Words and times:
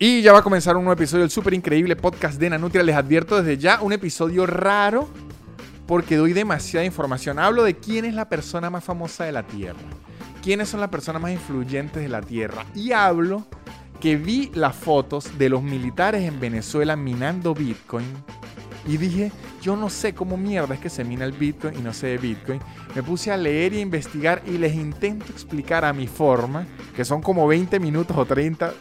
Y 0.00 0.22
ya 0.22 0.32
va 0.32 0.38
a 0.38 0.42
comenzar 0.42 0.76
un 0.76 0.84
nuevo 0.84 0.96
episodio 0.96 1.22
del 1.22 1.30
súper 1.32 1.54
increíble 1.54 1.96
podcast 1.96 2.38
de 2.38 2.48
Nanutria. 2.48 2.84
Les 2.84 2.94
advierto 2.94 3.36
desde 3.36 3.58
ya 3.58 3.82
un 3.82 3.92
episodio 3.92 4.46
raro 4.46 5.08
porque 5.88 6.16
doy 6.16 6.32
demasiada 6.32 6.86
información. 6.86 7.40
Hablo 7.40 7.64
de 7.64 7.74
quién 7.74 8.04
es 8.04 8.14
la 8.14 8.28
persona 8.28 8.70
más 8.70 8.84
famosa 8.84 9.24
de 9.24 9.32
la 9.32 9.44
Tierra, 9.44 9.80
quiénes 10.40 10.68
son 10.68 10.78
las 10.78 10.90
personas 10.90 11.20
más 11.20 11.32
influyentes 11.32 12.00
de 12.00 12.08
la 12.08 12.20
Tierra. 12.20 12.64
Y 12.76 12.92
hablo 12.92 13.44
que 13.98 14.14
vi 14.14 14.52
las 14.54 14.76
fotos 14.76 15.36
de 15.36 15.48
los 15.48 15.64
militares 15.64 16.22
en 16.22 16.38
Venezuela 16.38 16.94
minando 16.94 17.52
Bitcoin 17.52 18.06
y 18.86 18.98
dije, 18.98 19.32
yo 19.60 19.74
no 19.74 19.90
sé 19.90 20.14
cómo 20.14 20.36
mierda 20.36 20.76
es 20.76 20.80
que 20.80 20.90
se 20.90 21.02
mina 21.02 21.24
el 21.24 21.32
Bitcoin 21.32 21.76
y 21.76 21.82
no 21.82 21.92
sé 21.92 22.06
de 22.06 22.18
Bitcoin. 22.18 22.60
Me 22.94 23.02
puse 23.02 23.32
a 23.32 23.36
leer 23.36 23.72
y 23.72 23.78
a 23.78 23.80
investigar 23.80 24.42
y 24.46 24.58
les 24.58 24.76
intento 24.76 25.26
explicar 25.32 25.84
a 25.84 25.92
mi 25.92 26.06
forma, 26.06 26.68
que 26.94 27.04
son 27.04 27.20
como 27.20 27.48
20 27.48 27.80
minutos 27.80 28.16
o 28.16 28.24
30 28.24 28.72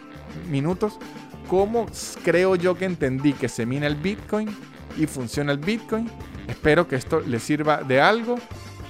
minutos 0.49 0.99
cómo 1.47 1.87
creo 2.23 2.55
yo 2.55 2.75
que 2.75 2.85
entendí 2.85 3.33
que 3.33 3.49
se 3.49 3.65
mina 3.65 3.87
el 3.87 3.95
Bitcoin 3.95 4.49
y 4.97 5.07
funciona 5.07 5.51
el 5.51 5.57
Bitcoin. 5.57 6.09
Espero 6.47 6.87
que 6.87 6.95
esto 6.95 7.21
les 7.21 7.43
sirva 7.43 7.77
de 7.77 8.01
algo. 8.01 8.37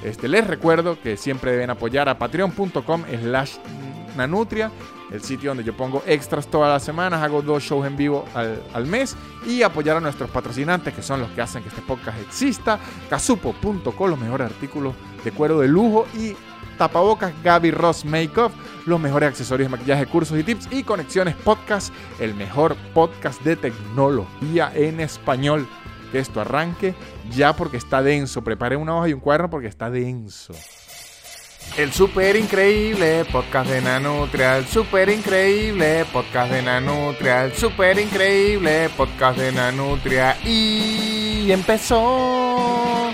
Este, 0.03 0.27
les 0.27 0.45
recuerdo 0.45 0.99
que 1.02 1.17
siempre 1.17 1.52
deben 1.52 1.70
apoyar 1.70 2.08
a 2.08 2.17
patreon.com 2.17 3.03
slash 3.21 3.55
nanutria, 4.16 4.71
el 5.11 5.21
sitio 5.21 5.52
donde 5.52 5.63
yo 5.63 5.75
pongo 5.75 6.03
extras 6.05 6.47
todas 6.47 6.71
las 6.71 6.84
semanas, 6.84 7.21
hago 7.21 7.41
dos 7.41 7.63
shows 7.63 7.85
en 7.85 7.95
vivo 7.95 8.25
al, 8.33 8.63
al, 8.73 8.85
mes 8.85 9.16
y 9.45 9.63
apoyar 9.63 9.97
a 9.97 9.99
nuestros 9.99 10.30
patrocinantes 10.30 10.94
que 10.94 11.02
son 11.02 11.22
los 11.22 11.30
que 11.31 11.41
hacen 11.41 11.63
que 11.63 11.69
este 11.69 11.81
podcast 11.81 12.19
exista, 12.19 12.80
casupo.com, 13.09 14.09
los 14.09 14.19
mejores 14.19 14.47
artículos 14.47 14.95
de 15.23 15.31
cuero 15.31 15.59
de 15.59 15.67
lujo 15.67 16.08
y 16.16 16.35
tapabocas 16.77 17.34
Gaby 17.44 17.72
Ross 17.72 18.05
Makeup, 18.05 18.52
los 18.86 18.99
mejores 18.99 19.30
accesorios 19.30 19.70
de 19.70 19.77
maquillaje, 19.77 20.05
cursos 20.05 20.40
y 20.40 20.44
tips 20.44 20.67
y 20.72 20.84
Conexiones 20.84 21.36
Podcast, 21.36 21.94
el 22.20 22.34
mejor 22.36 22.76
podcast 22.94 23.41
de 23.44 23.55
tecnología 23.55 24.72
en 24.73 25.00
español. 25.00 25.67
Que 26.11 26.19
esto 26.19 26.39
arranque 26.39 26.95
ya 27.30 27.53
porque 27.53 27.78
está 27.78 28.02
denso. 28.02 28.42
Prepare 28.42 28.78
una 28.78 28.95
hoja 28.95 29.09
y 29.09 29.14
un 29.14 29.19
cuaderno 29.19 29.50
porque 29.50 29.67
está 29.67 29.89
denso. 29.89 30.53
El 31.75 31.92
super 31.92 32.36
increíble 32.36 33.25
podcast 33.31 33.69
de 33.69 33.81
Nanutria, 33.81 34.58
el 34.58 34.66
super 34.66 35.09
increíble 35.09 36.06
podcast 36.12 36.52
de 36.52 36.62
Nanutria, 36.64 37.45
el 37.45 37.53
super 37.53 38.00
increíble 38.00 38.89
podcast 38.97 39.38
de 39.38 39.52
Nanutria 39.52 40.38
y 40.44 41.52
empezó. 41.52 43.12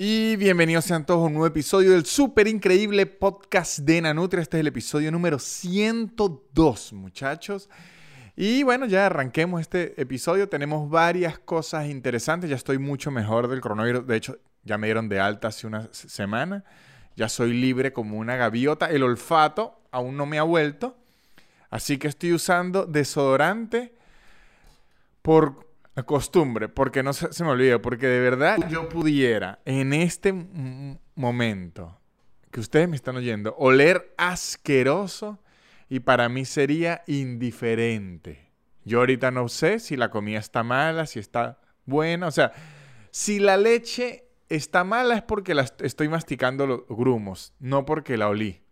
Y 0.00 0.36
bienvenidos 0.36 0.84
sean 0.84 1.04
todos 1.04 1.24
a 1.24 1.26
un 1.26 1.32
nuevo 1.32 1.48
episodio 1.48 1.90
del 1.90 2.06
súper 2.06 2.46
increíble 2.46 3.04
podcast 3.04 3.80
de 3.80 4.00
Nanutria. 4.00 4.42
Este 4.42 4.56
es 4.56 4.60
el 4.60 4.68
episodio 4.68 5.10
número 5.10 5.40
102, 5.40 6.92
muchachos. 6.92 7.68
Y 8.36 8.62
bueno, 8.62 8.86
ya 8.86 9.06
arranquemos 9.06 9.60
este 9.60 10.00
episodio. 10.00 10.48
Tenemos 10.48 10.88
varias 10.88 11.40
cosas 11.40 11.88
interesantes. 11.88 12.48
Ya 12.48 12.54
estoy 12.54 12.78
mucho 12.78 13.10
mejor 13.10 13.48
del 13.48 13.60
coronavirus. 13.60 14.06
De 14.06 14.14
hecho, 14.14 14.38
ya 14.62 14.78
me 14.78 14.86
dieron 14.86 15.08
de 15.08 15.18
alta 15.18 15.48
hace 15.48 15.66
una 15.66 15.88
semana. 15.90 16.62
Ya 17.16 17.28
soy 17.28 17.52
libre 17.52 17.92
como 17.92 18.18
una 18.18 18.36
gaviota. 18.36 18.86
El 18.86 19.02
olfato 19.02 19.80
aún 19.90 20.16
no 20.16 20.26
me 20.26 20.38
ha 20.38 20.44
vuelto. 20.44 20.96
Así 21.70 21.98
que 21.98 22.06
estoy 22.06 22.34
usando 22.34 22.86
desodorante 22.86 23.92
por 25.22 25.67
costumbre, 26.04 26.68
porque 26.68 27.02
no 27.02 27.12
se, 27.12 27.32
se, 27.32 27.44
me 27.44 27.50
olvide, 27.50 27.78
porque 27.78 28.06
de 28.06 28.20
verdad 28.20 28.58
yo 28.68 28.88
pudiera 28.88 29.60
en 29.64 29.92
este 29.92 30.32
momento 31.14 31.98
que 32.50 32.60
ustedes 32.60 32.88
me 32.88 32.96
están 32.96 33.16
oyendo 33.16 33.54
oler 33.58 34.14
asqueroso 34.16 35.38
y 35.88 36.00
para 36.00 36.28
mí 36.28 36.44
sería 36.44 37.02
indiferente. 37.06 38.50
Yo 38.84 39.00
ahorita 39.00 39.30
no 39.30 39.48
sé 39.48 39.80
si 39.80 39.96
la 39.96 40.10
comida 40.10 40.38
está 40.38 40.62
mala, 40.62 41.06
si 41.06 41.18
está 41.18 41.60
buena, 41.84 42.26
o 42.26 42.30
sea, 42.30 42.52
si 43.10 43.38
la 43.38 43.56
leche 43.56 44.24
está 44.48 44.84
mala 44.84 45.16
es 45.16 45.22
porque 45.22 45.54
la 45.54 45.66
estoy 45.80 46.08
masticando 46.08 46.66
los 46.66 46.86
grumos, 46.88 47.52
no 47.58 47.84
porque 47.84 48.16
la 48.16 48.28
olí. 48.28 48.62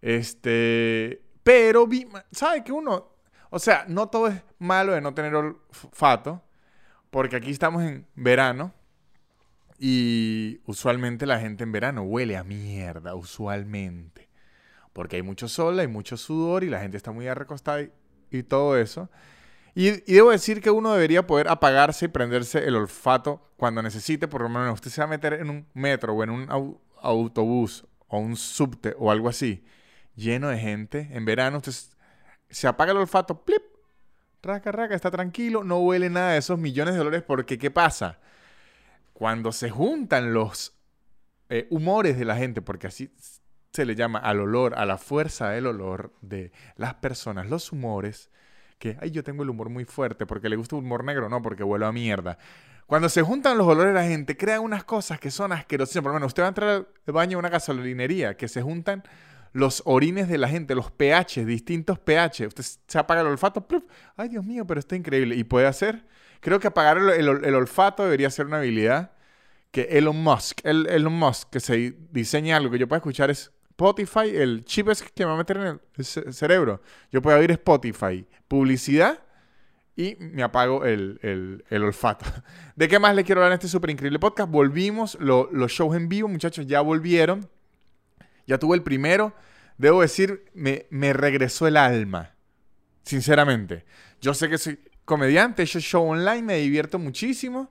Este, 0.00 1.22
pero 1.42 1.86
vi, 1.86 2.06
¿sabe 2.30 2.62
que 2.64 2.72
uno 2.72 3.17
o 3.50 3.58
sea, 3.58 3.84
no 3.88 4.08
todo 4.08 4.28
es 4.28 4.42
malo 4.58 4.92
de 4.92 5.00
no 5.00 5.14
tener 5.14 5.34
olfato, 5.34 6.42
porque 7.10 7.36
aquí 7.36 7.50
estamos 7.50 7.82
en 7.82 8.06
verano 8.14 8.72
y 9.78 10.60
usualmente 10.66 11.24
la 11.24 11.38
gente 11.38 11.64
en 11.64 11.72
verano 11.72 12.02
huele 12.02 12.36
a 12.36 12.44
mierda, 12.44 13.14
usualmente. 13.14 14.28
Porque 14.92 15.16
hay 15.16 15.22
mucho 15.22 15.48
sol, 15.48 15.78
hay 15.78 15.86
mucho 15.86 16.16
sudor 16.16 16.64
y 16.64 16.68
la 16.68 16.80
gente 16.80 16.96
está 16.96 17.12
muy 17.12 17.28
arrecostada 17.28 17.86
y, 18.30 18.42
todo 18.42 18.76
eso. 18.76 19.08
Y, 19.74 19.88
y, 20.10 20.14
debo 20.14 20.32
decir 20.32 20.60
que 20.60 20.70
uno 20.70 20.92
debería 20.92 21.26
poder 21.26 21.48
apagarse 21.48 22.06
y 22.06 22.08
prenderse 22.08 22.66
el 22.66 22.74
olfato 22.74 23.40
cuando 23.56 23.80
necesite. 23.80 24.26
Por 24.26 24.42
lo 24.42 24.48
menos 24.48 24.74
usted 24.74 24.90
se 24.90 25.00
va 25.00 25.04
a 25.04 25.10
meter 25.10 25.34
en 25.34 25.50
un 25.50 25.66
metro 25.72 26.14
o 26.14 26.24
en 26.24 26.30
un 26.30 26.50
au 26.50 26.80
autobús 27.00 27.86
o 28.08 28.18
un 28.18 28.36
subte 28.36 28.96
o 28.98 29.12
algo 29.12 29.28
así, 29.28 29.64
lleno 30.16 30.48
de 30.48 30.58
gente. 30.58 31.08
En 31.12 31.24
verano 31.24 31.58
usted 31.58 31.72
se 32.50 32.66
apaga 32.66 32.92
el 32.92 32.98
olfato, 32.98 33.44
plip, 33.44 33.62
raca, 34.42 34.72
raca, 34.72 34.94
está 34.94 35.10
tranquilo, 35.10 35.64
no 35.64 35.78
huele 35.78 36.10
nada 36.10 36.32
de 36.32 36.38
esos 36.38 36.58
millones 36.58 36.94
de 36.94 37.00
olores, 37.00 37.22
porque 37.22 37.58
¿qué 37.58 37.70
pasa? 37.70 38.18
Cuando 39.12 39.52
se 39.52 39.70
juntan 39.70 40.32
los 40.32 40.74
eh, 41.48 41.66
humores 41.70 42.18
de 42.18 42.24
la 42.24 42.36
gente, 42.36 42.62
porque 42.62 42.86
así 42.86 43.12
se 43.72 43.84
le 43.84 43.94
llama 43.94 44.18
al 44.18 44.40
olor, 44.40 44.78
a 44.78 44.86
la 44.86 44.98
fuerza 44.98 45.50
del 45.50 45.66
olor 45.66 46.12
de 46.20 46.52
las 46.76 46.94
personas, 46.94 47.48
los 47.48 47.72
humores, 47.72 48.30
que, 48.78 48.96
ay, 49.00 49.10
yo 49.10 49.24
tengo 49.24 49.42
el 49.42 49.50
humor 49.50 49.68
muy 49.70 49.84
fuerte, 49.84 50.24
porque 50.24 50.48
le 50.48 50.56
gusta 50.56 50.76
el 50.76 50.84
humor 50.84 51.04
negro, 51.04 51.28
no, 51.28 51.42
porque 51.42 51.64
huelo 51.64 51.86
a 51.86 51.92
mierda. 51.92 52.38
Cuando 52.86 53.10
se 53.10 53.22
juntan 53.22 53.58
los 53.58 53.66
olores 53.66 53.92
de 53.92 54.00
la 54.00 54.06
gente, 54.06 54.36
crean 54.36 54.62
unas 54.62 54.84
cosas 54.84 55.20
que 55.20 55.30
son 55.30 55.52
asquerosas. 55.52 56.02
Por 56.02 56.10
lo 56.10 56.14
menos 56.14 56.28
usted 56.28 56.42
va 56.42 56.46
a 56.46 56.48
entrar 56.48 56.68
al 56.70 57.12
baño 57.12 57.32
de 57.32 57.36
una 57.36 57.50
gasolinería, 57.50 58.36
que 58.36 58.48
se 58.48 58.62
juntan 58.62 59.02
los 59.52 59.82
orines 59.84 60.28
de 60.28 60.38
la 60.38 60.48
gente, 60.48 60.74
los 60.74 60.90
pH, 60.90 61.44
distintos 61.44 61.98
pH. 61.98 62.46
Usted 62.46 62.64
se 62.86 62.98
apaga 62.98 63.22
el 63.22 63.26
olfato, 63.26 63.66
ay 64.16 64.28
Dios 64.28 64.44
mío, 64.44 64.66
pero 64.66 64.80
está 64.80 64.96
increíble. 64.96 65.36
Y 65.36 65.44
puede 65.44 65.66
hacer, 65.66 66.04
creo 66.40 66.60
que 66.60 66.68
apagar 66.68 66.98
el, 66.98 67.28
el, 67.28 67.54
olfato 67.54 68.04
debería 68.04 68.30
ser 68.30 68.46
una 68.46 68.58
habilidad 68.58 69.12
que 69.70 69.82
Elon 69.82 70.22
Musk, 70.22 70.60
el, 70.64 70.86
Elon 70.86 71.12
Musk, 71.12 71.50
que 71.50 71.60
se 71.60 71.94
diseña 72.10 72.56
algo 72.56 72.70
que 72.70 72.78
yo 72.78 72.88
pueda 72.88 72.98
escuchar 72.98 73.30
es 73.30 73.52
Spotify, 73.70 74.34
el 74.34 74.64
chip 74.64 74.88
es 74.88 75.02
que 75.02 75.24
me 75.24 75.26
va 75.26 75.34
a 75.34 75.38
meter 75.38 75.56
en 75.56 75.80
el 75.96 76.04
cerebro. 76.34 76.82
Yo 77.12 77.22
puedo 77.22 77.38
oír 77.38 77.52
Spotify, 77.52 78.26
publicidad 78.48 79.22
y 79.94 80.16
me 80.18 80.42
apago 80.42 80.84
el, 80.84 81.18
el, 81.22 81.64
el, 81.70 81.84
olfato. 81.84 82.24
¿De 82.76 82.88
qué 82.88 82.98
más 82.98 83.14
le 83.14 83.24
quiero 83.24 83.40
hablar 83.40 83.52
en 83.52 83.54
este 83.56 83.68
súper 83.68 83.90
increíble 83.90 84.18
podcast? 84.18 84.50
Volvimos, 84.50 85.16
lo, 85.20 85.48
los 85.52 85.72
shows 85.72 85.96
en 85.96 86.08
vivo, 86.08 86.28
muchachos, 86.28 86.66
ya 86.66 86.80
volvieron. 86.80 87.48
Ya 88.48 88.58
tuve 88.58 88.76
el 88.76 88.82
primero. 88.82 89.34
Debo 89.76 90.00
decir, 90.00 90.46
me, 90.54 90.86
me 90.90 91.12
regresó 91.12 91.68
el 91.68 91.76
alma. 91.76 92.34
Sinceramente. 93.02 93.84
Yo 94.20 94.34
sé 94.34 94.48
que 94.48 94.58
soy 94.58 94.80
comediante, 95.04 95.62
hecho 95.62 95.78
show 95.78 96.08
online, 96.08 96.42
me 96.42 96.56
divierto 96.56 96.98
muchísimo. 96.98 97.70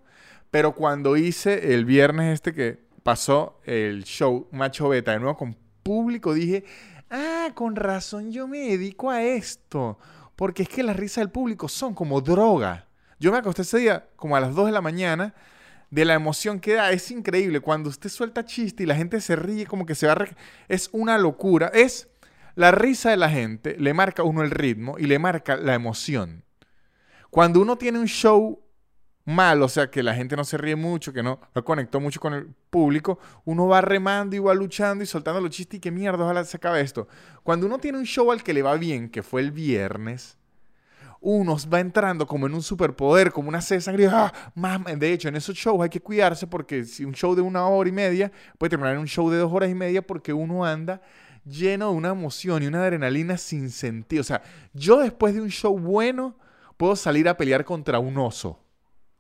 Pero 0.52 0.74
cuando 0.74 1.18
hice 1.18 1.74
el 1.74 1.84
viernes 1.84 2.36
este 2.36 2.54
que 2.54 2.80
pasó 3.04 3.60
el 3.66 4.04
show 4.04 4.48
Macho 4.52 4.88
Beta 4.90 5.12
de 5.12 5.20
nuevo 5.20 5.36
con 5.36 5.58
público, 5.84 6.34
dije, 6.34 6.64
ah, 7.10 7.50
con 7.56 7.76
razón 7.76 8.32
yo 8.32 8.48
me 8.48 8.60
dedico 8.60 9.10
a 9.10 9.24
esto. 9.24 9.98
Porque 10.36 10.64
es 10.64 10.70
que 10.70 10.84
las 10.84 10.96
risas 10.96 11.24
del 11.24 11.32
público 11.32 11.68
son 11.68 11.96
como 11.96 12.22
droga. 12.22 12.88
Yo 13.20 13.32
me 13.32 13.40
acosté 13.40 13.64
ese 13.64 13.80
día 13.80 14.08
como 14.16 14.36
a 14.36 14.40
las 14.40 14.54
2 14.54 14.68
de 14.68 14.72
la 14.72 14.82
mañana 14.82 15.34
de 15.90 16.06
la 16.06 16.14
emoción 16.14 16.60
que 16.60 16.74
da. 16.74 16.92
Es 16.92 17.12
increíble. 17.12 17.60
Cuando 17.60 17.90
usted 17.90 18.10
suelta 18.10 18.46
chiste 18.46 18.84
y 18.84 18.86
la 18.86 18.96
gente 18.96 19.22
se 19.22 19.36
ríe, 19.36 19.66
como 19.66 19.86
que 19.86 19.96
se 19.96 20.08
va 20.08 20.14
a... 20.14 20.28
Es 20.68 20.90
una 20.92 21.18
locura. 21.18 21.68
Es 21.74 22.10
la 22.58 22.72
risa 22.72 23.12
de 23.12 23.18
la 23.18 23.30
gente, 23.30 23.76
le 23.78 23.94
marca 23.94 24.24
uno 24.24 24.42
el 24.42 24.50
ritmo 24.50 24.98
y 24.98 25.06
le 25.06 25.20
marca 25.20 25.58
la 25.58 25.76
emoción. 25.76 26.44
Cuando 27.30 27.62
uno 27.62 27.78
tiene 27.78 28.00
un 28.00 28.08
show 28.08 28.64
mal, 29.26 29.62
o 29.62 29.70
sea, 29.70 29.92
que 29.92 30.02
la 30.02 30.16
gente 30.16 30.36
no 30.36 30.44
se 30.44 30.58
ríe 30.58 30.76
mucho, 30.76 31.14
que 31.14 31.22
no, 31.22 31.40
no 31.54 31.64
conectó 31.64 32.00
mucho 32.00 32.20
con 32.20 32.34
el 32.34 32.48
público, 32.72 33.20
uno 33.46 33.68
va 33.68 33.82
remando 33.82 34.36
y 34.36 34.40
va 34.40 34.56
luchando 34.56 35.04
y 35.04 35.08
soltando 35.08 35.40
los 35.40 35.52
chistes 35.52 35.78
y 35.78 35.82
qué 35.82 35.92
mierda, 35.92 36.24
ojalá 36.24 36.44
se 36.46 36.58
acabe 36.58 36.82
esto. 36.82 37.08
Cuando 37.44 37.68
uno 37.68 37.78
tiene 37.78 38.00
un 38.00 38.06
show 38.06 38.32
al 38.32 38.42
que 38.42 38.54
le 38.54 38.64
va 38.64 38.76
bien, 38.76 39.10
que 39.10 39.22
fue 39.22 39.42
el 39.42 39.52
viernes, 39.52 40.40
uno 41.20 41.58
va 41.72 41.80
entrando 41.80 42.26
como 42.28 42.48
en 42.48 42.54
un 42.54 42.62
superpoder, 42.62 43.32
como 43.32 43.50
una 43.50 43.62
sed 43.62 43.84
de 43.84 44.08
¡Ah! 44.08 44.32
De 44.98 45.14
hecho, 45.14 45.30
en 45.30 45.36
esos 45.36 45.56
shows 45.56 45.82
hay 45.82 45.90
que 45.90 46.02
cuidarse 46.02 46.48
porque 46.48 46.84
si 46.86 47.06
un 47.06 47.14
show 47.14 47.36
de 47.36 47.42
una 47.42 47.68
hora 47.68 47.90
y 47.90 47.92
media 47.92 48.32
puede 48.58 48.72
terminar 48.72 48.94
en 48.94 49.00
un 49.00 49.08
show 49.08 49.30
de 49.30 49.38
dos 49.38 49.52
horas 49.52 49.70
y 49.70 49.76
media 49.76 50.02
porque 50.02 50.34
uno 50.34 50.66
anda 50.66 51.02
lleno 51.46 51.92
de 51.92 51.96
una 51.96 52.10
emoción 52.10 52.64
y 52.64 52.68
una 52.68 52.84
adrenalina 52.84 53.38
sin 53.38 53.70
sentido. 53.70 54.22
O 54.22 54.24
sea, 54.24 54.42
yo 54.74 55.00
después 55.00 55.34
de 55.34 55.42
un 55.42 55.50
show 55.50 55.78
bueno 55.78 56.36
puedo 56.78 56.96
salir 56.96 57.28
a 57.28 57.38
pelear 57.38 57.66
contra 57.66 58.00
un 58.00 58.18
oso. 58.18 58.64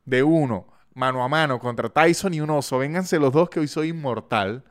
De 0.05 0.23
uno, 0.23 0.67
mano 0.93 1.23
a 1.23 1.27
mano, 1.27 1.59
contra 1.59 1.89
Tyson 1.89 2.33
y 2.33 2.41
un 2.41 2.49
oso. 2.49 2.77
Vénganse 2.77 3.19
los 3.19 3.33
dos 3.33 3.49
que 3.49 3.59
hoy 3.59 3.67
soy 3.67 3.89
inmortal. 3.89 4.63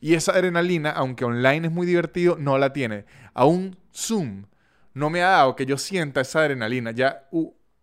Y 0.00 0.14
esa 0.14 0.32
adrenalina, 0.32 0.90
aunque 0.90 1.24
online 1.24 1.66
es 1.66 1.72
muy 1.72 1.86
divertido, 1.86 2.36
no 2.38 2.56
la 2.58 2.72
tiene. 2.72 3.04
A 3.34 3.44
un 3.44 3.76
Zoom 3.92 4.44
no 4.98 5.10
me 5.10 5.22
ha 5.22 5.28
dado 5.28 5.56
que 5.56 5.64
yo 5.64 5.78
sienta 5.78 6.20
esa 6.20 6.40
adrenalina. 6.40 6.90
Ya 6.90 7.28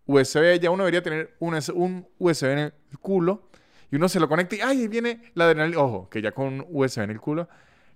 USB, 0.04 0.60
ya 0.60 0.70
uno 0.70 0.84
debería 0.84 1.02
tener 1.02 1.34
un, 1.40 1.58
un 1.74 2.08
USB 2.18 2.44
en 2.52 2.58
el 2.58 2.72
culo 3.00 3.48
y 3.90 3.96
uno 3.96 4.08
se 4.08 4.20
lo 4.20 4.28
conecta 4.28 4.56
y 4.56 4.60
¡ay! 4.60 4.88
viene 4.88 5.32
la 5.34 5.46
adrenalina. 5.46 5.80
Ojo, 5.80 6.08
que 6.08 6.20
ya 6.20 6.32
con 6.32 6.46
un 6.46 6.66
USB 6.68 7.02
en 7.02 7.10
el 7.10 7.20
culo, 7.20 7.48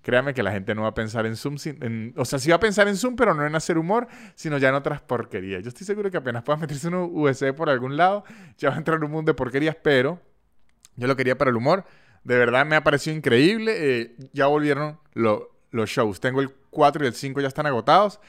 créame 0.02 0.32
que 0.32 0.42
la 0.42 0.52
gente 0.52 0.74
no 0.74 0.82
va 0.82 0.88
a 0.88 0.94
pensar 0.94 1.26
en 1.26 1.36
Zoom. 1.36 1.56
o 2.16 2.24
sea, 2.24 2.38
sí 2.38 2.48
va 2.48 2.56
a 2.56 2.60
pensar 2.60 2.88
en 2.88 2.96
Zoom, 2.96 3.14
pero 3.14 3.34
no 3.34 3.46
en 3.46 3.54
hacer 3.54 3.76
humor, 3.76 4.08
sino 4.34 4.58
ya 4.58 4.70
en 4.70 4.74
otras 4.74 5.02
porquerías. 5.02 5.62
Yo 5.62 5.68
estoy 5.68 5.86
seguro 5.86 6.10
que 6.10 6.16
apenas 6.16 6.42
puedas 6.42 6.60
meterse 6.60 6.88
un 6.88 6.94
USB 6.94 7.54
por 7.54 7.68
algún 7.68 7.96
lado, 7.96 8.24
ya 8.56 8.70
va 8.70 8.76
a 8.76 8.78
entrar 8.78 8.96
en 8.96 9.04
un 9.04 9.10
mundo 9.10 9.30
de 9.30 9.34
porquerías, 9.34 9.76
pero 9.76 10.20
yo 10.96 11.06
lo 11.06 11.16
quería 11.16 11.36
para 11.36 11.50
el 11.50 11.56
humor. 11.56 11.84
De 12.24 12.36
verdad 12.36 12.66
me 12.66 12.76
ha 12.76 12.84
parecido 12.84 13.16
increíble. 13.16 13.74
Eh, 13.78 14.16
ya 14.32 14.46
volvieron 14.46 14.98
los 15.14 15.90
shows. 15.90 16.20
Tengo 16.20 16.40
el 16.40 16.50
4 16.70 17.04
y 17.04 17.08
el 17.08 17.14
5 17.14 17.40
ya 17.40 17.48
están 17.48 17.66
agotados. 17.66 18.20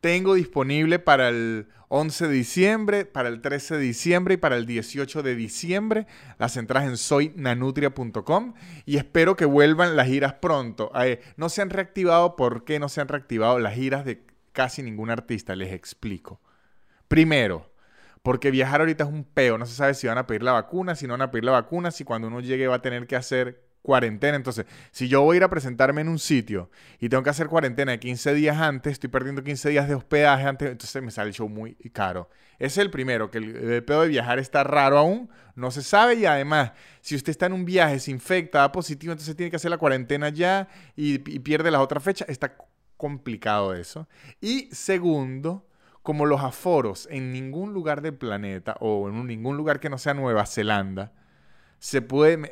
Tengo 0.00 0.34
disponible 0.34 0.98
para 0.98 1.28
el 1.28 1.66
11 1.88 2.28
de 2.28 2.34
diciembre, 2.34 3.04
para 3.04 3.28
el 3.28 3.40
13 3.40 3.76
de 3.76 3.80
diciembre 3.80 4.34
y 4.34 4.36
para 4.36 4.56
el 4.56 4.66
18 4.66 5.22
de 5.22 5.34
diciembre 5.34 6.06
las 6.38 6.56
entradas 6.56 6.88
en 6.88 6.96
soynanutria.com 6.96 8.54
y 8.84 8.98
espero 8.98 9.36
que 9.36 9.46
vuelvan 9.46 9.96
las 9.96 10.06
giras 10.06 10.34
pronto. 10.34 10.92
Eh, 11.02 11.20
no 11.36 11.48
se 11.48 11.62
han 11.62 11.70
reactivado, 11.70 12.36
¿por 12.36 12.64
qué 12.64 12.78
no 12.78 12.88
se 12.88 13.00
han 13.00 13.08
reactivado 13.08 13.58
las 13.58 13.74
giras 13.74 14.04
de 14.04 14.24
casi 14.52 14.82
ningún 14.82 15.10
artista? 15.10 15.56
Les 15.56 15.72
explico. 15.72 16.40
Primero, 17.08 17.72
porque 18.22 18.50
viajar 18.50 18.80
ahorita 18.80 19.04
es 19.04 19.10
un 19.10 19.24
peo, 19.24 19.56
no 19.56 19.64
se 19.64 19.74
sabe 19.74 19.94
si 19.94 20.06
van 20.06 20.18
a 20.18 20.26
pedir 20.26 20.42
la 20.42 20.52
vacuna, 20.52 20.94
si 20.94 21.06
no 21.06 21.14
van 21.14 21.22
a 21.22 21.30
pedir 21.30 21.44
la 21.44 21.52
vacuna, 21.52 21.90
si 21.90 22.04
cuando 22.04 22.28
uno 22.28 22.40
llegue 22.40 22.68
va 22.68 22.76
a 22.76 22.82
tener 22.82 23.06
que 23.06 23.16
hacer 23.16 23.67
cuarentena. 23.82 24.36
Entonces, 24.36 24.66
si 24.90 25.08
yo 25.08 25.22
voy 25.22 25.36
a 25.36 25.38
ir 25.38 25.44
a 25.44 25.50
presentarme 25.50 26.00
en 26.00 26.08
un 26.08 26.18
sitio 26.18 26.70
y 26.98 27.08
tengo 27.08 27.22
que 27.22 27.30
hacer 27.30 27.46
cuarentena 27.48 27.92
de 27.92 28.00
15 28.00 28.34
días 28.34 28.56
antes, 28.58 28.94
estoy 28.94 29.10
perdiendo 29.10 29.42
15 29.42 29.70
días 29.70 29.88
de 29.88 29.94
hospedaje 29.94 30.46
antes, 30.46 30.70
entonces 30.70 31.02
me 31.02 31.10
sale 31.10 31.28
el 31.28 31.34
show 31.34 31.48
muy 31.48 31.74
caro. 31.92 32.28
Es 32.58 32.76
el 32.76 32.90
primero, 32.90 33.30
que 33.30 33.38
el, 33.38 33.84
pedo 33.84 34.02
de 34.02 34.08
viajar 34.08 34.38
está 34.38 34.64
raro 34.64 34.98
aún, 34.98 35.30
no 35.54 35.70
se 35.70 35.82
sabe 35.82 36.16
y 36.16 36.26
además, 36.26 36.72
si 37.00 37.14
usted 37.14 37.30
está 37.30 37.46
en 37.46 37.52
un 37.52 37.64
viaje, 37.64 37.98
se 38.00 38.10
infecta, 38.10 38.58
da 38.58 38.72
positivo, 38.72 39.12
entonces 39.12 39.36
tiene 39.36 39.50
que 39.50 39.56
hacer 39.56 39.70
la 39.70 39.78
cuarentena 39.78 40.28
ya 40.28 40.68
y, 40.96 41.14
y 41.14 41.38
pierde 41.38 41.70
las 41.70 41.80
otras 41.80 42.02
fechas, 42.02 42.28
está 42.28 42.56
complicado 42.96 43.74
eso. 43.74 44.08
Y 44.40 44.68
segundo, 44.72 45.66
como 46.02 46.26
los 46.26 46.42
aforos 46.42 47.06
en 47.10 47.32
ningún 47.32 47.72
lugar 47.72 48.02
del 48.02 48.14
planeta 48.14 48.76
o 48.80 49.08
en 49.08 49.26
ningún 49.26 49.56
lugar 49.56 49.78
que 49.78 49.88
no 49.88 49.98
sea 49.98 50.14
Nueva 50.14 50.46
Zelanda, 50.46 51.12
se 51.78 52.02
puede 52.02 52.50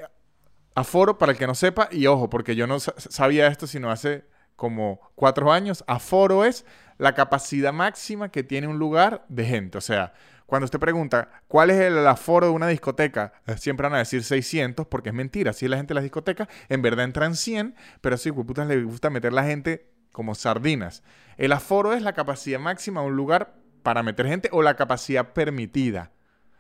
Aforo, 0.77 1.17
para 1.17 1.33
el 1.33 1.39
que 1.39 1.47
no 1.47 1.55
sepa, 1.55 1.89
y 1.91 2.07
ojo, 2.07 2.29
porque 2.29 2.55
yo 2.55 2.67
no 2.67 2.79
sabía 2.79 3.47
esto 3.47 3.67
sino 3.67 3.91
hace 3.91 4.27
como 4.57 5.01
cuatro 5.15 5.51
años, 5.51 5.83
aforo 5.87 6.45
es 6.45 6.67
la 6.99 7.15
capacidad 7.15 7.73
máxima 7.73 8.31
que 8.31 8.43
tiene 8.43 8.67
un 8.67 8.79
lugar 8.79 9.25
de 9.31 9.47
gente. 9.47 9.79
O 9.79 9.81
sea, 9.81 10.13
cuando 10.45 10.67
usted 10.67 10.79
pregunta 10.79 11.31
cuál 11.49 11.71
es 11.71 11.81
el 11.81 12.07
aforo 12.07 12.49
de 12.49 12.53
una 12.53 12.69
discoteca, 12.69 13.33
eh, 13.47 13.57
siempre 13.57 13.85
van 13.85 13.95
a 13.95 13.99
decir 14.01 14.23
600 14.23 14.87
porque 14.87 15.09
es 15.09 15.15
mentira. 15.15 15.55
Si 15.55 15.67
la 15.67 15.79
gente 15.79 15.93
de 15.93 15.95
las 15.95 16.05
discotecas, 16.05 16.47
en 16.69 16.83
verdad 16.83 17.07
entran 17.07 17.37
100, 17.37 17.75
pero 18.03 18.17
esos 18.17 18.33
putas 18.33 18.69
les 18.69 18.85
gusta 18.85 19.09
meter 19.09 19.33
la 19.33 19.45
gente 19.45 19.91
como 20.13 20.35
sardinas. 20.35 21.03
El 21.39 21.53
aforo 21.53 21.95
es 21.95 22.03
la 22.03 22.13
capacidad 22.13 22.61
máxima 22.61 23.01
de 23.01 23.07
un 23.07 23.17
lugar 23.17 23.55
para 23.83 24.03
meter 24.03 24.27
gente 24.27 24.51
o 24.53 24.61
la 24.61 24.77
capacidad 24.77 25.33
permitida. 25.33 26.13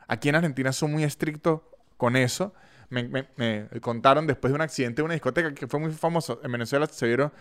Aquí 0.08 0.30
en 0.30 0.36
Argentina 0.36 0.72
son 0.72 0.92
muy 0.92 1.04
estrictos 1.04 1.60
con 1.98 2.16
eso 2.16 2.54
me, 2.90 3.68
contaron 3.80 4.26
después 4.26 4.50
de 4.50 4.54
un 4.54 4.60
accidente 4.60 5.02
de 5.02 5.04
una 5.04 5.14
discoteca 5.14 5.54
que 5.54 5.66
fue 5.66 5.80
muy 5.80 5.92
famoso. 5.92 6.40
En 6.42 6.52
Venezuela 6.52 6.86
se 6.86 7.06
vieron 7.06 7.32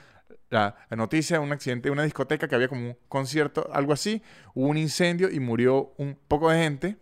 la, 0.49 0.75
noticia 0.91 1.37
de 1.37 1.43
un 1.43 1.51
accidente 1.51 1.89
de 1.89 1.91
una 1.91 2.03
discoteca 2.03 2.47
que 2.47 2.55
había 2.55 2.67
como 2.67 2.89
un 2.89 2.97
concierto, 3.07 3.69
algo 3.73 3.93
así. 3.93 4.21
Hubo 4.53 4.67
un 4.67 4.77
incendio 4.77 5.29
y 5.31 5.39
murió 5.39 5.93
un 5.97 6.17
poco 6.27 6.49
de 6.49 6.57
gente. 6.63 6.97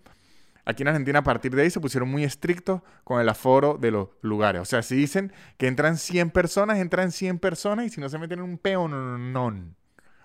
Aquí 0.66 0.84
en 0.84 0.90
Argentina, 0.90 1.20
a 1.20 1.24
partir 1.24 1.54
de 1.54 1.64
ahí, 1.64 1.70
se 1.70 1.82
pusieron 1.82 2.10
muy 2.10 2.24
estrictos 2.24 2.82
con 3.04 3.20
el 3.20 3.28
aforo 3.28 3.78
de 3.78 3.92
los 3.92 4.10
lugares. 4.22 4.62
O 4.62 4.66
sea, 4.66 4.82
si 4.82 4.96
dicen 4.96 5.34
que 5.58 5.68
entran 5.68 5.98
100 5.98 6.32
personas, 6.32 6.78
entran 6.78 7.12
100 7.12 7.40
personas 7.40 7.86
y 7.88 7.90
si 7.90 8.00
no 8.00 8.08
se 8.08 8.18
meten 8.18 8.40
en 8.40 8.46
un 8.46 8.58
peo, 8.58 8.88
no, 8.88 9.18
no, 9.18 9.76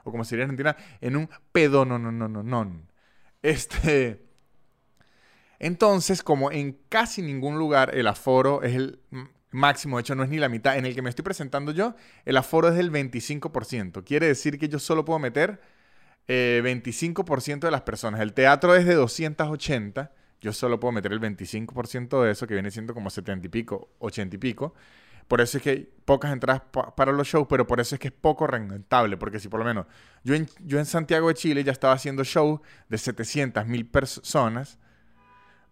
O 0.05 0.13
como 0.13 0.25
sería 0.25 0.45
en 0.45 0.51
Argentina, 0.51 0.77
en 1.01 1.17
un 1.17 1.29
pedo, 1.51 1.85
no, 1.85 1.99
no, 1.99 2.13
no, 2.13 2.29
no, 2.29 2.43
no. 2.43 2.83
Este. 3.43 4.28
Entonces, 5.59 6.23
como 6.23 6.51
en 6.51 6.79
casi 6.89 7.23
ningún 7.23 7.59
lugar 7.59 7.95
el 7.95 8.07
aforo 8.07 8.63
es 8.63 8.75
el 8.75 9.01
máximo, 9.51 9.97
de 9.97 10.03
hecho 10.03 10.15
no 10.15 10.23
es 10.23 10.29
ni 10.29 10.39
la 10.39 10.49
mitad, 10.49 10.77
en 10.77 10.87
el 10.87 10.95
que 10.95 11.03
me 11.03 11.11
estoy 11.11 11.25
presentando 11.25 11.73
yo, 11.73 11.95
el 12.25 12.37
aforo 12.37 12.69
es 12.69 12.77
del 12.77 12.93
25%. 12.93 14.05
Quiere 14.05 14.27
decir 14.27 14.59
que 14.59 14.69
yo 14.69 14.79
solo 14.79 15.05
puedo 15.05 15.19
meter 15.19 15.61
25% 16.29 17.57
eh, 17.57 17.59
de 17.59 17.71
las 17.71 17.83
personas. 17.83 18.21
El 18.21 18.35
teatro 18.35 18.75
es 18.75 18.85
de 18.85 18.95
280, 18.95 20.13
yo 20.41 20.53
solo 20.53 20.79
puedo 20.79 20.93
meter 20.93 21.13
el 21.13 21.21
25% 21.21 22.23
de 22.23 22.31
eso, 22.31 22.47
que 22.47 22.55
viene 22.55 22.71
siendo 22.71 22.95
como 22.95 23.11
70 23.11 23.47
y 23.47 23.51
pico, 23.51 23.91
80 23.99 24.37
y 24.37 24.39
pico. 24.39 24.75
Por 25.27 25.43
eso 25.43 25.59
es 25.59 25.63
que 25.63 25.71
hay 25.71 25.89
pocas 26.05 26.33
entradas 26.33 26.63
para 26.97 27.13
los 27.13 27.27
shows, 27.27 27.47
pero 27.51 27.67
por 27.67 27.81
eso 27.81 27.95
es 27.95 28.01
que 28.01 28.09
es 28.09 28.15
poco 28.15 28.47
rentable. 28.47 29.19
Porque 29.19 29.39
si 29.39 29.49
por 29.49 29.61
lo 29.61 29.67
menos 29.67 29.87
yo 30.25 30.35
en, 30.35 30.49
yo 30.61 30.79
en 30.79 30.87
Santiago 30.87 31.29
de 31.29 31.35
Chile 31.35 31.65
ya 31.65 31.73
estaba 31.73 31.93
haciendo 31.93 32.25
shows 32.25 32.61
de 32.89 32.97
700 32.97 33.67
mil 33.67 33.87
personas 33.87 34.79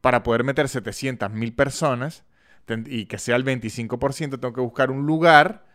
para 0.00 0.22
poder 0.22 0.44
meter 0.44 0.68
700 0.68 1.30
mil 1.30 1.54
personas 1.54 2.24
y 2.86 3.06
que 3.06 3.18
sea 3.18 3.36
el 3.36 3.44
25%, 3.44 4.40
tengo 4.40 4.52
que 4.52 4.60
buscar 4.60 4.90
un 4.90 5.06
lugar 5.06 5.66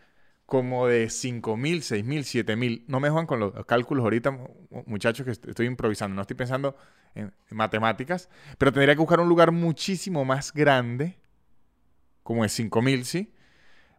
como 0.45 0.85
de 0.87 1.09
5 1.09 1.55
mil, 1.55 1.81
6 1.81 2.03
mil, 2.03 2.25
7 2.25 2.57
mil. 2.57 2.83
No 2.87 2.99
me 2.99 3.09
juegan 3.09 3.25
con 3.25 3.39
los 3.39 3.65
cálculos 3.65 4.03
ahorita, 4.03 4.37
muchachos, 4.85 5.25
que 5.25 5.31
estoy 5.31 5.65
improvisando, 5.65 6.13
no 6.13 6.21
estoy 6.21 6.35
pensando 6.35 6.75
en, 7.15 7.33
matemáticas, 7.49 8.29
pero 8.57 8.73
tendría 8.73 8.93
que 8.93 8.99
buscar 8.99 9.21
un 9.21 9.29
lugar 9.29 9.53
muchísimo 9.53 10.25
más 10.25 10.53
grande, 10.53 11.17
como 12.23 12.43
de 12.43 12.49
5 12.49 12.81
mil, 12.81 13.05
¿sí? 13.05 13.33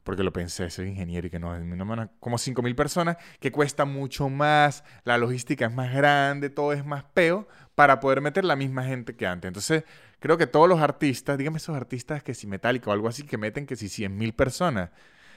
Porque 0.02 0.22
lo 0.22 0.32
pensé, 0.32 0.69
soy 0.70 0.88
ingeniero 0.88 1.26
y 1.26 1.31
que 1.31 1.38
no, 1.38 1.58
no 1.58 2.10
como 2.20 2.38
5 2.38 2.62
mil 2.62 2.75
personas, 2.75 3.16
que 3.40 3.52
cuesta 3.52 3.84
mucho 3.84 4.28
más, 4.28 4.84
la 5.04 5.19
logística 5.19 5.66
es 5.66 5.72
más 5.72 5.93
grande, 5.93 6.50
todo 6.50 6.72
es 6.72 6.84
más 6.84 7.04
peo, 7.04 7.46
para 7.75 8.00
poder 8.00 8.20
meter 8.20 8.44
la 8.44 8.56
misma 8.56 8.84
gente 8.84 9.14
que 9.14 9.26
antes. 9.26 9.49
Entonces, 9.49 9.84
creo 10.19 10.37
que 10.37 10.46
todos 10.46 10.69
los 10.69 10.81
artistas, 10.81 11.38
dígame 11.38 11.58
esos 11.58 11.76
artistas 11.76 12.22
que 12.22 12.34
si 12.34 12.46
Metallica 12.46 12.90
o 12.90 12.93
algo 12.93 13.08
así, 13.08 13.22
que 13.22 13.38
meten 13.38 13.66
que 13.66 13.76
si 13.76 13.88
100 13.88 14.16
mil 14.16 14.34
personas, 14.34 14.90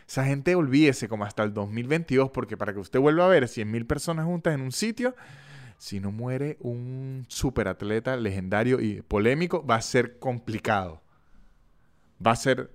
esa 0.07 0.25
gente 0.25 0.55
olvídese 0.55 1.07
como 1.07 1.25
hasta 1.25 1.43
el 1.43 1.53
2022, 1.53 2.31
porque 2.31 2.57
para 2.57 2.73
que 2.73 2.79
usted 2.79 2.99
vuelva 2.99 3.25
a 3.25 3.29
ver 3.29 3.47
100 3.47 3.69
mil 3.69 3.85
personas 3.85 4.25
juntas 4.25 4.53
en 4.53 4.61
un 4.61 4.71
sitio, 4.71 5.15
si 5.77 5.99
no 5.99 6.11
muere 6.11 6.57
un 6.61 7.25
superatleta 7.27 8.15
legendario 8.15 8.79
y 8.79 9.01
polémico, 9.01 9.65
va 9.65 9.75
a 9.75 9.81
ser 9.81 10.19
complicado. 10.19 11.01
Va 12.25 12.31
a 12.31 12.35
ser 12.35 12.71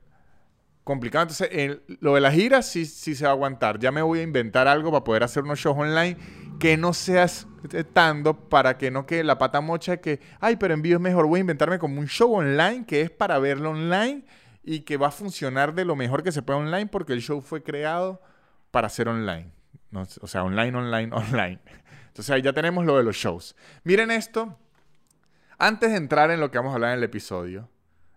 complicado. 0.90 1.22
Entonces, 1.22 1.78
lo 2.00 2.16
de 2.16 2.20
las 2.20 2.34
giras 2.34 2.66
sí, 2.66 2.84
sí 2.84 3.14
se 3.14 3.24
va 3.24 3.30
a 3.30 3.34
aguantar. 3.34 3.78
Ya 3.78 3.92
me 3.92 4.02
voy 4.02 4.18
a 4.18 4.22
inventar 4.22 4.66
algo 4.66 4.90
para 4.90 5.04
poder 5.04 5.22
hacer 5.22 5.44
unos 5.44 5.60
shows 5.60 5.78
online 5.78 6.16
que 6.58 6.76
no 6.76 6.92
seas 6.92 7.46
estando 7.72 8.48
para 8.48 8.76
que 8.76 8.90
no 8.90 9.06
quede 9.06 9.22
la 9.22 9.38
pata 9.38 9.60
mocha 9.60 9.98
que, 9.98 10.20
ay, 10.40 10.56
pero 10.56 10.74
envío 10.74 10.96
es 10.96 11.00
mejor. 11.00 11.26
Voy 11.26 11.38
a 11.38 11.42
inventarme 11.42 11.78
como 11.78 12.00
un 12.00 12.08
show 12.08 12.34
online 12.34 12.84
que 12.86 13.02
es 13.02 13.10
para 13.10 13.38
verlo 13.38 13.70
online 13.70 14.24
y 14.64 14.80
que 14.80 14.96
va 14.96 15.06
a 15.06 15.10
funcionar 15.12 15.74
de 15.74 15.84
lo 15.84 15.94
mejor 15.94 16.24
que 16.24 16.32
se 16.32 16.42
pueda 16.42 16.58
online 16.58 16.86
porque 16.86 17.12
el 17.12 17.22
show 17.22 17.40
fue 17.40 17.62
creado 17.62 18.20
para 18.72 18.88
ser 18.88 19.08
online. 19.08 19.52
o 19.92 20.26
sea, 20.26 20.42
online, 20.42 20.76
online, 20.76 21.10
online. 21.14 21.60
Entonces 22.08 22.30
ahí 22.30 22.42
ya 22.42 22.52
tenemos 22.52 22.84
lo 22.84 22.96
de 22.96 23.04
los 23.04 23.14
shows. 23.14 23.54
Miren 23.84 24.10
esto. 24.10 24.58
Antes 25.56 25.90
de 25.90 25.98
entrar 25.98 26.32
en 26.32 26.40
lo 26.40 26.50
que 26.50 26.58
vamos 26.58 26.72
a 26.72 26.74
hablar 26.74 26.90
en 26.92 26.98
el 26.98 27.04
episodio, 27.04 27.68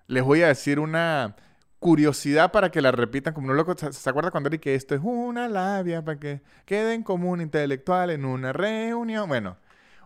les 0.08 0.24
voy 0.24 0.42
a 0.42 0.48
decir 0.48 0.80
una 0.80 1.36
curiosidad 1.83 2.53
para 2.53 2.71
que 2.71 2.81
la 2.81 2.93
repitan 2.93 3.33
como 3.33 3.51
un 3.51 3.57
loco. 3.57 3.75
¿Se, 3.77 4.09
acuerda 4.09 4.31
cuando 4.31 4.49
dije 4.49 4.61
que 4.61 4.75
esto 4.75 4.95
es 4.95 5.01
una 5.03 5.49
labia 5.49 6.01
para 6.01 6.17
que 6.17 6.41
queden 6.65 7.03
como 7.03 7.29
un 7.29 7.41
intelectual 7.41 8.09
en 8.09 8.23
una 8.23 8.53
reunión? 8.53 9.27
Bueno, 9.27 9.57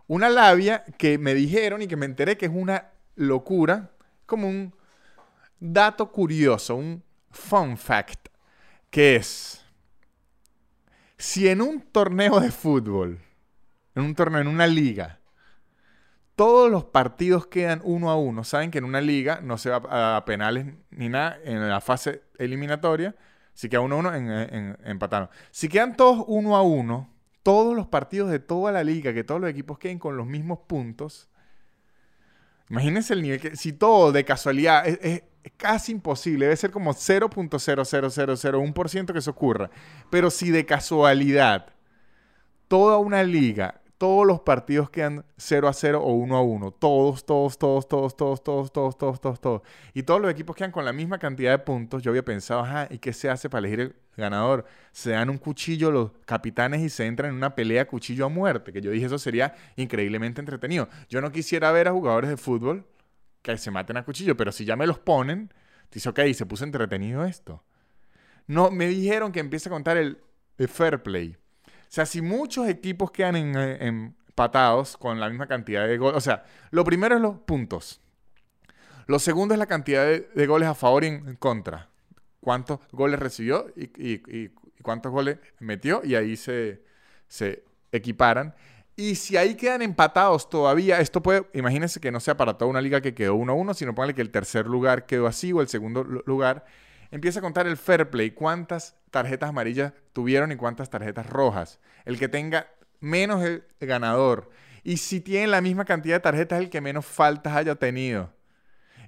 una 0.07 0.27
labia 0.27 0.83
que 0.97 1.19
me 1.19 1.35
dijeron 1.35 1.83
y 1.83 1.87
que 1.87 1.95
me 1.95 2.07
enteré 2.07 2.35
que 2.35 2.47
es 2.47 2.51
una 2.51 2.89
locura, 3.15 3.91
como 4.25 4.49
un 4.49 4.73
dato 5.59 6.11
curioso, 6.11 6.75
un 6.75 7.03
fun 7.29 7.77
fact, 7.77 8.27
que 8.89 9.17
es, 9.17 9.63
si 11.15 11.47
en 11.47 11.61
un 11.61 11.79
torneo 11.79 12.39
de 12.39 12.49
fútbol, 12.49 13.19
en 13.93 14.03
un 14.03 14.15
torneo, 14.15 14.41
en 14.41 14.47
una 14.47 14.65
liga, 14.65 15.19
todos 16.37 16.69
los 16.69 16.85
partidos 16.85 17.47
quedan 17.47 17.81
uno 17.83 18.09
a 18.11 18.15
uno. 18.15 18.43
Saben 18.43 18.69
que 18.69 18.77
en 18.77 18.83
una 18.83 19.01
liga 19.01 19.39
no 19.41 19.57
se 19.57 19.71
va 19.71 20.17
a 20.17 20.23
penales 20.23 20.67
ni 20.91 21.09
nada 21.09 21.39
en 21.43 21.67
la 21.67 21.81
fase 21.81 22.21
eliminatoria. 22.37 23.15
Si 23.55 23.69
queda 23.69 23.79
uno 23.79 23.95
a 23.95 23.97
uno, 23.97 24.13
en, 24.13 24.29
en, 24.29 24.77
Si 25.49 25.67
quedan 25.67 25.97
todos 25.97 26.23
uno 26.27 26.55
a 26.55 26.61
uno, 26.61 27.11
todos 27.41 27.75
los 27.75 27.87
partidos 27.87 28.29
de 28.29 28.37
toda 28.37 28.71
la 28.71 28.83
liga, 28.83 29.15
que 29.15 29.23
todos 29.23 29.41
los 29.41 29.49
equipos 29.49 29.79
queden 29.79 29.97
con 29.97 30.15
los 30.15 30.27
mismos 30.27 30.59
puntos. 30.67 31.27
Imagínense 32.69 33.15
el 33.15 33.23
nivel 33.23 33.41
que, 33.41 33.55
si 33.55 33.73
todo 33.73 34.11
de 34.11 34.23
casualidad 34.23 34.87
es, 34.87 35.23
casi 35.57 35.91
imposible, 35.91 36.45
debe 36.45 36.55
ser 36.55 36.69
como 36.69 36.93
0.00001% 36.93 39.11
que 39.11 39.17
eso 39.17 39.31
ocurra. 39.31 39.71
Pero 40.11 40.29
si 40.29 40.51
de 40.51 40.67
casualidad 40.67 41.73
toda 42.67 42.99
una 42.99 43.23
liga 43.23 43.81
todos 43.97 44.27
los 44.27 44.41
partidos 44.41 44.89
quedan 44.89 45.25
0 45.37 45.67
a 45.67 45.73
0 45.73 46.01
o 46.01 46.13
1 46.13 46.37
a 46.37 46.41
1. 46.41 46.71
Todos, 46.71 47.25
todos, 47.25 47.57
todos, 47.57 47.87
todos, 47.87 48.15
todos, 48.15 48.43
todos, 48.43 48.71
todos, 48.71 48.97
todos, 48.97 49.19
todos, 49.19 49.41
todos. 49.41 49.61
Y 49.93 50.03
todos 50.03 50.21
los 50.21 50.31
equipos 50.31 50.55
quedan 50.55 50.71
con 50.71 50.85
la 50.85 50.93
misma 50.93 51.17
cantidad 51.17 51.51
de 51.51 51.59
puntos. 51.59 52.03
Yo 52.03 52.11
había 52.11 52.23
pensado, 52.23 52.61
ajá, 52.61 52.87
¿y 52.91 52.99
qué 52.99 53.11
se 53.11 53.29
hace 53.29 53.49
para 53.49 53.59
elegir 53.59 53.79
el 53.79 53.95
ganador? 54.15 54.65
Se 54.91 55.11
dan 55.11 55.29
un 55.29 55.39
cuchillo 55.39 55.89
los 55.89 56.11
capitanes 56.25 56.81
y 56.81 56.89
se 56.89 57.05
entran 57.07 57.31
en 57.31 57.37
una 57.37 57.55
pelea 57.55 57.87
cuchillo 57.87 58.25
a 58.25 58.29
muerte. 58.29 58.71
Que 58.71 58.81
yo 58.81 58.91
dije, 58.91 59.07
eso 59.07 59.17
sería 59.17 59.55
increíblemente 59.75 60.41
entretenido. 60.41 60.87
Yo 61.09 61.19
no 61.19 61.31
quisiera 61.31 61.71
ver 61.71 61.87
a 61.87 61.91
jugadores 61.91 62.29
de 62.29 62.37
fútbol 62.37 62.85
que 63.41 63.57
se 63.57 63.71
maten 63.71 63.97
a 63.97 64.05
cuchillo, 64.05 64.37
pero 64.37 64.51
si 64.51 64.63
ya 64.63 64.75
me 64.75 64.85
los 64.85 64.99
ponen, 64.99 65.51
dice, 65.91 66.09
ok, 66.09 66.19
se 66.33 66.45
puso 66.45 66.63
entretenido 66.65 67.25
esto. 67.25 67.63
No, 68.45 68.69
me 68.69 68.87
dijeron 68.87 69.31
que 69.31 69.39
empieza 69.39 69.69
a 69.69 69.71
contar 69.71 69.97
el, 69.97 70.19
el 70.57 70.67
fair 70.67 71.01
play. 71.01 71.35
Sea, 71.87 72.05
si 72.05 72.21
muchos 72.21 72.67
equipos 72.67 73.11
quedan 73.11 73.35
eh, 73.35 73.77
empatados 73.81 74.97
con 74.97 75.19
la 75.19 75.29
misma 75.29 75.47
cantidad 75.47 75.87
de 75.87 75.97
goles, 75.97 76.17
o 76.17 76.21
sea, 76.21 76.43
lo 76.71 76.83
primero 76.83 77.15
es 77.15 77.21
los 77.21 77.37
puntos. 77.39 78.01
Lo 79.07 79.19
segundo 79.19 79.53
es 79.53 79.59
la 79.59 79.67
cantidad 79.67 80.05
de, 80.05 80.47
goles 80.47 80.67
a 80.67 80.75
favor 80.75 81.03
y 81.03 81.07
en 81.07 81.35
contra. 81.37 81.89
Cuántos 82.41 82.79
goles 82.91 83.19
recibió 83.19 83.67
y, 83.75 84.49
cuántos 84.81 85.11
goles 85.11 85.37
metió 85.59 86.01
y 86.03 86.15
ahí 86.15 86.35
se, 86.35 86.83
se 87.27 87.63
equiparan. 87.91 88.53
Y 88.95 89.15
si 89.15 89.37
ahí 89.37 89.55
quedan 89.55 89.81
empatados 89.81 90.49
todavía, 90.49 90.99
esto 90.99 91.21
puede, 91.21 91.47
imagínense 91.53 91.99
que 91.99 92.11
no 92.11 92.19
sea 92.19 92.35
para 92.35 92.57
toda 92.57 92.69
una 92.69 92.81
liga 92.81 92.99
que 92.99 93.13
quedó 93.13 93.35
1-1, 93.35 93.75
sino 93.75 93.93
póngale 93.93 94.13
que 94.13 94.21
el 94.21 94.31
tercer 94.31 94.65
lugar 94.65 95.05
quedó 95.05 95.27
así 95.27 95.53
o 95.53 95.61
el 95.61 95.67
segundo 95.67 96.03
lugar 96.03 96.65
empieza 97.11 97.39
a 97.39 97.41
contar 97.41 97.67
el 97.67 97.77
fair 97.77 98.09
play, 98.09 98.31
cuántas 98.31 98.95
tarjetas 99.11 99.49
amarillas 99.49 99.93
tuvieron 100.13 100.51
y 100.51 100.55
cuántas 100.55 100.89
tarjetas 100.89 101.27
rojas. 101.27 101.79
El 102.05 102.17
que 102.17 102.27
tenga 102.27 102.67
menos 102.99 103.43
el 103.43 103.63
ganador. 103.79 104.49
Y 104.83 104.97
si 104.97 105.19
tiene 105.19 105.47
la 105.47 105.61
misma 105.61 105.85
cantidad 105.85 106.15
de 106.15 106.21
tarjetas, 106.21 106.59
el 106.59 106.69
que 106.69 106.81
menos 106.81 107.05
faltas 107.05 107.55
haya 107.55 107.75
tenido. 107.75 108.33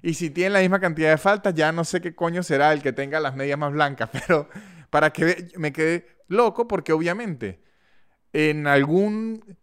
Y 0.02 0.14
si 0.14 0.30
tiene 0.30 0.50
la 0.50 0.60
misma 0.60 0.80
cantidad 0.80 1.10
de 1.10 1.18
faltas, 1.18 1.54
ya 1.54 1.72
no 1.72 1.84
sé 1.84 2.00
qué 2.00 2.14
coño 2.14 2.42
será 2.42 2.72
el 2.72 2.82
que 2.82 2.92
tenga 2.92 3.20
las 3.20 3.36
medias 3.36 3.58
más 3.58 3.72
blancas. 3.72 4.10
Pero 4.26 4.48
para 4.90 5.10
que 5.10 5.48
me 5.56 5.72
quede 5.72 6.06
loco, 6.28 6.68
porque 6.68 6.92
obviamente 6.92 7.60
en 8.32 8.66
algún 8.66 9.56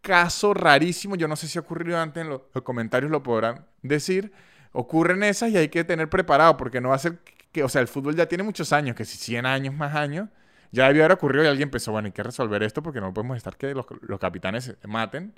caso 0.00 0.54
rarísimo, 0.54 1.16
yo 1.16 1.26
no 1.28 1.36
sé 1.36 1.48
si 1.48 1.58
ha 1.58 1.62
ocurrido 1.62 1.98
antes, 1.98 2.22
en 2.22 2.30
los 2.30 2.42
comentarios 2.62 3.10
lo 3.10 3.22
podrán 3.22 3.66
decir, 3.82 4.32
ocurren 4.76 5.22
esas 5.22 5.50
y 5.50 5.56
hay 5.56 5.68
que 5.68 5.84
tener 5.84 6.10
preparado, 6.10 6.56
porque 6.58 6.80
no 6.82 6.90
va 6.90 6.96
a 6.96 6.98
ser 6.98 7.18
que, 7.50 7.64
o 7.64 7.68
sea, 7.68 7.80
el 7.80 7.88
fútbol 7.88 8.14
ya 8.14 8.26
tiene 8.26 8.44
muchos 8.44 8.72
años, 8.74 8.94
que 8.94 9.06
si 9.06 9.16
100 9.16 9.46
años 9.46 9.74
más 9.74 9.94
años, 9.94 10.28
ya 10.70 10.86
debió 10.88 11.02
haber 11.02 11.12
ocurrido 11.12 11.44
y 11.44 11.46
alguien 11.46 11.70
pensó, 11.70 11.92
bueno, 11.92 12.06
hay 12.06 12.12
que 12.12 12.22
resolver 12.22 12.62
esto 12.62 12.82
porque 12.82 13.00
no 13.00 13.12
podemos 13.14 13.38
estar 13.38 13.56
que 13.56 13.74
los, 13.74 13.86
capitanes 14.20 14.64
se 14.64 14.86
maten. 14.86 15.32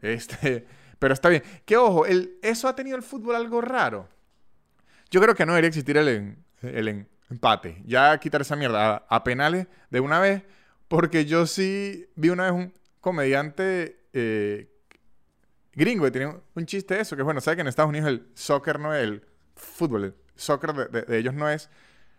Este, 0.00 0.64
pero 1.00 1.12
está 1.12 1.28
bien. 1.28 1.42
Que 1.64 1.76
ojo, 1.76 2.06
el, 2.06 2.38
eso 2.40 2.68
ha 2.68 2.76
tenido 2.76 2.96
el 2.96 3.02
fútbol 3.02 3.34
algo 3.34 3.60
raro. 3.60 4.08
Yo 5.10 5.20
creo 5.20 5.34
que 5.34 5.44
no 5.44 5.52
debería 5.52 5.68
existir 5.68 5.96
el, 5.96 6.36
el 6.62 7.06
empate. 7.28 7.82
Ya 7.84 8.16
quitar 8.18 8.42
esa 8.42 8.54
mierda 8.54 9.06
a, 9.08 9.24
penales 9.24 9.66
de 9.90 9.98
una 9.98 10.20
vez, 10.20 10.44
porque 10.86 11.24
yo 11.24 11.46
sí 11.46 12.08
vi 12.14 12.28
una 12.28 12.44
vez 12.44 12.52
un 12.52 12.72
comediante 13.00 14.06
eh, 14.12 14.75
gringo 15.76 16.06
y 16.06 16.10
tiene 16.10 16.34
un 16.54 16.66
chiste 16.66 16.94
de 16.94 17.02
eso, 17.02 17.16
que 17.16 17.22
bueno, 17.22 17.40
sabe 17.40 17.56
que 17.56 17.60
en 17.60 17.68
Estados 17.68 17.90
Unidos 17.90 18.08
el 18.08 18.26
soccer 18.34 18.80
no 18.80 18.94
es 18.94 19.04
el 19.04 19.22
fútbol, 19.54 20.04
el 20.04 20.14
soccer 20.34 20.74
de, 20.74 21.18
ellos 21.18 21.34
no 21.34 21.48
es 21.48 21.68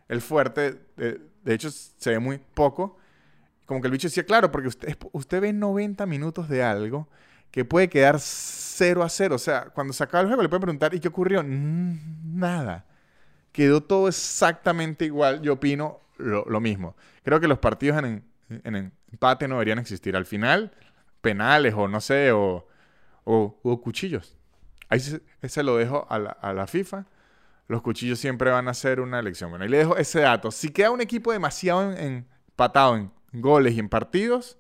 el 0.08 0.22
fuerte, 0.22 0.80
de, 0.96 1.20
hecho 1.54 1.70
se 1.72 2.12
ve 2.12 2.20
muy 2.20 2.38
poco. 2.38 2.98
Como 3.66 3.82
que 3.82 3.88
el 3.88 3.92
bicho 3.92 4.08
decía, 4.08 4.26
claro, 4.26 4.50
porque 4.50 4.70
usted, 4.70 4.98
usted 5.12 5.42
ve 5.42 5.52
90 5.52 6.06
minutos 6.06 6.48
de 6.48 6.64
algo 6.64 7.10
que 7.52 7.66
puede 7.66 7.90
quedar 7.90 8.18
0 8.20 9.04
a 9.04 9.10
0. 9.10 9.36
O 9.36 9.40
sea, 9.40 9.66
cuando 9.66 9.92
se 9.92 10.04
acaba 10.04 10.22
el 10.22 10.28
juego 10.28 10.42
le 10.42 10.48
pueden 10.48 10.62
preguntar, 10.62 10.94
¿y 10.94 11.02
qué 11.02 11.10
ocurrió? 11.10 11.44
nada. 11.44 12.86
Quedó 13.52 13.82
todo 13.82 14.08
exactamente 14.08 15.04
igual. 15.04 15.42
Yo 15.42 15.54
opino 15.54 16.00
lo, 16.18 16.62
mismo. 16.62 16.96
Creo 17.24 17.42
que 17.42 17.48
los 17.48 17.60
partidos 17.60 17.98
en, 17.98 18.24
en 18.50 18.94
empate 19.12 19.48
no 19.48 19.56
deberían 19.56 19.80
existir. 19.80 20.16
Al 20.16 20.26
final, 20.26 20.72
penales 21.20 21.74
o 21.76 21.90
no 21.90 22.00
sé, 22.00 22.32
o 22.32 22.67
o, 23.28 23.82
cuchillos. 23.82 24.38
Ahí 24.90 25.00
se, 25.02 25.64
lo 25.64 25.76
dejo 25.76 26.08
a 26.10 26.18
la, 26.18 26.68
FIFA. 26.68 27.06
Los 27.68 27.82
cuchillos 27.82 28.20
siempre 28.20 28.50
van 28.52 28.70
a 28.70 28.74
ser 28.74 29.02
una 29.02 29.20
elección. 29.20 29.50
Bueno, 29.50 29.64
ahí 29.64 29.70
le 29.70 29.80
dejo 29.80 29.98
ese 29.98 30.22
dato. 30.22 30.50
Si 30.50 30.70
queda 30.70 30.92
un 30.92 31.02
equipo 31.02 31.34
demasiado 31.34 31.92
empatado 31.92 32.96
en 32.96 33.12
goles 33.34 33.74
y 33.74 33.80
en 33.80 33.90
partidos, 33.90 34.58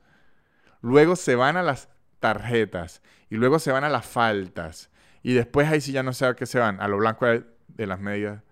luego 0.81 1.15
se 1.15 1.35
van 1.35 1.55
a 1.55 1.63
las 1.63 1.87
tarjetas 2.19 3.01
y 3.29 3.35
luego 3.35 3.59
se 3.59 3.71
van 3.71 3.85
a 3.85 3.89
las 3.89 4.05
faltas. 4.05 4.89
Y 5.23 5.33
después 5.33 5.69
ahí 5.69 5.79
sí 5.79 5.93
ya 5.93 6.03
no 6.03 6.11
sé 6.11 6.25
a 6.25 6.35
qué 6.35 6.45
se 6.45 6.59
van. 6.59 6.81
A 6.81 6.89
lo 6.89 6.97
blanco 6.97 7.25
de 7.25 7.87
las 7.87 8.01
medias 8.01 8.43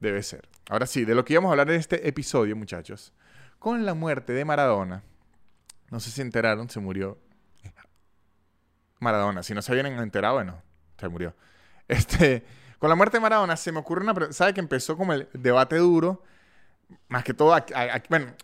debe 0.00 0.22
ser. 0.22 0.46
Ahora 0.68 0.86
sí, 0.86 1.06
de 1.06 1.14
lo 1.14 1.24
que 1.24 1.32
íbamos 1.32 1.48
a 1.48 1.52
hablar 1.52 1.70
en 1.70 1.80
este 1.80 2.06
episodio, 2.06 2.54
muchachos. 2.54 3.14
Con 3.58 3.86
la 3.86 3.94
muerte 3.94 4.34
de 4.34 4.44
Maradona. 4.44 5.02
No 5.90 6.00
sé 6.00 6.10
si 6.10 6.20
enteraron, 6.20 6.68
se 6.68 6.80
murió 6.80 7.18
Maradona. 9.06 9.42
Si 9.42 9.54
no 9.54 9.62
se 9.62 9.72
habían 9.72 9.86
enterado, 9.86 10.34
bueno, 10.34 10.62
se 10.98 11.08
murió. 11.08 11.34
Este, 11.88 12.44
con 12.78 12.90
la 12.90 12.96
muerte 12.96 13.18
de 13.18 13.20
Maradona 13.20 13.56
se 13.56 13.70
me 13.70 13.78
ocurre 13.78 14.02
una... 14.02 14.32
¿Sabe 14.32 14.52
que 14.52 14.60
empezó 14.60 14.96
como 14.96 15.12
el 15.12 15.28
debate 15.32 15.76
duro? 15.76 16.22
Más 17.08 17.24
que 17.24 17.32
todo, 17.32 17.56
bueno, 18.08 18.34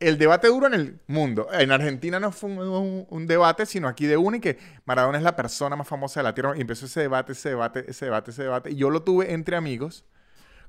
el 0.00 0.18
debate 0.18 0.48
duro 0.48 0.66
en 0.66 0.74
el 0.74 1.00
mundo. 1.06 1.48
En 1.52 1.72
Argentina 1.72 2.20
no 2.20 2.30
fue 2.32 2.50
un, 2.50 3.26
debate, 3.26 3.66
sino 3.66 3.88
aquí 3.88 4.06
de 4.06 4.16
uno 4.16 4.36
y 4.36 4.40
que 4.40 4.58
Maradona 4.84 5.18
es 5.18 5.24
la 5.24 5.36
persona 5.36 5.76
más 5.76 5.88
famosa 5.88 6.20
de 6.20 6.24
la 6.24 6.34
Tierra. 6.34 6.56
Y 6.56 6.60
empezó 6.60 6.86
ese 6.86 7.00
debate, 7.00 7.32
ese 7.32 7.50
debate, 7.50 7.84
ese 7.88 8.04
debate, 8.06 8.30
ese 8.30 8.42
debate. 8.42 8.70
Y 8.70 8.76
yo 8.76 8.90
lo 8.90 9.02
tuve 9.02 9.32
entre 9.32 9.56
amigos. 9.56 10.04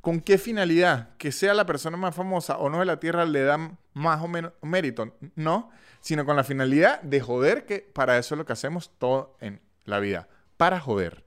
¿Con 0.02 0.22
qué 0.22 0.38
finalidad? 0.38 1.10
Que 1.18 1.32
sea 1.32 1.54
la 1.54 1.66
persona 1.66 1.98
más 1.98 2.16
famosa 2.16 2.58
o 2.58 2.70
no 2.70 2.80
de 2.80 2.86
la 2.86 3.00
Tierra 3.00 3.26
le 3.26 3.44
da 3.44 3.78
más 3.94 4.22
o 4.22 4.28
menos 4.28 4.54
mérito. 4.62 5.16
No, 5.36 5.72
sino 6.00 6.26
con 6.26 6.36
la 6.36 6.44
finalidad 6.44 7.02
de 7.02 7.20
joder, 7.20 7.66
que 7.66 7.80
para 7.80 8.18
eso 8.18 8.36
es 8.36 8.38
lo 8.38 8.46
que 8.46 8.54
hacemos 8.54 8.92
todo 8.98 9.36
en 9.42 9.62
la 9.84 10.00
vida, 10.00 10.30
para 10.58 10.80
joder. 10.80 11.26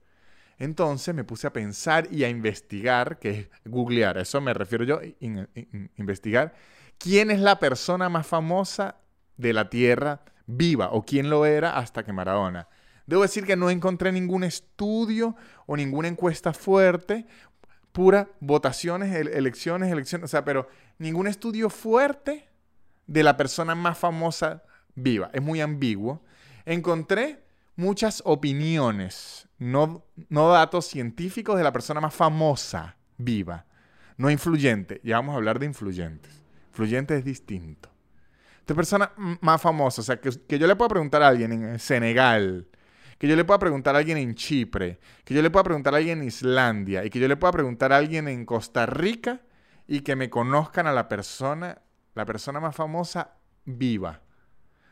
Entonces 0.57 1.13
me 1.13 1.23
puse 1.23 1.47
a 1.47 1.53
pensar 1.53 2.07
y 2.11 2.23
a 2.23 2.29
investigar, 2.29 3.19
que 3.19 3.29
es 3.29 3.47
googlear, 3.65 4.17
eso 4.17 4.39
me 4.41 4.53
refiero 4.53 4.83
yo, 4.83 5.01
investigar, 5.97 6.53
quién 6.97 7.31
es 7.31 7.39
la 7.39 7.59
persona 7.59 8.09
más 8.09 8.25
famosa 8.25 8.95
de 9.37 9.53
la 9.53 9.69
Tierra 9.69 10.21
viva 10.45 10.89
o 10.91 11.03
quién 11.03 11.29
lo 11.29 11.45
era 11.45 11.77
hasta 11.77 12.03
que 12.03 12.13
Maradona. 12.13 12.67
Debo 13.05 13.23
decir 13.23 13.45
que 13.45 13.57
no 13.57 13.69
encontré 13.69 14.11
ningún 14.11 14.43
estudio 14.43 15.35
o 15.65 15.75
ninguna 15.75 16.07
encuesta 16.07 16.53
fuerte, 16.53 17.25
pura 17.93 18.27
votaciones, 18.41 19.15
elecciones, 19.15 19.91
elecciones, 19.91 20.25
o 20.25 20.27
sea, 20.27 20.43
pero 20.43 20.67
ningún 20.97 21.27
estudio 21.27 21.69
fuerte 21.69 22.49
de 23.07 23.23
la 23.23 23.37
persona 23.37 23.75
más 23.75 23.97
famosa 23.97 24.63
viva. 24.95 25.29
Es 25.33 25.41
muy 25.41 25.61
ambiguo. 25.61 26.21
Encontré 26.65 27.43
muchas 27.75 28.21
opiniones, 28.25 29.47
no, 29.59 30.03
no 30.29 30.49
datos 30.49 30.87
científicos 30.87 31.57
de 31.57 31.63
la 31.63 31.71
persona 31.71 32.01
más 32.01 32.13
famosa 32.13 32.97
viva. 33.17 33.65
No 34.17 34.29
influyente. 34.29 34.99
Ya 35.03 35.17
vamos 35.17 35.33
a 35.33 35.37
hablar 35.37 35.59
de 35.59 35.67
influyentes. 35.67 36.41
Influyente 36.69 37.15
es 37.17 37.23
distinto. 37.23 37.89
Esta 38.59 38.75
persona 38.75 39.11
más 39.41 39.61
famosa, 39.61 40.01
o 40.01 40.03
sea, 40.03 40.19
que, 40.19 40.31
que 40.47 40.57
yo 40.57 40.67
le 40.67 40.75
pueda 40.75 40.89
preguntar 40.89 41.21
a 41.21 41.27
alguien 41.27 41.51
en 41.51 41.79
Senegal, 41.79 42.67
que 43.23 43.29
yo 43.29 43.37
le 43.37 43.45
pueda 43.45 43.57
preguntar 43.57 43.95
a 43.95 43.99
alguien 43.99 44.17
en 44.17 44.35
Chipre, 44.35 44.99
que 45.23 45.33
yo 45.33 45.41
le 45.41 45.49
pueda 45.49 45.63
preguntar 45.63 45.93
a 45.93 45.97
alguien 45.97 46.19
en 46.19 46.27
Islandia 46.27 47.05
y 47.05 47.09
que 47.09 47.19
yo 47.19 47.29
le 47.29 47.37
pueda 47.37 47.53
preguntar 47.53 47.93
a 47.93 47.95
alguien 47.95 48.27
en 48.27 48.45
Costa 48.45 48.85
Rica 48.85 49.39
y 49.87 50.01
que 50.01 50.17
me 50.17 50.29
conozcan 50.29 50.87
a 50.87 50.91
la 50.91 51.07
persona 51.07 51.81
la 52.15 52.25
persona 52.25 52.59
más 52.59 52.75
famosa 52.75 53.37
viva. 53.63 54.23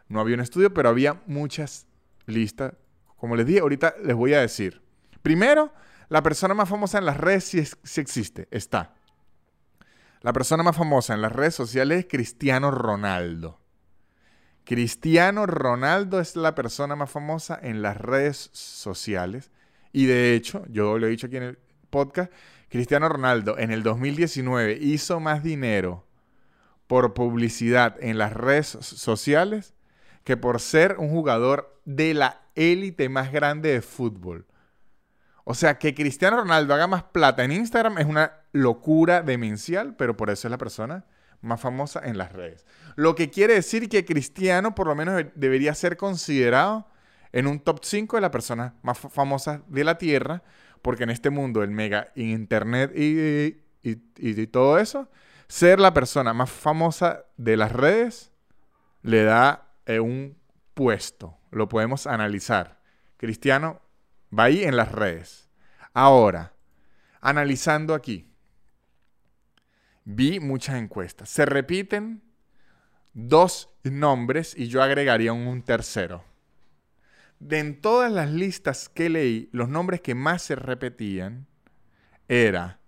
No 0.07 0.21
había 0.21 0.35
un 0.35 0.39
estudio, 0.39 0.73
pero 0.73 0.87
había 0.87 1.21
muchas 1.25 1.87
listas. 2.25 2.73
Como 3.17 3.35
les 3.35 3.45
dije, 3.45 3.59
ahorita 3.59 3.95
les 4.01 4.15
voy 4.15 4.33
a 4.33 4.39
decir. 4.39 4.81
Primero, 5.21 5.73
la 6.07 6.23
persona 6.23 6.53
más 6.53 6.69
famosa 6.69 6.99
en 6.99 7.05
las 7.07 7.17
redes 7.17 7.43
sí, 7.43 7.59
existe, 7.99 8.47
está. 8.49 8.95
La 10.21 10.31
persona 10.31 10.63
más 10.63 10.77
famosa 10.77 11.13
en 11.13 11.21
las 11.21 11.33
redes 11.33 11.55
sociales 11.55 11.99
es 11.99 12.05
Cristiano 12.09 12.71
Ronaldo. 12.71 13.59
Cristiano 14.63 15.45
Ronaldo 15.45 16.19
es 16.19 16.35
la 16.35 16.55
persona 16.55 16.95
más 16.95 17.09
famosa 17.09 17.59
en 17.61 17.81
las 17.81 17.97
redes 17.97 18.49
sociales. 18.53 19.51
Y 19.91 20.05
de 20.05 20.35
hecho, 20.35 20.63
yo 20.69 20.97
lo 20.97 21.07
he 21.07 21.09
dicho 21.09 21.27
aquí 21.27 21.37
en 21.37 21.43
el 21.43 21.59
podcast, 21.89 22.31
Cristiano 22.69 23.09
Ronaldo 23.09 23.57
en 23.57 23.71
el 23.71 23.83
2019 23.83 24.77
hizo 24.79 25.19
más 25.19 25.43
dinero 25.43 26.05
por 26.87 27.13
publicidad 27.13 27.97
en 27.99 28.17
las 28.17 28.33
redes 28.33 28.67
sociales 28.67 29.73
que 30.23 30.37
por 30.37 30.59
ser 30.61 30.95
un 30.97 31.09
jugador 31.09 31.79
de 31.85 32.13
la 32.13 32.41
élite 32.55 33.09
más 33.09 33.31
grande 33.31 33.73
de 33.73 33.81
fútbol. 33.81 34.45
O 35.43 35.53
sea, 35.53 35.79
que 35.79 35.93
Cristiano 35.93 36.37
Ronaldo 36.37 36.73
haga 36.73 36.87
más 36.87 37.03
plata 37.03 37.43
en 37.43 37.51
Instagram 37.51 37.97
es 37.97 38.05
una 38.05 38.33
locura 38.53 39.21
demencial, 39.21 39.95
pero 39.95 40.15
por 40.15 40.29
eso 40.29 40.47
es 40.47 40.51
la 40.51 40.57
persona 40.57 41.05
más 41.41 41.59
famosa 41.59 42.01
en 42.03 42.17
las 42.17 42.31
redes. 42.31 42.65
Lo 42.95 43.15
que 43.15 43.29
quiere 43.29 43.55
decir 43.55 43.89
que 43.89 44.05
Cristiano 44.05 44.75
por 44.75 44.87
lo 44.87 44.95
menos 44.95 45.23
debería 45.35 45.73
ser 45.73 45.97
considerado 45.97 46.87
en 47.31 47.47
un 47.47 47.59
top 47.59 47.79
5 47.83 48.17
de 48.17 48.21
las 48.21 48.31
personas 48.31 48.73
más 48.83 48.97
famosas 48.97 49.61
de 49.67 49.83
la 49.83 49.97
Tierra, 49.97 50.43
porque 50.81 51.03
en 51.03 51.09
este 51.09 51.29
mundo, 51.29 51.63
el 51.63 51.71
mega 51.71 52.11
internet 52.15 52.91
y, 52.95 53.57
y, 53.83 54.47
todo 54.47 54.79
eso, 54.79 55.09
ser 55.47 55.79
la 55.79 55.93
persona 55.93 56.33
más 56.33 56.49
famosa 56.49 57.25
de 57.37 57.57
las 57.57 57.71
redes 57.71 58.31
le 59.01 59.23
da 59.23 59.69
eh, 59.85 59.99
un 59.99 60.37
puesto. 60.73 61.37
Lo 61.51 61.67
podemos 61.67 62.07
analizar. 62.07 62.81
Cristiano 63.17 63.81
va 64.37 64.45
ahí 64.45 64.63
en 64.63 64.75
las 64.75 64.91
redes. 64.91 65.49
Ahora, 65.93 66.53
analizando 67.19 67.93
aquí, 67.93 68.30
vi 70.15 70.39
muchas 70.39 70.75
encuestas. 70.75 71.29
Se 71.29 71.45
repiten 71.45 72.21
dos 73.13 73.69
nombres 73.83 74.55
y 74.57 74.67
yo 74.67 74.81
agregaría 74.81 75.33
un 75.33 75.61
tercero. 75.63 76.23
De 77.39 77.59
en 77.59 77.81
todas 77.81 78.11
las 78.11 78.29
listas 78.29 78.87
que 78.87 79.09
leí, 79.09 79.49
los 79.51 79.67
nombres 79.67 80.01
que 80.01 80.13
más 80.13 80.43
se 80.43 80.55
repetían 80.55 81.47
era 82.27 82.79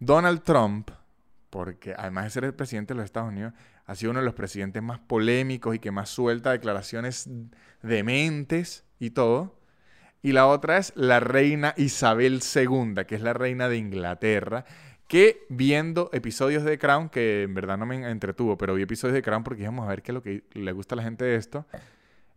Donald 0.00 0.42
Trump, 0.42 0.90
porque 1.50 1.94
además 1.96 2.24
de 2.24 2.30
ser 2.30 2.44
el 2.44 2.54
presidente 2.54 2.94
de 2.94 2.98
los 2.98 3.04
Estados 3.04 3.28
Unidos, 3.28 3.52
ha 3.84 3.94
sido 3.94 4.12
uno 4.12 4.20
de 4.20 4.26
los 4.26 4.34
presidentes 4.34 4.82
más 4.82 4.98
polémicos 4.98 5.74
y 5.74 5.78
que 5.78 5.90
más 5.90 6.08
suelta 6.08 6.52
declaraciones 6.52 7.28
dementes 7.82 8.84
y 8.98 9.10
todo. 9.10 9.58
Y 10.20 10.32
la 10.32 10.46
otra 10.46 10.78
es 10.78 10.92
la 10.96 11.20
reina 11.20 11.74
Isabel 11.76 12.40
II, 12.54 13.04
que 13.06 13.14
es 13.14 13.22
la 13.22 13.34
reina 13.34 13.68
de 13.68 13.76
Inglaterra, 13.76 14.64
que 15.08 15.46
viendo 15.48 16.10
episodios 16.12 16.64
de 16.64 16.78
Crown, 16.78 17.08
que 17.08 17.44
en 17.44 17.54
verdad 17.54 17.78
no 17.78 17.86
me 17.86 18.08
entretuvo, 18.08 18.58
pero 18.58 18.74
vi 18.74 18.82
episodios 18.82 19.14
de 19.14 19.22
Crown 19.22 19.42
porque 19.42 19.62
íbamos 19.62 19.86
a 19.86 19.88
ver 19.88 20.02
qué 20.02 20.12
es 20.12 20.14
lo 20.14 20.22
que 20.22 20.44
le 20.52 20.72
gusta 20.72 20.94
a 20.94 20.96
la 20.96 21.02
gente 21.02 21.24
de 21.24 21.34
esto, 21.34 21.66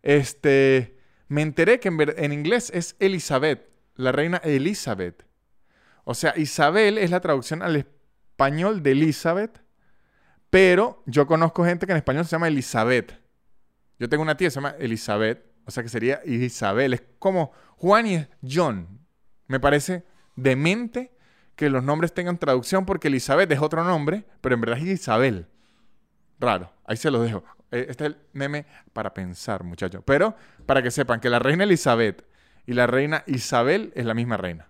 este, 0.02 0.98
me 1.28 1.42
enteré 1.42 1.78
que 1.80 1.88
en, 1.88 2.32
inglés 2.32 2.72
es 2.74 2.96
Elizabeth, 2.98 3.68
la 3.94 4.10
reina 4.10 4.38
Elizabeth. 4.38 5.24
O 6.04 6.14
sea, 6.14 6.32
Isabel 6.36 6.96
es 6.96 7.10
la 7.10 7.20
traducción 7.20 7.62
al 7.62 7.76
español 7.76 8.82
de 8.82 8.92
Elizabeth, 8.92 9.62
pero 10.48 11.02
yo 11.06 11.26
conozco 11.26 11.64
gente 11.64 11.86
que 11.86 11.92
en 11.92 11.98
español 11.98 12.24
se 12.24 12.32
llama 12.32 12.48
Elizabeth. 12.48 13.20
Yo 13.98 14.08
tengo 14.08 14.22
una 14.22 14.36
tía 14.36 14.46
que 14.46 14.50
se 14.50 14.56
llama 14.56 14.74
Elizabeth, 14.78 15.44
o 15.66 15.70
sea 15.70 15.82
que 15.82 15.90
sería 15.90 16.22
Isabel. 16.24 16.94
Es 16.94 17.02
como 17.18 17.52
Juan 17.76 18.06
y 18.06 18.26
John. 18.42 19.06
Me 19.46 19.60
parece 19.60 20.04
demente 20.34 21.12
que 21.56 21.70
los 21.70 21.82
nombres 21.82 22.12
tengan 22.12 22.38
traducción 22.38 22.84
porque 22.86 23.08
Elizabeth 23.08 23.50
es 23.52 23.60
otro 23.60 23.84
nombre, 23.84 24.24
pero 24.40 24.54
en 24.54 24.60
verdad 24.60 24.78
es 24.78 24.84
Isabel. 24.84 25.46
Raro, 26.38 26.72
ahí 26.84 26.96
se 26.96 27.10
lo 27.10 27.20
dejo. 27.20 27.44
Eh, 27.70 27.86
este 27.88 28.06
es 28.06 28.10
el 28.12 28.16
meme 28.32 28.66
para 28.92 29.14
pensar, 29.14 29.64
muchachos. 29.64 30.02
Pero 30.04 30.34
para 30.66 30.82
que 30.82 30.90
sepan 30.90 31.20
que 31.20 31.30
la 31.30 31.38
reina 31.38 31.64
Elizabeth 31.64 32.24
y 32.66 32.72
la 32.74 32.86
reina 32.86 33.24
Isabel 33.26 33.92
es 33.94 34.04
la 34.06 34.14
misma 34.14 34.36
reina. 34.36 34.68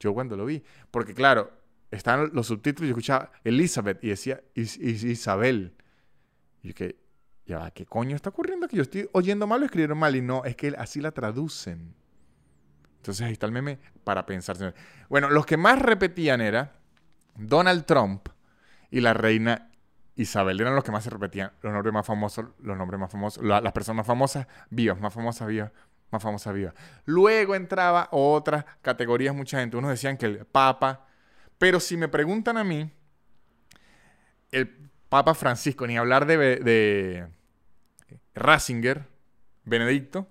Yo 0.00 0.14
cuando 0.14 0.36
lo 0.36 0.46
vi, 0.46 0.62
porque 0.90 1.14
claro, 1.14 1.50
estaban 1.90 2.30
los 2.32 2.46
subtítulos 2.46 2.86
y 2.86 2.88
yo 2.88 2.92
escuchaba 2.92 3.32
Elizabeth 3.44 4.02
y 4.02 4.08
decía 4.08 4.40
Isabel. 4.54 5.74
Y 6.62 6.72
que, 6.72 6.96
ya, 7.46 7.70
¿qué 7.70 7.86
coño 7.86 8.14
está 8.14 8.30
ocurriendo? 8.30 8.68
Que 8.68 8.76
yo 8.76 8.82
estoy 8.82 9.08
oyendo 9.12 9.46
mal 9.46 9.62
o 9.62 9.64
escribieron 9.64 9.98
mal. 9.98 10.14
Y 10.14 10.20
no, 10.20 10.44
es 10.44 10.54
que 10.56 10.74
así 10.78 11.00
la 11.00 11.12
traducen. 11.12 11.94
Entonces 12.98 13.26
ahí 13.26 13.32
está 13.32 13.46
el 13.46 13.52
meme 13.52 13.78
para 14.04 14.26
pensar. 14.26 14.74
Bueno, 15.08 15.30
los 15.30 15.46
que 15.46 15.56
más 15.56 15.78
repetían 15.80 16.40
era 16.40 16.72
Donald 17.36 17.84
Trump 17.86 18.28
y 18.90 19.00
la 19.00 19.14
reina 19.14 19.70
Isabel. 20.16 20.60
Eran 20.60 20.74
los 20.74 20.84
que 20.84 20.92
más 20.92 21.04
se 21.04 21.10
repetían. 21.10 21.52
Los 21.62 21.72
nombres 21.72 21.94
más 21.94 22.04
famosos, 22.04 22.46
los 22.60 22.76
nombres 22.76 23.00
más 23.00 23.10
famosos, 23.10 23.42
las 23.42 23.72
personas 23.72 23.98
más 23.98 24.06
famosas, 24.06 24.46
vivas, 24.68 25.00
más 25.00 25.14
famosas, 25.14 25.48
vivas, 25.48 25.72
más 26.10 26.22
famosas, 26.22 26.54
vivas. 26.54 26.74
Luego 27.04 27.54
entraba 27.54 28.08
otras 28.10 28.64
categorías, 28.82 29.34
mucha 29.34 29.60
gente. 29.60 29.76
Unos 29.76 29.90
decían 29.90 30.16
que 30.16 30.26
el 30.26 30.44
Papa. 30.44 31.06
Pero 31.56 31.80
si 31.80 31.96
me 31.96 32.08
preguntan 32.08 32.56
a 32.56 32.64
mí, 32.64 32.90
el 34.50 34.90
Papa 35.08 35.34
Francisco, 35.34 35.86
ni 35.86 35.96
hablar 35.96 36.26
de, 36.26 36.36
de 36.36 37.28
Ratzinger, 38.34 39.06
Benedicto, 39.64 40.28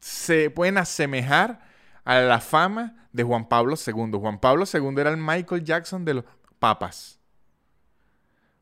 se 0.00 0.50
pueden 0.50 0.78
asemejar 0.78 1.67
a 2.08 2.22
la 2.22 2.40
fama 2.40 2.94
de 3.12 3.22
Juan 3.22 3.50
Pablo 3.50 3.74
II. 3.76 4.12
Juan 4.18 4.40
Pablo 4.40 4.64
II 4.72 4.94
era 4.96 5.10
el 5.10 5.18
Michael 5.18 5.62
Jackson 5.62 6.06
de 6.06 6.14
los 6.14 6.24
papas. 6.58 7.20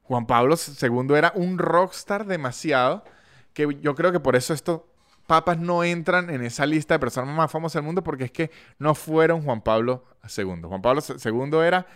Juan 0.03 0.27
Pablo 0.27 0.57
II 0.57 1.15
era 1.15 1.31
un 1.37 1.57
rockstar 1.57 2.27
demasiado, 2.27 3.05
que 3.53 3.79
yo 3.81 3.95
creo 3.95 4.11
que 4.11 4.19
por 4.19 4.35
eso 4.35 4.53
estos 4.53 4.81
papas 5.29 5.59
no 5.59 5.85
entran 5.85 6.29
en 6.31 6.43
esa 6.43 6.67
lista 6.67 6.95
de 6.95 6.99
personas 6.99 7.37
más 7.37 7.49
famosas 7.49 7.75
del 7.75 7.85
mundo, 7.85 8.03
porque 8.03 8.25
es 8.25 8.33
que 8.33 8.51
no 8.81 8.97
fueron 8.97 9.43
Juan 9.43 9.61
Pablo 9.61 10.05
II. 10.25 10.63
Juan 10.65 10.83
Pablo 10.83 11.01
II 11.07 11.59
era 11.65 11.87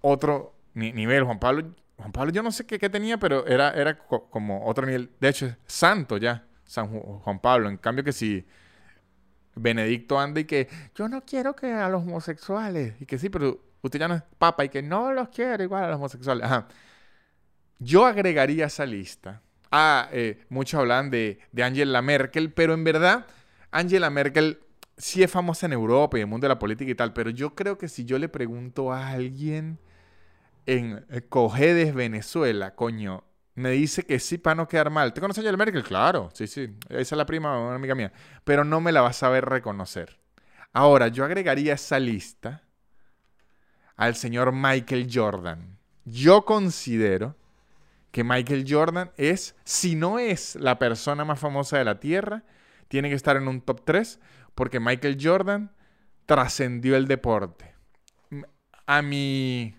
otro 0.00 0.54
nivel. 0.74 1.24
Juan 1.24 1.40
Pablo, 1.40 1.74
Juan 1.96 2.12
Pablo 2.12 2.30
yo 2.30 2.44
no 2.44 2.52
sé 2.52 2.66
qué, 2.66 2.88
tenía, 2.88 3.18
pero 3.18 3.44
era, 3.48 3.72
era 3.72 3.98
como 3.98 4.64
otro 4.64 4.86
nivel. 4.86 5.10
De 5.18 5.28
hecho, 5.28 5.56
santo 5.66 6.18
ya, 6.18 6.46
San 6.64 6.86
Juan 6.86 7.40
Pablo. 7.40 7.68
En 7.68 7.78
cambio 7.78 8.04
que 8.04 8.12
si 8.12 8.46
Benedicto 9.58 10.18
anda 10.18 10.40
y 10.40 10.44
que 10.44 10.68
yo 10.94 11.08
no 11.08 11.24
quiero 11.24 11.54
que 11.54 11.72
a 11.72 11.88
los 11.88 12.02
homosexuales, 12.02 12.94
y 13.00 13.06
que 13.06 13.18
sí, 13.18 13.28
pero 13.28 13.60
usted 13.82 13.98
ya 13.98 14.08
no 14.08 14.14
es 14.14 14.22
papa 14.38 14.64
y 14.64 14.68
que 14.68 14.82
no 14.82 15.12
los 15.12 15.28
quiere 15.28 15.64
igual 15.64 15.84
a 15.84 15.88
los 15.88 15.96
homosexuales. 15.96 16.44
Ajá. 16.44 16.68
Yo 17.78 18.06
agregaría 18.06 18.66
esa 18.66 18.86
lista. 18.86 19.42
Ah, 19.70 20.08
eh, 20.12 20.44
muchos 20.48 20.80
hablan 20.80 21.10
de, 21.10 21.38
de 21.52 21.62
Angela 21.62 22.02
Merkel, 22.02 22.52
pero 22.52 22.74
en 22.74 22.84
verdad 22.84 23.26
Angela 23.70 24.10
Merkel 24.10 24.58
sí 24.96 25.22
es 25.22 25.30
famosa 25.30 25.66
en 25.66 25.72
Europa 25.72 26.16
y 26.16 26.20
en 26.20 26.26
el 26.26 26.30
mundo 26.30 26.46
de 26.46 26.48
la 26.48 26.58
política 26.58 26.90
y 26.90 26.94
tal, 26.94 27.12
pero 27.12 27.30
yo 27.30 27.54
creo 27.54 27.78
que 27.78 27.88
si 27.88 28.04
yo 28.04 28.18
le 28.18 28.28
pregunto 28.28 28.92
a 28.92 29.08
alguien 29.10 29.78
en 30.66 31.04
eh, 31.10 31.22
Cojedes, 31.28 31.94
Venezuela, 31.94 32.74
coño, 32.74 33.24
me 33.58 33.70
dice 33.70 34.04
que 34.04 34.18
sí 34.18 34.38
para 34.38 34.54
no 34.54 34.68
quedar 34.68 34.90
mal. 34.90 35.12
¿Te 35.12 35.20
conoces 35.20 35.38
a 35.38 35.48
Angela 35.48 35.56
Merkel? 35.56 35.82
Claro, 35.82 36.30
sí, 36.32 36.46
sí. 36.46 36.68
Esa 36.88 37.14
es 37.14 37.18
la 37.18 37.26
prima, 37.26 37.58
una 37.58 37.74
amiga 37.74 37.94
mía. 37.94 38.12
Pero 38.44 38.64
no 38.64 38.80
me 38.80 38.92
la 38.92 39.00
vas 39.00 39.16
a 39.16 39.20
saber 39.20 39.44
reconocer. 39.44 40.18
Ahora, 40.72 41.08
yo 41.08 41.24
agregaría 41.24 41.74
esa 41.74 41.98
lista 41.98 42.62
al 43.96 44.14
señor 44.14 44.52
Michael 44.52 45.08
Jordan. 45.12 45.76
Yo 46.04 46.44
considero 46.44 47.36
que 48.12 48.24
Michael 48.24 48.64
Jordan 48.68 49.10
es, 49.16 49.56
si 49.64 49.94
no 49.94 50.18
es 50.18 50.54
la 50.56 50.78
persona 50.78 51.24
más 51.24 51.38
famosa 51.38 51.78
de 51.78 51.84
la 51.84 52.00
Tierra, 52.00 52.44
tiene 52.88 53.08
que 53.08 53.14
estar 53.14 53.36
en 53.36 53.48
un 53.48 53.60
top 53.60 53.82
3 53.84 54.20
porque 54.54 54.80
Michael 54.80 55.18
Jordan 55.20 55.72
trascendió 56.26 56.96
el 56.96 57.06
deporte. 57.06 57.74
A 58.86 59.02
mi 59.02 59.74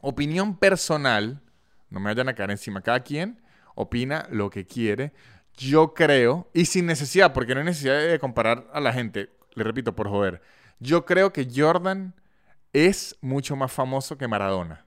opinión 0.00 0.56
personal, 0.56 1.42
no 1.90 2.00
me 2.00 2.10
vayan 2.10 2.28
a 2.28 2.34
caer 2.34 2.50
encima. 2.50 2.82
Cada 2.82 3.00
quien 3.00 3.40
opina 3.74 4.26
lo 4.30 4.50
que 4.50 4.66
quiere. 4.66 5.12
Yo 5.56 5.94
creo, 5.94 6.50
y 6.54 6.66
sin 6.66 6.86
necesidad, 6.86 7.32
porque 7.32 7.54
no 7.54 7.60
hay 7.60 7.66
necesidad 7.66 8.00
de 8.00 8.18
comparar 8.18 8.68
a 8.72 8.80
la 8.80 8.92
gente, 8.92 9.30
le 9.54 9.64
repito, 9.64 9.94
por 9.94 10.08
joder. 10.08 10.40
Yo 10.78 11.04
creo 11.04 11.32
que 11.32 11.48
Jordan 11.52 12.14
es 12.72 13.16
mucho 13.20 13.56
más 13.56 13.72
famoso 13.72 14.16
que 14.16 14.28
Maradona. 14.28 14.84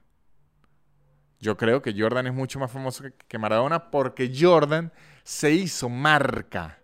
Yo 1.40 1.56
creo 1.56 1.82
que 1.82 1.94
Jordan 1.96 2.28
es 2.28 2.32
mucho 2.32 2.58
más 2.58 2.70
famoso 2.70 3.04
que 3.28 3.38
Maradona 3.38 3.90
porque 3.90 4.32
Jordan 4.34 4.92
se 5.24 5.52
hizo 5.52 5.88
marca. 5.88 6.78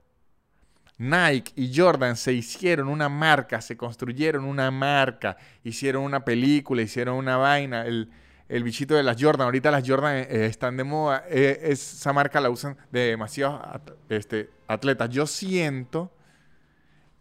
Nike 0.99 1.53
y 1.55 1.73
Jordan 1.75 2.17
se 2.17 2.33
hicieron 2.33 2.89
una 2.89 3.09
marca, 3.09 3.61
se 3.61 3.77
construyeron 3.77 4.45
una 4.45 4.73
marca, 4.73 5.37
hicieron 5.63 6.03
una 6.03 6.25
película, 6.25 6.83
hicieron 6.83 7.15
una 7.15 7.37
vaina. 7.37 7.87
El, 7.87 8.11
el 8.49 8.65
bichito 8.65 8.95
de 8.95 9.03
las 9.03 9.23
Jordan. 9.23 9.47
Ahorita 9.47 9.71
las 9.71 9.87
Jordan 9.87 10.17
eh, 10.17 10.47
están 10.47 10.77
de 10.77 10.85
moda. 10.85 11.25
Eh, 11.29 11.61
esa 11.65 12.13
marca 12.13 12.41
la 12.41 12.51
usan 12.51 12.77
demasiados 12.91 13.61
este, 14.09 14.51
atletas. 14.67 15.11
Yo 15.11 15.27
siento 15.27 16.13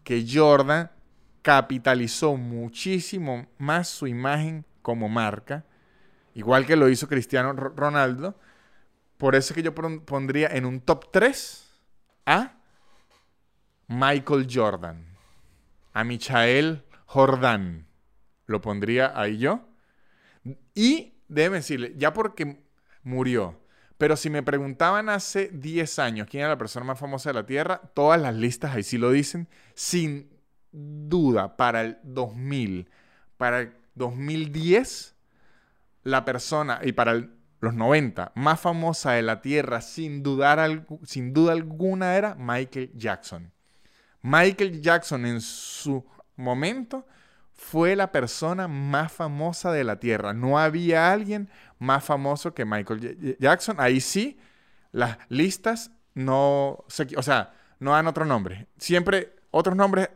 que 0.03 0.25
Jordan 0.31 0.89
capitalizó 1.41 2.37
muchísimo 2.37 3.47
más 3.57 3.89
su 3.89 4.07
imagen 4.07 4.65
como 4.81 5.09
marca, 5.09 5.65
igual 6.33 6.65
que 6.65 6.77
lo 6.77 6.89
hizo 6.89 7.07
Cristiano 7.07 7.53
Ronaldo. 7.53 8.39
Por 9.17 9.35
eso 9.35 9.53
es 9.53 9.55
que 9.55 9.63
yo 9.63 9.73
pondría 9.73 10.47
en 10.49 10.65
un 10.65 10.79
top 10.79 11.11
3 11.11 11.67
a 12.25 12.53
Michael 13.87 14.47
Jordan, 14.49 15.05
a 15.93 16.03
Michael 16.03 16.83
Jordan. 17.05 17.87
Lo 18.45 18.61
pondría 18.61 19.11
ahí 19.19 19.39
yo. 19.39 19.67
Y 20.73 21.16
déjeme 21.27 21.57
decirle, 21.57 21.93
ya 21.97 22.13
porque 22.13 22.61
murió, 23.03 23.59
pero 23.97 24.15
si 24.15 24.29
me 24.29 24.43
preguntaban 24.43 25.09
hace 25.09 25.49
10 25.49 25.99
años 25.99 26.27
quién 26.29 26.41
era 26.41 26.49
la 26.49 26.57
persona 26.57 26.85
más 26.85 26.99
famosa 26.99 27.29
de 27.29 27.33
la 27.33 27.45
Tierra, 27.45 27.81
todas 27.93 28.21
las 28.21 28.35
listas 28.35 28.75
ahí 28.75 28.83
sí 28.83 28.97
lo 28.97 29.11
dicen, 29.11 29.47
sin 29.73 30.29
duda, 30.71 31.57
para 31.57 31.81
el 31.81 31.97
2000, 32.03 32.89
para 33.37 33.61
el 33.61 33.73
2010, 33.95 35.15
la 36.03 36.25
persona, 36.25 36.79
y 36.83 36.91
para 36.91 37.27
los 37.59 37.73
90, 37.73 38.33
más 38.35 38.59
famosa 38.59 39.13
de 39.13 39.23
la 39.23 39.41
Tierra, 39.41 39.81
sin, 39.81 40.21
dudar, 40.21 40.85
sin 41.03 41.33
duda 41.33 41.53
alguna, 41.53 42.15
era 42.15 42.35
Michael 42.35 42.91
Jackson. 42.93 43.51
Michael 44.21 44.81
Jackson 44.81 45.25
en 45.25 45.41
su 45.41 46.05
momento 46.35 47.07
fue 47.57 47.95
la 47.95 48.11
persona 48.11 48.67
más 48.67 49.11
famosa 49.11 49.71
de 49.71 49.83
la 49.83 49.99
Tierra. 49.99 50.33
No 50.33 50.59
había 50.59 51.11
alguien 51.11 51.49
más 51.79 52.03
famoso 52.03 52.53
que 52.53 52.65
Michael 52.65 53.37
Jackson. 53.39 53.77
Ahí 53.79 53.99
sí, 53.99 54.39
las 54.91 55.17
listas 55.27 55.91
no, 56.13 56.85
o 57.17 57.21
sea, 57.23 57.53
no 57.79 57.91
dan 57.91 58.07
otro 58.07 58.25
nombre. 58.25 58.67
Siempre 58.77 59.35
otros 59.51 59.75
nombres 59.75 60.09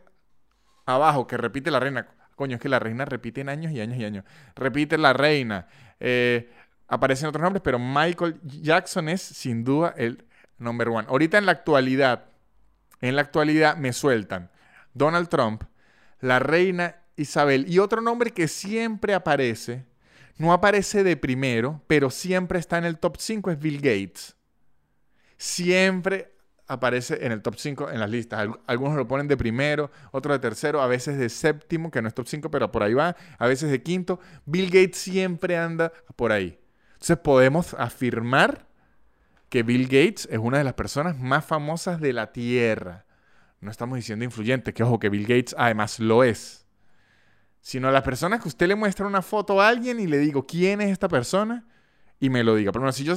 abajo 0.86 1.26
que 1.26 1.36
repite 1.36 1.70
la 1.70 1.80
reina. 1.80 2.06
Coño, 2.36 2.56
es 2.56 2.62
que 2.62 2.68
la 2.68 2.78
reina 2.78 3.04
repite 3.04 3.40
en 3.40 3.48
años 3.48 3.72
y 3.72 3.80
años 3.80 3.98
y 3.98 4.04
años. 4.04 4.24
Repite 4.54 4.96
la 4.96 5.12
reina. 5.12 5.66
Eh, 6.00 6.50
aparecen 6.88 7.28
otros 7.28 7.42
nombres, 7.42 7.62
pero 7.62 7.78
Michael 7.78 8.40
Jackson 8.42 9.08
es 9.08 9.20
sin 9.20 9.64
duda 9.64 9.94
el 9.96 10.24
number 10.58 10.88
one. 10.88 11.06
Ahorita 11.08 11.38
en 11.38 11.46
la 11.46 11.52
actualidad, 11.52 12.26
en 13.00 13.16
la 13.16 13.22
actualidad 13.22 13.76
me 13.76 13.92
sueltan 13.92 14.50
Donald 14.94 15.28
Trump, 15.28 15.64
la 16.20 16.38
reina 16.38 17.01
Isabel 17.22 17.64
y 17.68 17.78
otro 17.78 18.00
nombre 18.00 18.30
que 18.30 18.48
siempre 18.48 19.14
aparece, 19.14 19.84
no 20.38 20.52
aparece 20.52 21.04
de 21.04 21.16
primero, 21.16 21.82
pero 21.86 22.10
siempre 22.10 22.58
está 22.58 22.78
en 22.78 22.84
el 22.84 22.98
top 22.98 23.16
5 23.18 23.50
es 23.50 23.58
Bill 23.58 23.76
Gates. 23.76 24.36
Siempre 25.36 26.32
aparece 26.66 27.24
en 27.24 27.32
el 27.32 27.42
top 27.42 27.56
5 27.56 27.90
en 27.90 28.00
las 28.00 28.10
listas. 28.10 28.48
Algunos 28.66 28.96
lo 28.96 29.06
ponen 29.06 29.28
de 29.28 29.36
primero, 29.36 29.90
otros 30.10 30.36
de 30.36 30.38
tercero, 30.40 30.80
a 30.80 30.86
veces 30.86 31.18
de 31.18 31.28
séptimo, 31.28 31.90
que 31.90 32.00
no 32.00 32.08
es 32.08 32.14
top 32.14 32.26
5, 32.26 32.50
pero 32.50 32.70
por 32.72 32.82
ahí 32.82 32.94
va, 32.94 33.16
a 33.38 33.46
veces 33.46 33.70
de 33.70 33.82
quinto. 33.82 34.20
Bill 34.46 34.66
Gates 34.66 34.98
siempre 34.98 35.56
anda 35.56 35.92
por 36.16 36.32
ahí. 36.32 36.58
Entonces 36.94 37.18
podemos 37.18 37.74
afirmar 37.74 38.66
que 39.48 39.62
Bill 39.62 39.84
Gates 39.84 40.28
es 40.30 40.38
una 40.38 40.58
de 40.58 40.64
las 40.64 40.74
personas 40.74 41.18
más 41.18 41.44
famosas 41.44 42.00
de 42.00 42.12
la 42.12 42.32
Tierra. 42.32 43.04
No 43.60 43.70
estamos 43.70 43.96
diciendo 43.96 44.24
influyente, 44.24 44.72
que 44.72 44.82
ojo, 44.82 44.98
que 44.98 45.08
Bill 45.08 45.26
Gates 45.26 45.54
además 45.58 46.00
lo 46.00 46.24
es. 46.24 46.61
Sino 47.62 47.90
las 47.90 48.02
personas 48.02 48.42
que 48.42 48.48
usted 48.48 48.68
le 48.68 48.74
muestra 48.74 49.06
una 49.06 49.22
foto 49.22 49.62
a 49.62 49.68
alguien 49.68 49.98
y 50.00 50.06
le 50.06 50.18
digo, 50.18 50.46
¿quién 50.46 50.82
es 50.82 50.90
esta 50.90 51.08
persona? 51.08 51.64
Y 52.20 52.28
me 52.28 52.44
lo 52.44 52.54
diga. 52.54 52.72
Pero 52.72 52.82
bueno, 52.82 52.92
si 52.92 53.04
yo 53.04 53.14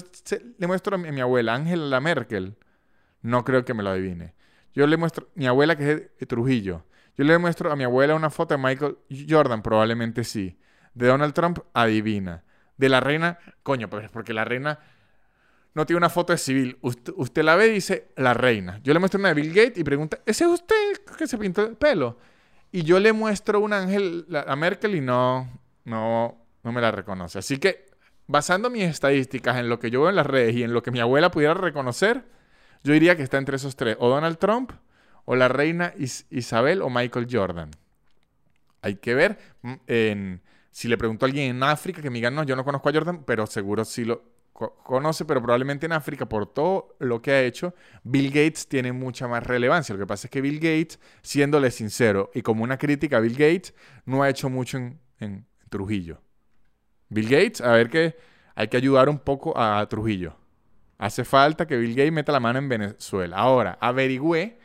le 0.58 0.68
muestro 0.68 0.96
a 0.96 0.98
mi, 0.98 1.20
abuela, 1.20 1.54
Angela 1.54 2.00
Merkel, 2.00 2.56
no 3.22 3.44
creo 3.44 3.66
que 3.66 3.74
me 3.74 3.84
lo 3.84 3.90
adivine. 3.90 4.34
Yo 4.74 4.88
le 4.88 4.96
muestro 4.96 5.26
a 5.26 5.30
mi 5.38 5.48
abuela 5.48 5.76
que 5.76 5.92
es 5.92 5.98
de 6.18 6.26
Trujillo. 6.26 6.86
Yo 7.18 7.26
le 7.26 7.38
muestro 7.38 7.70
a 7.70 7.76
mi 7.76 7.84
abuela 7.84 8.16
una 8.16 8.30
foto 8.30 8.56
de 8.56 8.64
Michael 8.64 8.98
Jordan, 9.28 9.62
probablemente 9.62 10.24
sí. 10.24 10.58
De 10.94 11.08
Donald 11.08 11.34
Trump, 11.34 11.60
adivina 11.74 12.46
de 12.78 12.90
la 12.90 13.00
reina, 13.00 13.40
coño, 13.64 13.90
pues 13.90 14.10
porque 14.10 14.34
la 14.34 14.46
reina 14.46 14.80
no 15.74 15.86
tiene 15.86 15.98
una 15.98 16.10
foto 16.10 16.34
de 16.34 16.38
civil. 16.38 16.78
Usted, 16.82 17.44
la 17.44 17.56
ve 17.56 17.68
y 17.68 17.74
dice 17.74 18.12
la 18.16 18.34
reina. 18.34 18.80
Yo 18.84 18.94
le 18.94 19.00
muestro 19.00 19.20
una 19.20 19.30
de 19.30 19.36
Bill 19.36 19.54
Gates 19.54 19.78
y 19.78 19.84
pregunta, 19.84 20.20
¿ese 20.26 20.46
es 20.46 20.50
usted 20.50 20.76
que 21.18 21.28
se 21.28 21.38
pintó 21.38 21.66
el 21.66 21.76
pelo? 21.76 22.18
Y 22.76 22.84
yo 22.84 23.00
le 23.00 23.14
muestro 23.14 23.62
un 23.62 23.72
ángel 23.72 24.28
a 24.46 24.54
Merkel 24.58 24.96
y 24.96 25.00
no, 25.00 25.50
no, 25.86 26.46
no 26.62 26.72
me 26.74 26.82
la 26.82 26.92
reconoce. 26.92 27.40
Así 27.40 27.58
que, 27.58 27.86
basando 28.28 28.70
mis 28.70 28.84
estadísticas 28.84 29.56
en 29.56 29.70
lo 29.70 29.80
que 29.80 29.90
yo 29.90 30.02
veo 30.02 30.10
en 30.10 30.18
las 30.18 30.26
redes 30.26 30.58
y 30.58 30.64
en 30.64 30.74
lo 30.74 30.84
que 30.84 30.92
mi 30.92 31.00
abuela 31.00 31.32
pudiera 31.32 31.54
reconocer, 31.54 32.26
yo 32.84 32.92
diría 32.92 33.16
que 33.16 33.24
está 33.24 33.38
entre 33.38 33.56
esos 33.56 33.78
tres. 33.78 33.96
O 34.02 34.10
Donald 34.10 34.40
Trump, 34.40 34.74
o 35.24 35.38
la 35.38 35.48
reina 35.48 35.94
Isabel, 36.30 36.82
o 36.82 36.90
Michael 36.90 37.30
Jordan. 37.32 37.72
Hay 38.82 38.98
que 38.98 39.16
ver 39.16 39.40
mm, 39.62 40.34
si 40.70 40.90
le 40.90 40.98
pregunto 40.98 41.26
a 41.26 41.28
alguien 41.28 41.56
en 41.56 41.64
África 41.64 42.02
que 42.02 42.10
me 42.10 42.16
diga, 42.16 42.30
no, 42.30 42.44
yo 42.44 42.58
no 42.58 42.66
conozco 42.66 42.90
a 42.90 42.92
Jordan, 42.92 43.24
pero 43.24 43.48
seguro 43.48 43.86
sí 43.86 44.04
lo 44.04 44.35
conoce, 44.56 45.26
pero 45.26 45.42
probablemente 45.42 45.86
en 45.86 45.92
África, 45.92 46.28
por 46.28 46.52
todo 46.52 46.96
lo 47.00 47.22
que 47.22 47.32
ha 47.32 47.42
hecho, 47.42 47.76
Bill 48.04 48.30
Gates 48.30 48.68
tiene 48.68 48.94
mucha 48.94 49.28
más 49.28 49.44
relevancia. 49.44 49.94
Lo 49.94 50.00
que 50.00 50.08
pasa 50.08 50.28
es 50.28 50.32
que 50.32 50.42
Bill 50.42 50.60
Gates, 50.60 51.00
siéndole 51.22 51.72
sincero 51.72 52.32
y 52.34 52.42
como 52.42 52.64
una 52.64 52.78
crítica 52.78 53.18
a 53.18 53.20
Bill 53.20 53.34
Gates, 53.34 53.74
no 54.06 54.24
ha 54.24 54.30
hecho 54.30 54.50
mucho 54.50 54.78
en, 54.78 55.00
en 55.20 55.46
Trujillo. 55.70 56.22
Bill 57.10 57.28
Gates, 57.30 57.62
a 57.62 57.72
ver 57.74 57.90
que 57.90 58.16
hay 58.56 58.70
que 58.70 58.78
ayudar 58.78 59.10
un 59.10 59.20
poco 59.20 59.58
a 59.58 59.86
Trujillo. 59.90 60.38
Hace 60.98 61.26
falta 61.26 61.68
que 61.68 61.76
Bill 61.76 61.94
Gates 61.94 62.14
meta 62.14 62.32
la 62.32 62.40
mano 62.40 62.60
en 62.60 62.70
Venezuela. 62.70 63.36
Ahora, 63.36 63.78
averigüé 63.82 64.58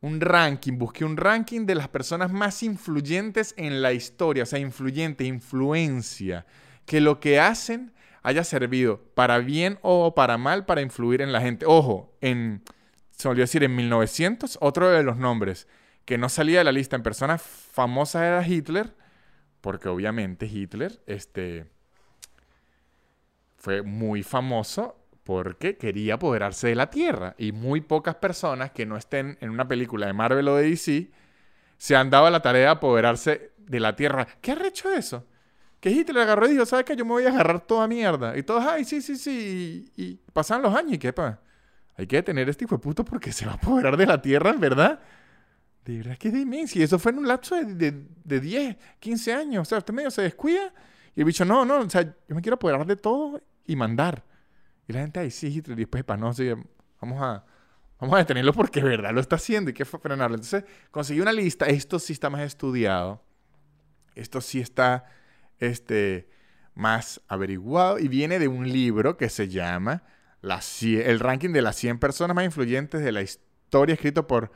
un 0.00 0.20
ranking, 0.20 0.78
busqué 0.78 1.04
un 1.04 1.16
ranking 1.16 1.66
de 1.66 1.74
las 1.74 1.88
personas 1.88 2.32
más 2.32 2.62
influyentes 2.62 3.54
en 3.58 3.82
la 3.82 3.92
historia, 3.92 4.42
o 4.44 4.46
sea, 4.46 4.58
influyente, 4.58 5.24
influencia, 5.24 6.46
que 6.86 7.00
lo 7.00 7.20
que 7.20 7.38
hacen 7.38 7.92
haya 8.22 8.44
servido 8.44 9.00
para 9.14 9.38
bien 9.38 9.78
o 9.82 10.14
para 10.14 10.38
mal 10.38 10.64
para 10.64 10.80
influir 10.80 11.20
en 11.22 11.32
la 11.32 11.40
gente. 11.40 11.66
Ojo, 11.66 12.16
en, 12.20 12.62
se 13.10 13.28
olvidó 13.28 13.42
decir, 13.42 13.64
en 13.64 13.74
1900, 13.74 14.58
otro 14.60 14.90
de 14.90 15.02
los 15.02 15.16
nombres 15.16 15.68
que 16.04 16.18
no 16.18 16.28
salía 16.28 16.58
de 16.58 16.64
la 16.64 16.72
lista 16.72 16.96
en 16.96 17.02
personas 17.02 17.42
famosas 17.42 18.22
era 18.22 18.46
Hitler, 18.46 18.94
porque 19.60 19.88
obviamente 19.88 20.46
Hitler, 20.46 21.00
este, 21.06 21.66
fue 23.56 23.82
muy 23.82 24.22
famoso 24.22 24.98
porque 25.22 25.76
quería 25.76 26.14
apoderarse 26.14 26.68
de 26.68 26.74
la 26.74 26.90
Tierra. 26.90 27.34
Y 27.38 27.52
muy 27.52 27.80
pocas 27.80 28.16
personas 28.16 28.72
que 28.72 28.86
no 28.86 28.96
estén 28.96 29.38
en 29.40 29.50
una 29.50 29.68
película 29.68 30.06
de 30.06 30.12
Marvel 30.12 30.48
o 30.48 30.56
de 30.56 30.68
DC 30.68 31.10
se 31.78 31.96
han 31.96 32.10
dado 32.10 32.28
la 32.30 32.42
tarea 32.42 32.62
de 32.62 32.68
apoderarse 32.68 33.52
de 33.58 33.80
la 33.80 33.94
Tierra. 33.94 34.26
¿Qué 34.40 34.52
ha 34.52 34.66
hecho 34.66 34.90
eso? 34.92 35.26
Que 35.82 35.90
Hitler 35.90 36.22
agarró 36.22 36.46
y 36.46 36.52
dijo, 36.52 36.64
¿sabes 36.64 36.84
qué? 36.84 36.94
Yo 36.94 37.04
me 37.04 37.10
voy 37.10 37.24
a 37.24 37.30
agarrar 37.30 37.58
toda 37.58 37.88
mierda. 37.88 38.38
Y 38.38 38.44
todos, 38.44 38.64
ay, 38.64 38.84
sí, 38.84 39.02
sí, 39.02 39.16
sí. 39.16 39.90
Y, 39.96 40.14
pasan 40.32 40.62
los 40.62 40.72
años 40.72 40.92
y 40.92 40.98
qué, 40.98 41.12
pa. 41.12 41.40
Hay 41.96 42.06
que 42.06 42.14
detener 42.14 42.48
este 42.48 42.66
hijo 42.66 42.76
de 42.76 42.78
puto 42.78 43.04
porque 43.04 43.32
se 43.32 43.46
va 43.46 43.52
a 43.52 43.54
apoderar 43.56 43.96
de 43.96 44.06
la 44.06 44.22
Tierra, 44.22 44.50
en 44.50 44.60
verdad. 44.60 45.00
De 45.84 45.96
verdad 45.96 46.16
que 46.16 46.30
demencia. 46.30 46.80
Y 46.80 46.84
eso 46.84 47.00
fue 47.00 47.10
en 47.10 47.18
un 47.18 47.26
lapso 47.26 47.56
de, 47.56 47.64
de, 47.64 48.06
de 48.22 48.40
10, 48.40 48.76
15 49.00 49.34
años. 49.34 49.62
O 49.62 49.64
sea, 49.64 49.78
usted 49.78 49.92
medio 49.92 50.12
se 50.12 50.22
descuida. 50.22 50.72
Y 51.16 51.20
el 51.22 51.24
bicho, 51.24 51.44
no, 51.44 51.64
no, 51.64 51.80
o 51.80 51.90
sea, 51.90 52.02
yo 52.04 52.36
me 52.36 52.42
quiero 52.42 52.54
apoderar 52.54 52.86
de 52.86 52.94
todo 52.94 53.42
y 53.66 53.74
mandar. 53.74 54.22
Y 54.86 54.92
la 54.92 55.00
gente, 55.00 55.18
ahí 55.18 55.32
sí, 55.32 55.48
Hitler, 55.48 55.76
y 55.76 55.82
después, 55.82 56.04
para 56.04 56.20
no, 56.20 56.32
sí, 56.32 56.48
vamos 57.00 57.20
a, 57.20 57.44
vamos 57.98 58.14
a 58.14 58.18
detenerlo 58.18 58.52
porque 58.52 58.80
de 58.80 58.88
verdad 58.88 59.12
lo 59.12 59.20
está 59.20 59.34
haciendo 59.34 59.72
y 59.72 59.74
que 59.74 59.84
frenarlo. 59.84 60.36
Entonces, 60.36 60.62
conseguí 60.92 61.20
una 61.20 61.32
lista, 61.32 61.66
esto 61.66 61.98
sí 61.98 62.12
está 62.12 62.30
más 62.30 62.42
estudiado, 62.42 63.20
esto 64.14 64.40
sí 64.40 64.60
está 64.60 65.06
este, 65.62 66.28
más 66.74 67.20
averiguado 67.28 67.98
y 67.98 68.08
viene 68.08 68.38
de 68.38 68.48
un 68.48 68.68
libro 68.68 69.16
que 69.16 69.28
se 69.28 69.48
llama 69.48 70.02
El 70.82 71.20
ranking 71.20 71.50
de 71.50 71.62
las 71.62 71.76
100 71.76 71.98
personas 71.98 72.34
más 72.34 72.44
influyentes 72.44 73.02
de 73.02 73.12
la 73.12 73.22
historia, 73.22 73.94
escrito 73.94 74.26
por 74.26 74.50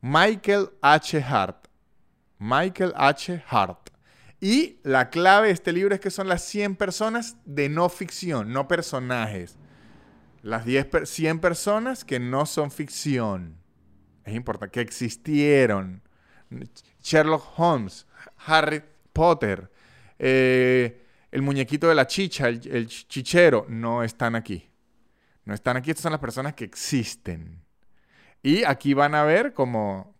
Michael 0.00 0.70
H. 0.80 1.22
Hart. 1.22 1.66
Michael 2.38 2.92
H. 2.96 3.44
Hart. 3.48 3.90
Y 4.40 4.78
la 4.82 5.10
clave 5.10 5.48
de 5.48 5.52
este 5.52 5.72
libro 5.72 5.94
es 5.94 6.00
que 6.00 6.10
son 6.10 6.28
las 6.28 6.42
100 6.42 6.76
personas 6.76 7.36
de 7.44 7.68
no 7.68 7.88
ficción, 7.88 8.52
no 8.52 8.68
personajes. 8.68 9.56
Las 10.42 10.64
10 10.64 10.88
100 11.04 11.40
personas 11.40 12.04
que 12.04 12.20
no 12.20 12.46
son 12.46 12.70
ficción. 12.70 13.56
Es 14.24 14.34
importante, 14.34 14.72
que 14.72 14.80
existieron. 14.80 16.02
Sherlock 17.02 17.58
Holmes, 17.58 18.06
Harry 18.46 18.82
Potter, 19.12 19.70
eh, 20.18 21.02
el 21.30 21.42
muñequito 21.42 21.88
de 21.88 21.94
la 21.94 22.06
chicha, 22.06 22.48
el, 22.48 22.86
chichero, 22.88 23.66
no 23.68 24.02
están 24.02 24.34
aquí. 24.34 24.70
No 25.44 25.54
están 25.54 25.76
aquí, 25.76 25.90
estas 25.90 26.02
son 26.04 26.12
las 26.12 26.20
personas 26.20 26.54
que 26.54 26.64
existen. 26.64 27.62
Y 28.42 28.64
aquí 28.64 28.94
van 28.94 29.14
a 29.14 29.22
ver 29.22 29.52
como, 29.52 30.14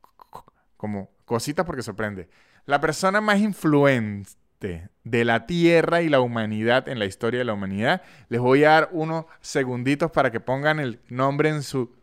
como 0.77 1.11
cositas 1.25 1.65
porque 1.65 1.83
sorprende. 1.83 2.29
La 2.65 2.81
persona 2.81 3.21
más 3.21 3.39
influente 3.39 4.89
de 5.05 5.25
la 5.25 5.47
Tierra 5.47 6.03
y 6.03 6.09
la 6.09 6.21
humanidad 6.21 6.89
en 6.89 6.99
la 6.99 7.05
historia 7.05 7.39
de 7.39 7.45
la 7.45 7.53
humanidad. 7.53 8.03
Les 8.29 8.41
voy 8.41 8.65
a 8.65 8.71
dar 8.71 8.89
unos 8.93 9.27
segunditos 9.41 10.11
para 10.11 10.31
que 10.31 10.41
pongan 10.41 10.81
el 10.81 11.01
nombre 11.09 11.49
en 11.49 11.63
su 11.63 11.95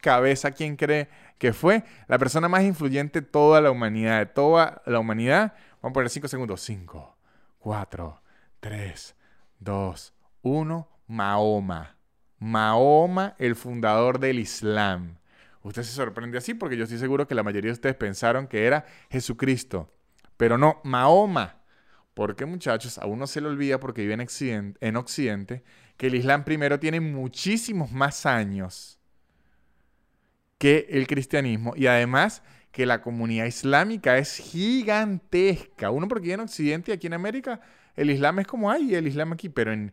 cabeza. 0.00 0.50
¿Quién 0.52 0.76
cree 0.76 1.08
que 1.38 1.52
fue? 1.52 1.84
La 2.08 2.18
persona 2.18 2.48
más 2.48 2.62
influyente 2.62 3.20
de 3.20 3.26
toda 3.26 3.60
la 3.60 3.70
humanidad, 3.70 4.18
de 4.20 4.26
toda 4.26 4.82
la 4.86 4.98
humanidad. 4.98 5.54
Vamos 5.82 5.92
a 5.92 5.94
poner 5.94 6.10
cinco 6.10 6.28
segundos. 6.28 6.60
Cinco, 6.60 7.16
cuatro, 7.58 8.22
tres, 8.60 9.14
dos, 9.58 10.14
uno. 10.42 10.88
Mahoma. 11.10 11.96
Mahoma, 12.38 13.34
el 13.38 13.56
fundador 13.56 14.20
del 14.20 14.38
Islam. 14.38 15.16
Usted 15.62 15.82
se 15.82 15.92
sorprende 15.92 16.38
así 16.38 16.54
porque 16.54 16.76
yo 16.76 16.84
estoy 16.84 16.98
seguro 16.98 17.26
que 17.26 17.34
la 17.34 17.42
mayoría 17.42 17.70
de 17.70 17.74
ustedes 17.74 17.96
pensaron 17.96 18.46
que 18.46 18.64
era 18.64 18.86
Jesucristo. 19.10 19.92
Pero 20.36 20.56
no, 20.56 20.80
Mahoma. 20.84 21.56
Porque 22.14 22.46
muchachos, 22.46 22.96
a 22.98 23.06
uno 23.06 23.26
se 23.26 23.40
le 23.40 23.48
olvida 23.48 23.80
porque 23.80 24.02
vive 24.02 24.14
en 24.14 24.76
en 24.80 24.96
Occidente 24.96 25.64
que 25.96 26.06
el 26.06 26.14
Islam 26.14 26.44
primero 26.44 26.78
tiene 26.78 27.00
muchísimos 27.00 27.90
más 27.90 28.24
años 28.24 29.00
que 30.58 30.86
el 30.90 31.06
cristianismo 31.06 31.72
y 31.74 31.86
además 31.86 32.42
que 32.72 32.86
la 32.86 33.02
comunidad 33.02 33.46
islámica 33.46 34.18
es 34.18 34.36
gigantesca. 34.36 35.90
Uno 35.90 36.08
porque 36.08 36.32
en 36.32 36.40
Occidente 36.40 36.90
y 36.90 36.94
aquí 36.94 37.06
en 37.06 37.14
América 37.14 37.60
el 37.96 38.10
Islam 38.10 38.38
es 38.38 38.46
como 38.46 38.70
hay 38.70 38.94
el 38.94 39.06
Islam 39.06 39.32
aquí, 39.32 39.48
pero 39.48 39.72
en, 39.72 39.92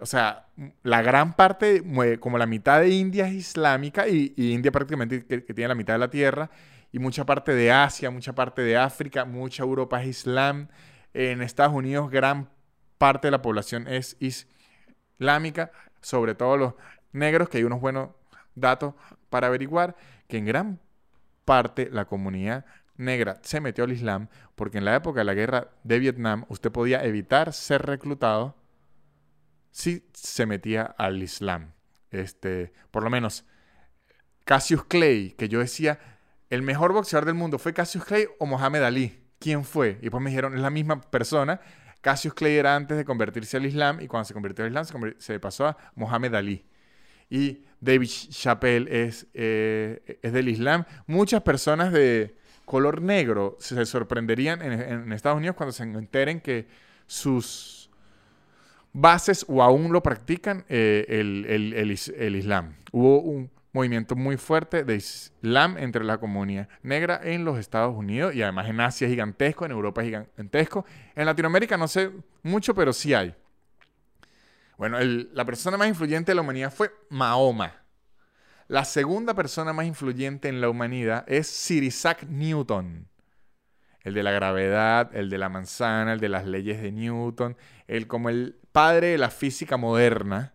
o 0.00 0.06
sea, 0.06 0.48
la 0.82 1.02
gran 1.02 1.34
parte, 1.34 1.82
como 2.18 2.38
la 2.38 2.46
mitad 2.46 2.80
de 2.80 2.90
India 2.90 3.28
es 3.28 3.34
islámica 3.34 4.08
y, 4.08 4.32
India 4.36 4.72
prácticamente 4.72 5.24
que, 5.24 5.40
tiene 5.40 5.68
la 5.68 5.74
mitad 5.74 5.94
de 5.94 5.98
la 5.98 6.10
tierra 6.10 6.50
y 6.92 6.98
mucha 6.98 7.24
parte 7.24 7.54
de 7.54 7.70
Asia, 7.70 8.10
mucha 8.10 8.34
parte 8.34 8.62
de 8.62 8.76
África, 8.76 9.24
mucha 9.24 9.62
Europa 9.62 10.02
es 10.02 10.08
Islam. 10.08 10.68
En 11.12 11.42
Estados 11.42 11.74
Unidos 11.74 12.10
gran 12.10 12.50
parte 12.98 13.28
de 13.28 13.32
la 13.32 13.42
población 13.42 13.86
es 13.86 14.16
islámica, 14.20 15.70
sobre 16.00 16.34
todo 16.34 16.56
los 16.56 16.74
negros, 17.12 17.48
que 17.48 17.58
hay 17.58 17.64
unos 17.64 17.80
buenos 17.80 18.10
datos 18.54 18.94
para 19.30 19.46
averiguar 19.46 19.96
que 20.28 20.38
en 20.38 20.46
gran 20.46 20.80
parte 21.44 21.88
la 21.90 22.06
comunidad 22.06 22.64
negra 22.96 23.38
se 23.42 23.60
metió 23.60 23.84
al 23.84 23.92
Islam 23.92 24.28
porque 24.54 24.78
en 24.78 24.84
la 24.84 24.94
época 24.94 25.20
de 25.20 25.24
la 25.24 25.34
guerra 25.34 25.70
de 25.82 25.98
Vietnam 25.98 26.44
usted 26.48 26.70
podía 26.70 27.04
evitar 27.04 27.52
ser 27.52 27.82
reclutado 27.82 28.56
si 29.70 30.08
se 30.12 30.46
metía 30.46 30.82
al 30.82 31.22
Islam. 31.22 31.72
Este, 32.10 32.72
por 32.92 33.02
lo 33.02 33.10
menos 33.10 33.44
Cassius 34.44 34.84
Clay, 34.84 35.32
que 35.32 35.48
yo 35.48 35.58
decía, 35.58 35.98
el 36.50 36.62
mejor 36.62 36.92
boxeador 36.92 37.24
del 37.24 37.34
mundo 37.34 37.58
fue 37.58 37.72
Cassius 37.74 38.04
Clay 38.04 38.26
o 38.38 38.46
Mohamed 38.46 38.82
Ali. 38.82 39.20
¿Quién 39.40 39.64
fue? 39.64 39.98
Y 40.00 40.10
pues 40.10 40.22
me 40.22 40.30
dijeron, 40.30 40.54
es 40.54 40.60
la 40.60 40.70
misma 40.70 41.00
persona. 41.00 41.60
Cassius 42.00 42.34
Clay 42.34 42.56
era 42.56 42.76
antes 42.76 42.96
de 42.96 43.04
convertirse 43.04 43.56
al 43.56 43.66
Islam 43.66 44.00
y 44.00 44.06
cuando 44.06 44.26
se 44.26 44.34
convirtió 44.34 44.64
al 44.64 44.70
Islam 44.70 44.84
se, 44.84 45.16
se 45.18 45.40
pasó 45.40 45.66
a 45.66 45.76
Mohamed 45.96 46.34
Ali. 46.34 46.66
Y 47.28 47.64
David 47.84 48.08
Chappelle 48.08 49.06
es, 49.06 49.26
eh, 49.34 50.18
es 50.22 50.32
del 50.32 50.48
Islam. 50.48 50.84
Muchas 51.06 51.42
personas 51.42 51.92
de 51.92 52.34
color 52.64 53.02
negro 53.02 53.56
se 53.60 53.84
sorprenderían 53.84 54.62
en, 54.62 55.12
Estados 55.12 55.36
Unidos 55.36 55.56
cuando 55.56 55.72
se 55.72 55.82
enteren 55.82 56.40
que 56.40 56.66
sus 57.06 57.90
bases 58.92 59.44
o 59.48 59.62
aún 59.62 59.92
lo 59.92 60.02
practican 60.02 60.64
eh, 60.68 61.04
el, 61.08 62.36
Islam. 62.36 62.74
Hubo 62.90 63.20
un 63.20 63.50
movimiento 63.72 64.16
muy 64.16 64.38
fuerte 64.38 64.84
de 64.84 64.96
Islam 64.96 65.76
entre 65.76 66.04
la 66.04 66.18
comunidad 66.18 66.68
negra 66.82 67.20
en 67.22 67.44
los 67.44 67.58
Estados 67.58 67.94
Unidos 67.94 68.34
y 68.34 68.42
además 68.42 68.68
en 68.68 68.80
Asia 68.80 69.06
es 69.06 69.10
gigantesco, 69.10 69.66
en 69.66 69.72
Europa 69.72 70.02
es 70.02 70.06
gigantesco. 70.06 70.86
En 71.14 71.26
Latinoamérica 71.26 71.76
no 71.76 71.88
sé 71.88 72.10
mucho, 72.42 72.74
pero 72.74 72.92
sí 72.92 73.12
hay. 73.12 73.34
Bueno, 74.76 74.98
la 75.00 75.44
persona 75.44 75.76
más 75.76 75.88
influyente 75.88 76.32
de 76.32 76.36
la 76.36 76.42
humanidad 76.42 76.72
fue 76.72 76.92
Mahoma. 77.08 77.84
La 78.66 78.84
segunda 78.84 79.34
persona 79.34 79.72
más 79.72 79.86
influyente 79.86 80.48
en 80.48 80.60
la 80.60 80.68
humanidad 80.68 81.24
es 81.28 81.46
Sir 81.46 81.84
Isaac 81.84 82.24
Newton. 82.24 83.08
El 84.00 84.14
de 84.14 84.22
la 84.22 84.32
gravedad, 84.32 85.14
el 85.14 85.30
de 85.30 85.38
la 85.38 85.48
manzana, 85.48 86.14
el 86.14 86.20
de 86.20 86.28
las 86.28 86.46
leyes 86.46 86.82
de 86.82 86.92
Newton, 86.92 87.56
el 87.86 88.06
como 88.06 88.30
el 88.30 88.58
padre 88.72 89.08
de 89.08 89.18
la 89.18 89.30
física 89.30 89.76
moderna. 89.76 90.54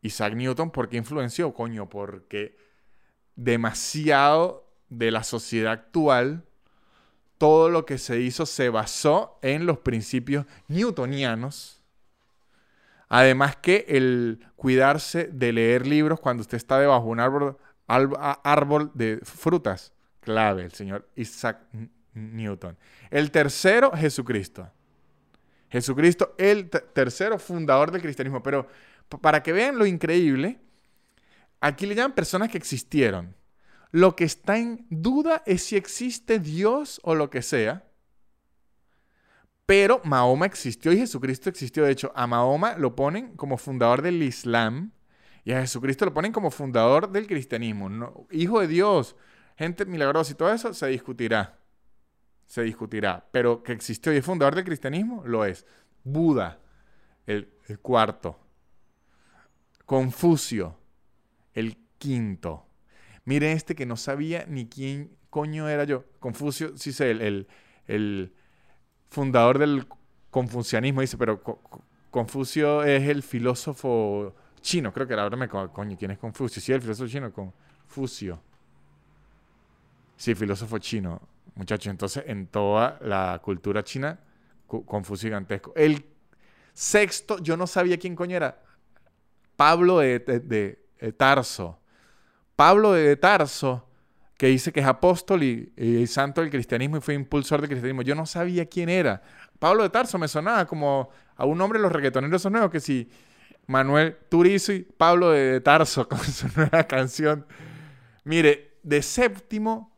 Isaac 0.00 0.34
Newton, 0.34 0.70
¿por 0.70 0.88
qué 0.88 0.96
influenció? 0.96 1.52
Coño, 1.52 1.88
porque 1.88 2.56
demasiado 3.36 4.72
de 4.88 5.10
la 5.10 5.24
sociedad 5.24 5.72
actual, 5.72 6.44
todo 7.38 7.70
lo 7.70 7.86
que 7.86 7.98
se 7.98 8.20
hizo 8.20 8.46
se 8.46 8.68
basó 8.68 9.38
en 9.42 9.66
los 9.66 9.78
principios 9.78 10.46
newtonianos 10.68 11.81
Además 13.14 13.56
que 13.56 13.84
el 13.88 14.40
cuidarse 14.56 15.28
de 15.30 15.52
leer 15.52 15.86
libros 15.86 16.18
cuando 16.18 16.40
usted 16.40 16.56
está 16.56 16.80
debajo 16.80 17.04
de 17.04 17.10
un 17.10 17.20
árbol, 17.20 17.58
árbol 17.86 18.90
de 18.94 19.20
frutas, 19.22 19.92
clave, 20.20 20.64
el 20.64 20.72
señor 20.72 21.06
Isaac 21.14 21.58
Newton. 22.14 22.74
El 23.10 23.30
tercero, 23.30 23.92
Jesucristo. 23.94 24.66
Jesucristo, 25.68 26.34
el 26.38 26.70
tercero 26.70 27.38
fundador 27.38 27.90
del 27.90 28.00
cristianismo. 28.00 28.42
Pero 28.42 28.66
para 29.20 29.42
que 29.42 29.52
vean 29.52 29.76
lo 29.76 29.84
increíble, 29.84 30.58
aquí 31.60 31.84
le 31.84 31.94
llaman 31.94 32.14
personas 32.14 32.48
que 32.48 32.56
existieron. 32.56 33.36
Lo 33.90 34.16
que 34.16 34.24
está 34.24 34.56
en 34.56 34.86
duda 34.88 35.42
es 35.44 35.64
si 35.64 35.76
existe 35.76 36.38
Dios 36.38 36.98
o 37.04 37.14
lo 37.14 37.28
que 37.28 37.42
sea. 37.42 37.84
Pero 39.72 40.02
Mahoma 40.04 40.44
existió 40.44 40.92
y 40.92 40.98
Jesucristo 40.98 41.48
existió. 41.48 41.84
De 41.84 41.92
hecho, 41.92 42.12
a 42.14 42.26
Mahoma 42.26 42.76
lo 42.76 42.94
ponen 42.94 43.34
como 43.36 43.56
fundador 43.56 44.02
del 44.02 44.22
Islam 44.22 44.92
y 45.46 45.52
a 45.52 45.62
Jesucristo 45.62 46.04
lo 46.04 46.12
ponen 46.12 46.30
como 46.30 46.50
fundador 46.50 47.10
del 47.10 47.26
cristianismo. 47.26 48.26
hijo 48.30 48.60
de 48.60 48.66
Dios, 48.66 49.16
gente 49.56 49.86
milagrosa 49.86 50.32
y 50.32 50.34
todo 50.34 50.52
eso 50.52 50.74
se 50.74 50.88
discutirá. 50.88 51.58
Se 52.44 52.60
discutirá. 52.60 53.26
Pero 53.32 53.62
que 53.62 53.72
existió 53.72 54.12
y 54.12 54.18
es 54.18 54.26
fundador 54.26 54.56
del 54.56 54.66
cristianismo, 54.66 55.22
lo 55.24 55.46
es. 55.46 55.64
Buda, 56.04 56.60
el, 57.26 57.54
el 57.66 57.78
cuarto. 57.78 58.38
Confucio, 59.86 60.76
el 61.54 61.78
quinto. 61.96 62.66
Mire 63.24 63.52
este 63.52 63.74
que 63.74 63.86
no 63.86 63.96
sabía 63.96 64.44
ni 64.46 64.66
quién 64.68 65.16
coño 65.30 65.66
era 65.66 65.84
yo. 65.84 66.04
Confucio, 66.18 66.76
sí 66.76 66.92
sé, 66.92 67.12
el, 67.12 67.48
el 67.86 68.34
fundador 69.12 69.58
del 69.58 69.86
confucianismo, 70.30 71.02
dice, 71.02 71.18
pero 71.18 71.42
Confucio 72.10 72.82
es 72.82 73.08
el 73.08 73.22
filósofo 73.22 74.34
chino, 74.60 74.92
creo 74.92 75.06
que 75.06 75.14
ahora 75.14 75.36
me 75.36 75.48
coño, 75.48 75.96
¿quién 75.98 76.12
es 76.12 76.18
Confucio? 76.18 76.62
Sí, 76.62 76.72
el 76.72 76.80
filósofo 76.80 77.08
chino, 77.08 77.32
Confucio. 77.32 78.40
Sí, 80.16 80.34
filósofo 80.34 80.78
chino, 80.78 81.20
muchachos. 81.54 81.90
Entonces, 81.90 82.24
en 82.26 82.46
toda 82.46 82.98
la 83.02 83.40
cultura 83.42 83.84
china, 83.84 84.18
Confucio 84.66 85.28
gigantesco. 85.28 85.72
El 85.76 86.06
sexto, 86.72 87.38
yo 87.38 87.56
no 87.56 87.66
sabía 87.66 87.98
quién 87.98 88.16
coño 88.16 88.36
era. 88.36 88.62
Pablo 89.56 89.98
de 89.98 90.78
Tarso. 91.16 91.78
Pablo 92.56 92.92
de 92.92 93.16
Tarso 93.16 93.86
que 94.36 94.48
dice 94.48 94.72
que 94.72 94.80
es 94.80 94.86
apóstol 94.86 95.42
y, 95.42 96.06
santo 96.06 96.40
del 96.40 96.50
cristianismo 96.50 96.96
y 96.96 97.00
fue 97.00 97.14
impulsor 97.14 97.60
del 97.60 97.70
cristianismo. 97.70 98.02
Yo 98.02 98.14
no 98.14 98.26
sabía 98.26 98.66
quién 98.66 98.88
era. 98.88 99.22
Pablo 99.58 99.82
de 99.82 99.90
Tarso 99.90 100.18
me 100.18 100.28
sonaba 100.28 100.66
como 100.66 101.10
a 101.36 101.44
un 101.44 101.60
hombre 101.60 101.78
de 101.78 101.84
los 101.84 101.92
reggaetoneros 101.92 102.44
nuevos 102.50 102.70
que 102.70 102.80
si 102.80 103.08
Manuel 103.66 104.16
Turizo 104.28 104.72
y 104.72 104.82
Pablo 104.82 105.30
de 105.30 105.60
Tarso 105.60 106.08
con 106.08 106.18
su 106.18 106.48
nueva 106.56 106.84
canción. 106.84 107.46
Mire, 108.24 108.78
de 108.82 109.02
séptimo, 109.02 109.96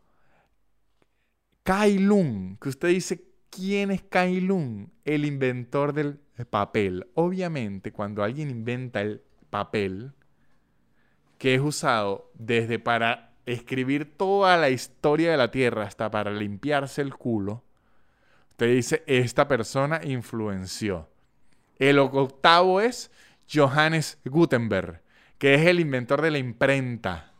Kai 1.62 1.98
Lung, 1.98 2.58
que 2.58 2.68
usted 2.68 2.88
dice, 2.88 3.24
¿quién 3.50 3.90
es 3.90 4.02
Kai 4.02 4.40
Lung? 4.40 4.88
El 5.04 5.24
inventor 5.24 5.94
del 5.94 6.20
papel. 6.50 7.06
Obviamente, 7.14 7.92
cuando 7.92 8.22
alguien 8.22 8.50
inventa 8.50 9.00
el 9.00 9.22
papel, 9.48 10.12
que 11.38 11.54
es 11.54 11.60
usado 11.60 12.30
desde 12.34 12.78
para 12.78 13.33
escribir 13.46 14.16
toda 14.16 14.56
la 14.56 14.70
historia 14.70 15.30
de 15.30 15.36
la 15.36 15.50
Tierra 15.50 15.84
hasta 15.84 16.10
para 16.10 16.30
limpiarse 16.30 17.02
el 17.02 17.14
culo, 17.14 17.62
te 18.56 18.66
dice, 18.66 19.02
esta 19.06 19.48
persona 19.48 20.00
influenció. 20.04 21.08
El 21.78 21.98
octavo 21.98 22.80
es 22.80 23.10
Johannes 23.52 24.18
Gutenberg, 24.24 25.02
que 25.38 25.54
es 25.54 25.66
el 25.66 25.80
inventor 25.80 26.22
de 26.22 26.30
la 26.30 26.38
imprenta. 26.38 27.32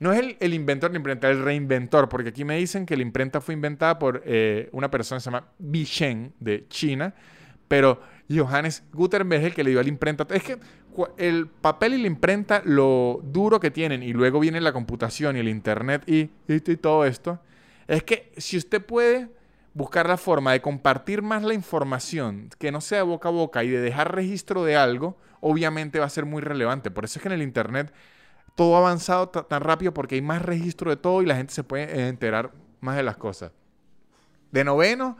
No 0.00 0.12
es 0.12 0.36
el, 0.40 0.54
inventor 0.54 0.90
de 0.90 0.94
la 0.94 0.98
imprenta, 0.98 1.28
el 1.28 1.42
reinventor, 1.42 2.08
porque 2.08 2.30
aquí 2.30 2.44
me 2.44 2.56
dicen 2.56 2.86
que 2.86 2.96
la 2.96 3.02
imprenta 3.02 3.40
fue 3.40 3.54
inventada 3.54 3.98
por 3.98 4.22
eh, 4.24 4.68
una 4.72 4.90
persona 4.90 5.18
que 5.18 5.22
se 5.22 5.30
llama 5.30 5.48
Bi 5.58 5.86
de 6.38 6.66
China, 6.68 7.14
pero 7.66 8.00
Johannes 8.30 8.84
Gutenberg 8.92 9.42
es 9.42 9.46
el 9.48 9.54
que 9.54 9.64
le 9.64 9.70
dio 9.70 9.80
a 9.80 9.82
la 9.82 9.88
imprenta. 9.88 10.26
Es 10.30 10.42
que 10.42 10.58
el 11.16 11.46
papel 11.46 11.94
y 11.94 11.98
la 11.98 12.06
imprenta, 12.06 12.62
lo 12.64 13.20
duro 13.22 13.60
que 13.60 13.70
tienen, 13.70 14.02
y 14.02 14.12
luego 14.12 14.40
viene 14.40 14.60
la 14.60 14.72
computación 14.72 15.36
y 15.36 15.40
el 15.40 15.48
internet 15.48 16.02
y, 16.06 16.30
todo 16.76 17.04
esto, 17.04 17.40
es 17.86 18.02
que 18.02 18.32
si 18.36 18.56
usted 18.56 18.84
puede 18.84 19.28
buscar 19.74 20.08
la 20.08 20.16
forma 20.16 20.52
de 20.52 20.60
compartir 20.60 21.22
más 21.22 21.42
la 21.42 21.54
información, 21.54 22.50
que 22.58 22.72
no 22.72 22.80
sea 22.80 23.02
boca 23.02 23.28
a 23.28 23.32
boca 23.32 23.64
y 23.64 23.68
de 23.68 23.80
dejar 23.80 24.14
registro 24.14 24.64
de 24.64 24.76
algo, 24.76 25.16
obviamente 25.40 26.00
va 26.00 26.06
a 26.06 26.10
ser 26.10 26.24
muy 26.24 26.42
relevante. 26.42 26.90
Por 26.90 27.04
eso 27.04 27.18
es 27.18 27.22
que 27.22 27.28
en 27.28 27.34
el 27.34 27.42
internet 27.42 27.92
todo 28.56 28.74
ha 28.74 28.78
avanzado 28.78 29.28
tan 29.28 29.62
rápido 29.62 29.94
porque 29.94 30.16
hay 30.16 30.22
más 30.22 30.42
registro 30.42 30.90
de 30.90 30.96
todo 30.96 31.22
y 31.22 31.26
la 31.26 31.36
gente 31.36 31.54
se 31.54 31.62
puede 31.62 32.08
enterar 32.08 32.52
más 32.80 32.96
de 32.96 33.04
las 33.04 33.16
cosas. 33.16 33.52
De 34.50 34.64
noveno, 34.64 35.16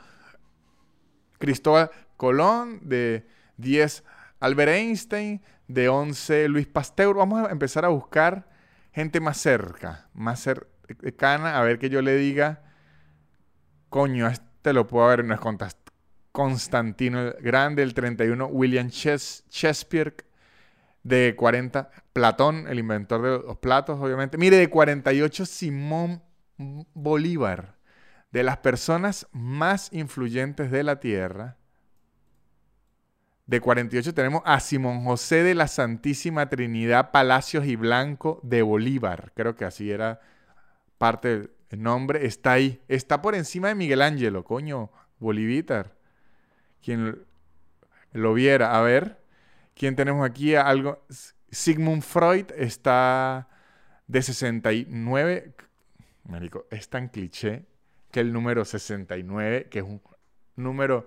Cristóbal 1.38 1.90
Colón, 2.16 2.80
de 2.82 3.26
10 3.58 4.02
Albert 4.40 4.72
Einstein, 4.72 5.42
de 5.68 5.88
11 5.88 6.48
Luis 6.48 6.66
Pasteur. 6.66 7.14
Vamos 7.14 7.46
a 7.46 7.52
empezar 7.52 7.84
a 7.84 7.88
buscar 7.88 8.48
gente 8.92 9.20
más 9.20 9.36
cerca, 9.36 10.08
más 10.14 10.40
cercana, 10.40 11.58
a 11.58 11.62
ver 11.62 11.78
que 11.78 11.90
yo 11.90 12.02
le 12.02 12.16
diga, 12.16 12.64
coño, 13.88 14.26
este 14.26 14.72
lo 14.72 14.86
puedo 14.86 15.06
ver, 15.06 15.24
no 15.24 15.34
es 15.34 15.40
Constantino 16.32 17.20
el 17.20 17.32
Grande, 17.40 17.82
el 17.82 17.94
31 17.94 18.46
William 18.46 18.88
Shakespeare, 18.88 20.16
de 21.04 21.34
40 21.36 21.90
Platón, 22.12 22.66
el 22.68 22.78
inventor 22.78 23.22
de 23.22 23.46
los 23.46 23.58
platos, 23.58 23.98
obviamente. 24.00 24.36
Mire, 24.36 24.56
de 24.56 24.68
48 24.68 25.46
Simón 25.46 26.22
Bolívar, 26.94 27.76
de 28.32 28.42
las 28.42 28.58
personas 28.58 29.26
más 29.32 29.92
influyentes 29.92 30.70
de 30.70 30.82
la 30.82 31.00
Tierra, 31.00 31.57
de 33.48 33.62
48 33.62 34.12
tenemos 34.12 34.42
a 34.44 34.60
Simón 34.60 35.04
José 35.04 35.42
de 35.42 35.54
la 35.54 35.68
Santísima 35.68 36.50
Trinidad 36.50 37.10
Palacios 37.12 37.64
y 37.64 37.76
Blanco 37.76 38.40
de 38.42 38.60
Bolívar. 38.60 39.32
Creo 39.34 39.56
que 39.56 39.64
así 39.64 39.90
era 39.90 40.20
parte 40.98 41.48
del 41.70 41.82
nombre. 41.82 42.26
Está 42.26 42.52
ahí. 42.52 42.82
Está 42.88 43.22
por 43.22 43.34
encima 43.34 43.68
de 43.68 43.74
Miguel 43.74 44.02
Ángelo, 44.02 44.44
coño, 44.44 44.90
Bolivitar. 45.18 45.96
Quien 46.84 47.24
lo 48.12 48.34
viera. 48.34 48.78
A 48.78 48.82
ver, 48.82 49.18
¿quién 49.74 49.96
tenemos 49.96 50.28
aquí? 50.28 50.54
Algo. 50.54 51.02
Sigmund 51.50 52.02
Freud 52.02 52.52
está 52.54 53.48
de 54.06 54.20
69. 54.20 55.54
Marico, 56.24 56.66
es 56.70 56.90
tan 56.90 57.08
cliché 57.08 57.64
que 58.10 58.20
el 58.20 58.30
número 58.30 58.66
69, 58.66 59.68
que 59.70 59.78
es 59.78 59.86
un 59.86 60.02
número 60.54 61.06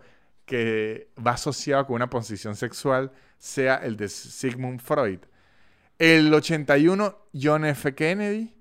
que 0.51 1.07
va 1.25 1.31
asociado 1.31 1.87
con 1.87 1.95
una 1.95 2.09
posición 2.09 2.57
sexual, 2.57 3.13
sea 3.37 3.75
el 3.75 3.95
de 3.95 4.09
Sigmund 4.09 4.81
Freud. 4.81 5.19
El 5.97 6.33
81, 6.33 7.17
John 7.33 7.63
F. 7.63 7.95
Kennedy. 7.95 8.53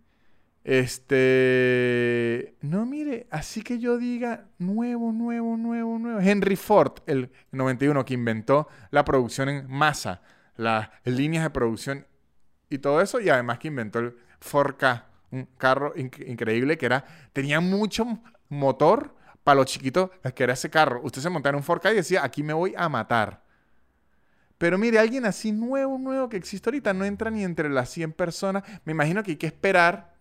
Este. 0.62 2.54
No, 2.60 2.86
mire, 2.86 3.26
así 3.32 3.62
que 3.62 3.80
yo 3.80 3.98
diga 3.98 4.46
nuevo, 4.58 5.10
nuevo, 5.10 5.56
nuevo, 5.56 5.98
nuevo. 5.98 6.20
Henry 6.20 6.54
Ford, 6.54 6.92
el 7.06 7.32
91, 7.50 8.04
que 8.04 8.14
inventó 8.14 8.68
la 8.92 9.04
producción 9.04 9.48
en 9.48 9.68
masa, 9.68 10.22
las 10.54 10.90
líneas 11.02 11.42
de 11.42 11.50
producción 11.50 12.06
y 12.68 12.78
todo 12.78 13.00
eso, 13.00 13.18
y 13.18 13.30
además 13.30 13.58
que 13.58 13.66
inventó 13.66 13.98
el 13.98 14.14
4K, 14.38 15.06
un 15.32 15.48
carro 15.58 15.92
increíble 15.96 16.78
que 16.78 16.86
era. 16.86 17.04
Tenía 17.32 17.58
mucho 17.58 18.06
motor 18.48 19.16
para 19.44 19.56
los 19.56 19.66
chiquitos 19.66 20.10
que 20.34 20.44
era 20.44 20.52
ese 20.52 20.70
carro. 20.70 21.00
Usted 21.02 21.22
se 21.22 21.30
montaba 21.30 21.56
en 21.56 21.62
un 21.62 21.66
4K 21.66 21.92
y 21.92 21.96
decía, 21.96 22.24
aquí 22.24 22.42
me 22.42 22.52
voy 22.52 22.74
a 22.76 22.88
matar. 22.88 23.42
Pero 24.58 24.76
mire, 24.76 24.98
alguien 24.98 25.24
así 25.24 25.52
nuevo, 25.52 25.96
nuevo 25.96 26.28
que 26.28 26.36
existe 26.36 26.68
ahorita 26.68 26.92
no 26.92 27.04
entra 27.04 27.30
ni 27.30 27.44
entre 27.44 27.70
las 27.70 27.88
100 27.90 28.12
personas. 28.12 28.62
Me 28.84 28.92
imagino 28.92 29.22
que 29.22 29.30
hay 29.30 29.36
que 29.36 29.46
esperar 29.46 30.14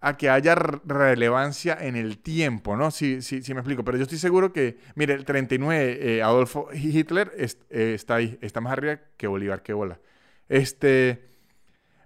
a 0.00 0.16
que 0.16 0.30
haya 0.30 0.54
relevancia 0.54 1.76
en 1.78 1.96
el 1.96 2.18
tiempo, 2.18 2.76
¿no? 2.76 2.90
Sí, 2.90 3.20
sí, 3.20 3.42
sí 3.42 3.52
me 3.52 3.60
explico. 3.60 3.84
Pero 3.84 3.98
yo 3.98 4.04
estoy 4.04 4.18
seguro 4.18 4.52
que, 4.52 4.78
mire, 4.94 5.14
el 5.14 5.24
39, 5.24 5.98
eh, 6.00 6.22
Adolfo 6.22 6.68
Hitler 6.72 7.32
eh, 7.36 7.94
está 7.94 8.14
ahí, 8.14 8.38
está 8.40 8.60
más 8.60 8.72
arriba 8.72 9.00
que 9.16 9.26
Bolívar, 9.26 9.62
que 9.62 9.72
bola. 9.72 10.00
Este, 10.48 11.28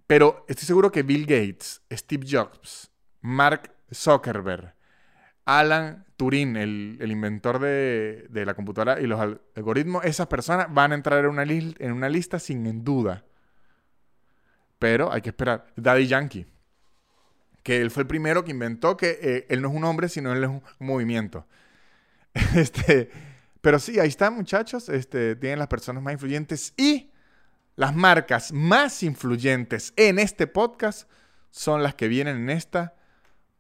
pero 0.06 0.44
estoy 0.48 0.66
seguro 0.66 0.90
que 0.90 1.02
Bill 1.02 1.26
Gates, 1.26 1.82
Steve 1.92 2.26
Jobs, 2.28 2.90
Mark 3.20 3.70
Zuckerberg, 3.92 4.74
Alan 5.44 6.04
Turing, 6.16 6.56
el, 6.56 7.10
inventor 7.10 7.58
de, 7.58 8.28
la 8.32 8.54
computadora 8.54 9.00
y 9.00 9.06
los 9.06 9.20
algoritmos, 9.56 10.04
esas 10.04 10.28
personas 10.28 10.72
van 10.72 10.92
a 10.92 10.94
entrar 10.94 11.24
en 11.24 11.30
una, 11.30 11.42
en 11.42 11.92
una 11.92 12.08
lista 12.08 12.38
sin 12.38 12.84
duda. 12.84 13.24
Pero 14.78 15.12
hay 15.12 15.20
que 15.20 15.30
esperar. 15.30 15.66
Daddy 15.76 16.06
Yankee, 16.06 16.46
que 17.62 17.80
él 17.80 17.90
fue 17.90 18.02
el 18.02 18.06
primero 18.06 18.44
que 18.44 18.50
inventó 18.50 18.96
que 18.96 19.18
eh, 19.20 19.46
él 19.48 19.62
no 19.62 19.68
es 19.68 19.74
un 19.74 19.84
hombre, 19.84 20.08
sino 20.08 20.32
él 20.32 20.44
es 20.44 20.50
un, 20.50 20.62
movimiento. 20.78 21.46
este, 22.54 23.10
pero 23.60 23.78
sí, 23.78 23.98
ahí 23.98 24.08
están, 24.08 24.34
muchachos. 24.34 24.88
Este, 24.88 25.36
tienen 25.36 25.58
las 25.58 25.68
personas 25.68 26.02
más 26.02 26.12
influyentes 26.12 26.74
y 26.76 27.10
las 27.76 27.94
marcas 27.94 28.52
más 28.52 29.02
influyentes 29.02 29.92
en 29.96 30.18
este 30.18 30.46
podcast 30.46 31.08
son 31.50 31.82
las 31.82 31.94
que 31.94 32.08
vienen 32.08 32.36
en 32.36 32.50
esta 32.50 32.94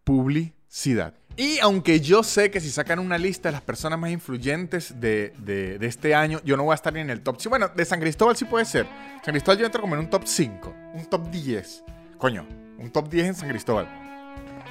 publicidad. 0.04 1.14
Y 1.36 1.58
aunque 1.60 2.00
yo 2.00 2.22
sé 2.22 2.50
que 2.50 2.60
si 2.60 2.70
sacan 2.70 2.98
una 2.98 3.16
lista 3.16 3.48
de 3.48 3.52
las 3.52 3.62
personas 3.62 3.98
más 3.98 4.10
influyentes 4.10 5.00
de, 5.00 5.78
este 5.80 6.14
año, 6.14 6.40
yo 6.44 6.56
no 6.56 6.64
voy 6.64 6.72
a 6.72 6.74
estar 6.74 6.92
ni 6.92 7.00
en 7.00 7.10
el 7.10 7.22
top 7.22 7.36
5. 7.38 7.50
Bueno, 7.50 7.68
de 7.74 7.84
San 7.84 8.00
Cristóbal 8.00 8.36
sí 8.36 8.44
puede 8.44 8.64
ser. 8.64 8.86
San 9.24 9.32
Cristóbal 9.32 9.58
yo 9.58 9.66
entro 9.66 9.80
como 9.80 9.94
en 9.94 10.00
un 10.00 10.10
top 10.10 10.22
5, 10.26 10.74
un 10.94 11.04
top 11.06 11.30
10. 11.30 11.84
Coño, 12.18 12.46
un 12.78 12.90
top 12.90 13.08
10 13.08 13.26
en 13.28 13.34
San 13.34 13.48
Cristóbal. 13.48 13.88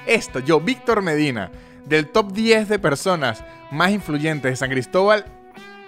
Esto, 0.06 0.38
yo, 0.38 0.60
Víctor 0.60 1.02
Medina, 1.02 1.50
del 1.86 2.08
top 2.08 2.32
10 2.32 2.68
de 2.68 2.78
personas 2.78 3.44
más 3.70 3.90
influyentes 3.90 4.52
de 4.52 4.56
San 4.56 4.70
Cristóbal 4.70 5.24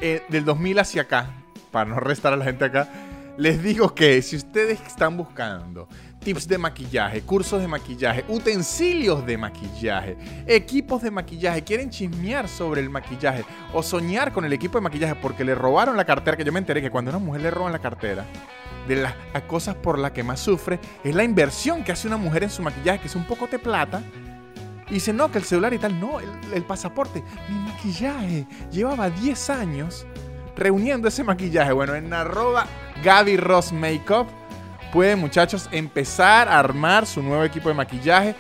eh, 0.01 0.23
del 0.29 0.45
2000 0.45 0.81
hacia 0.81 1.03
acá, 1.03 1.31
para 1.71 1.89
no 1.89 2.01
restar 2.01 2.33
a 2.33 2.37
la 2.37 2.45
gente 2.45 2.65
acá, 2.65 2.89
les 3.37 3.63
digo 3.63 3.95
que 3.95 4.23
si 4.23 4.37
ustedes 4.37 4.81
están 4.87 5.17
buscando 5.17 5.89
tips 6.25 6.49
de 6.49 6.59
maquillaje, 6.59 7.21
cursos 7.21 7.61
de 7.61 7.69
maquillaje, 7.69 8.25
utensilios 8.29 9.25
de 9.27 9.37
maquillaje, 9.37 10.17
equipos 10.47 11.03
de 11.03 11.11
maquillaje, 11.11 11.63
quieren 11.63 11.91
chismear 11.91 12.49
sobre 12.49 12.81
el 12.81 12.89
maquillaje 12.89 13.45
o 13.75 13.83
soñar 13.83 14.33
con 14.33 14.45
el 14.45 14.53
equipo 14.53 14.79
de 14.79 14.83
maquillaje 14.83 15.15
porque 15.17 15.45
le 15.45 15.55
robaron 15.55 15.97
la 15.97 16.07
cartera, 16.07 16.37
que 16.37 16.45
yo 16.45 16.53
me 16.53 16.59
enteré 16.59 16.81
que 16.81 16.91
cuando 16.91 17.11
a 17.11 17.17
una 17.17 17.25
mujer 17.25 17.43
le 17.43 17.51
roban 17.51 17.73
la 17.73 17.79
cartera, 17.79 18.25
de 18.89 18.97
las 18.97 19.15
cosas 19.47 19.75
por 19.77 19.99
las 19.99 20.13
que 20.13 20.23
más 20.23 20.41
sufre 20.41 20.79
es 21.03 21.15
la 21.15 21.25
inversión 21.25 21.85
que 21.85 21.93
hace 21.93 22.07
una 22.07 22.17
mujer 22.17 22.43
en 22.43 22.51
su 22.51 22.63
maquillaje, 22.63 23.01
que 23.01 23.09
es 23.09 23.17
un 23.17 23.25
poco 23.25 23.47
de 23.47 23.59
plata. 23.59 24.03
Y 24.89 24.95
dice, 24.95 25.15
no, 25.15 25.31
que 25.31 25.39
el 25.39 25.45
celular 25.45 25.73
y 25.73 25.79
tal, 25.79 25.99
no, 25.99 26.21
el, 26.21 26.29
el 26.53 26.63
pasaporte, 26.65 27.23
mi 27.49 27.59
maquillaje. 27.59 28.47
Llevaba 28.71 29.09
10 29.09 29.51
años 29.51 30.07
reuniendo 30.55 31.09
ese 31.09 31.25
maquillaje. 31.25 31.73
Bueno, 31.73 31.95
en 31.95 32.13
arroba 32.13 32.67
Gaby 33.03 33.39
Ross 33.39 33.73
Makeup 33.73 34.29
pueden 34.95 35.19
muchachos 35.19 35.69
empezar 35.73 36.49
a 36.49 36.61
armar 36.61 37.05
su 37.05 37.21
nuevo 37.21 37.43
equipo 37.43 37.69
de 37.69 37.75
maquillaje. 37.75 38.37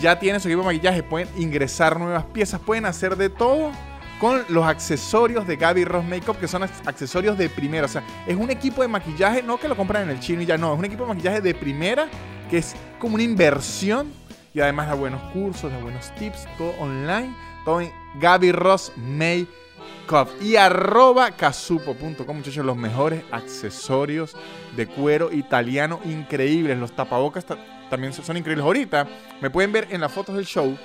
Ya 0.00 0.18
tienen 0.18 0.40
su 0.40 0.48
equipo 0.48 0.62
de 0.62 0.68
maquillaje, 0.68 1.02
pueden 1.02 1.28
ingresar 1.36 2.00
nuevas 2.00 2.24
piezas, 2.24 2.60
pueden 2.60 2.86
hacer 2.86 3.14
de 3.14 3.28
todo 3.28 3.72
con 4.18 4.42
los 4.48 4.64
accesorios 4.64 5.46
de 5.46 5.56
Gaby 5.56 5.84
Ross 5.84 6.04
Makeup, 6.06 6.38
que 6.38 6.48
son 6.48 6.62
accesorios 6.62 7.36
de 7.36 7.50
primera. 7.50 7.84
O 7.84 7.88
sea, 7.88 8.02
es 8.26 8.34
un 8.36 8.50
equipo 8.50 8.80
de 8.80 8.88
maquillaje, 8.88 9.42
no 9.42 9.60
que 9.60 9.68
lo 9.68 9.76
compran 9.76 10.04
en 10.04 10.08
el 10.08 10.18
chino 10.18 10.40
y 10.40 10.46
ya 10.46 10.56
no, 10.56 10.72
es 10.72 10.78
un 10.78 10.86
equipo 10.86 11.02
de 11.02 11.10
maquillaje 11.10 11.42
de 11.42 11.54
primera, 11.54 12.08
que 12.48 12.56
es 12.56 12.74
como 12.98 13.16
una 13.16 13.22
inversión 13.22 14.10
y 14.54 14.60
además 14.60 14.88
da 14.88 14.94
buenos 14.94 15.22
cursos, 15.34 15.70
da 15.70 15.78
buenos 15.78 16.10
tips, 16.14 16.48
todo 16.56 16.72
online, 16.80 17.34
todo 17.66 17.82
en 17.82 17.92
Gaby 18.18 18.52
Ross 18.52 18.92
Makeup 18.96 20.30
y 20.40 20.56
arroba 20.56 21.32
casupo.com, 21.32 22.36
muchachos, 22.36 22.64
los 22.64 22.76
mejores 22.78 23.22
accesorios 23.30 24.34
de 24.78 24.86
cuero 24.86 25.32
italiano 25.32 25.98
increíbles. 26.04 26.78
Los 26.78 26.92
tapabocas 26.92 27.44
también 27.90 28.12
son 28.12 28.36
increíbles. 28.36 28.64
Ahorita 28.64 29.08
me 29.40 29.50
pueden 29.50 29.72
ver 29.72 29.88
en 29.90 30.00
las 30.00 30.12
fotos 30.12 30.36
del 30.36 30.46
show 30.46 30.78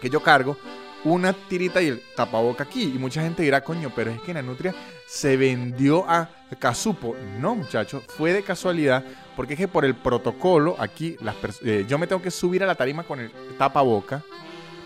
que 0.00 0.08
yo 0.08 0.22
cargo 0.22 0.56
una 1.02 1.32
tirita 1.32 1.82
y 1.82 1.88
el 1.88 2.02
tapaboca 2.14 2.62
aquí. 2.62 2.84
Y 2.84 2.98
mucha 2.98 3.22
gente 3.22 3.42
dirá, 3.42 3.62
coño, 3.62 3.92
pero 3.94 4.12
es 4.12 4.20
que 4.20 4.32
Nanutria 4.32 4.72
se 5.06 5.36
vendió 5.36 6.08
a 6.08 6.30
Casupo. 6.60 7.16
No, 7.40 7.56
muchachos, 7.56 8.04
fue 8.06 8.32
de 8.32 8.44
casualidad, 8.44 9.04
porque 9.34 9.54
es 9.54 9.58
que 9.58 9.68
por 9.68 9.84
el 9.84 9.96
protocolo 9.96 10.76
aquí, 10.78 11.16
las 11.20 11.34
eh, 11.64 11.84
yo 11.88 11.98
me 11.98 12.06
tengo 12.06 12.22
que 12.22 12.30
subir 12.30 12.62
a 12.62 12.66
la 12.66 12.76
tarima 12.76 13.02
con 13.02 13.18
el 13.18 13.32
tapaboca, 13.58 14.22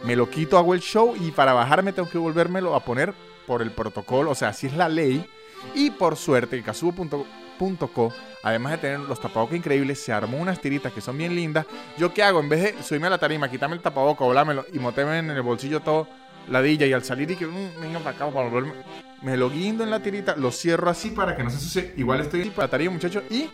me 0.04 0.16
lo 0.16 0.30
quito, 0.30 0.56
hago 0.56 0.72
el 0.72 0.80
show 0.80 1.14
y 1.20 1.30
para 1.32 1.52
bajarme 1.52 1.92
tengo 1.92 2.08
que 2.08 2.16
volvérmelo 2.16 2.74
a 2.74 2.82
poner 2.82 3.12
por 3.46 3.61
el 3.61 3.70
protocolo, 3.70 4.30
o 4.30 4.34
sea, 4.34 4.48
así 4.48 4.66
es 4.66 4.74
la 4.74 4.88
ley. 4.88 5.28
Y 5.74 5.90
por 5.90 6.16
suerte, 6.16 6.56
además 8.42 8.72
de 8.72 8.78
tener 8.78 9.00
los 9.00 9.20
tapabocas 9.20 9.56
increíbles, 9.56 10.00
se 10.00 10.12
armó 10.12 10.38
unas 10.38 10.60
tiritas 10.60 10.92
que 10.92 11.00
son 11.00 11.18
bien 11.18 11.34
lindas. 11.34 11.66
¿Yo 11.96 12.12
qué 12.14 12.22
hago? 12.22 12.40
En 12.40 12.48
vez 12.48 12.76
de 12.76 12.82
subirme 12.82 13.08
a 13.08 13.10
la 13.10 13.18
tarima, 13.18 13.50
quitarme 13.50 13.76
el 13.76 13.82
tapaboca, 13.82 14.24
volármelo 14.24 14.64
y 14.72 14.78
moterme 14.78 15.18
en 15.18 15.30
el 15.30 15.42
bolsillo 15.42 15.80
todo 15.80 16.08
ladilla 16.48 16.86
y 16.86 16.92
al 16.92 17.04
salir 17.04 17.30
y 17.30 17.36
que 17.36 17.46
mm, 17.46 17.80
venga 17.80 17.98
para 17.98 18.16
acá 18.16 18.30
para 18.30 18.48
volverme, 18.48 18.72
me 19.22 19.36
lo 19.36 19.50
guindo 19.50 19.84
en 19.84 19.90
la 19.90 20.00
tirita, 20.00 20.34
lo 20.36 20.50
cierro 20.50 20.88
así 20.90 21.10
para 21.10 21.36
que 21.36 21.44
no 21.44 21.50
se 21.50 21.58
suceda. 21.58 21.92
Igual 21.96 22.20
estoy 22.20 22.42
en 22.42 22.52
la 22.56 22.68
tarima, 22.68 22.92
muchachos, 22.92 23.22
y 23.30 23.50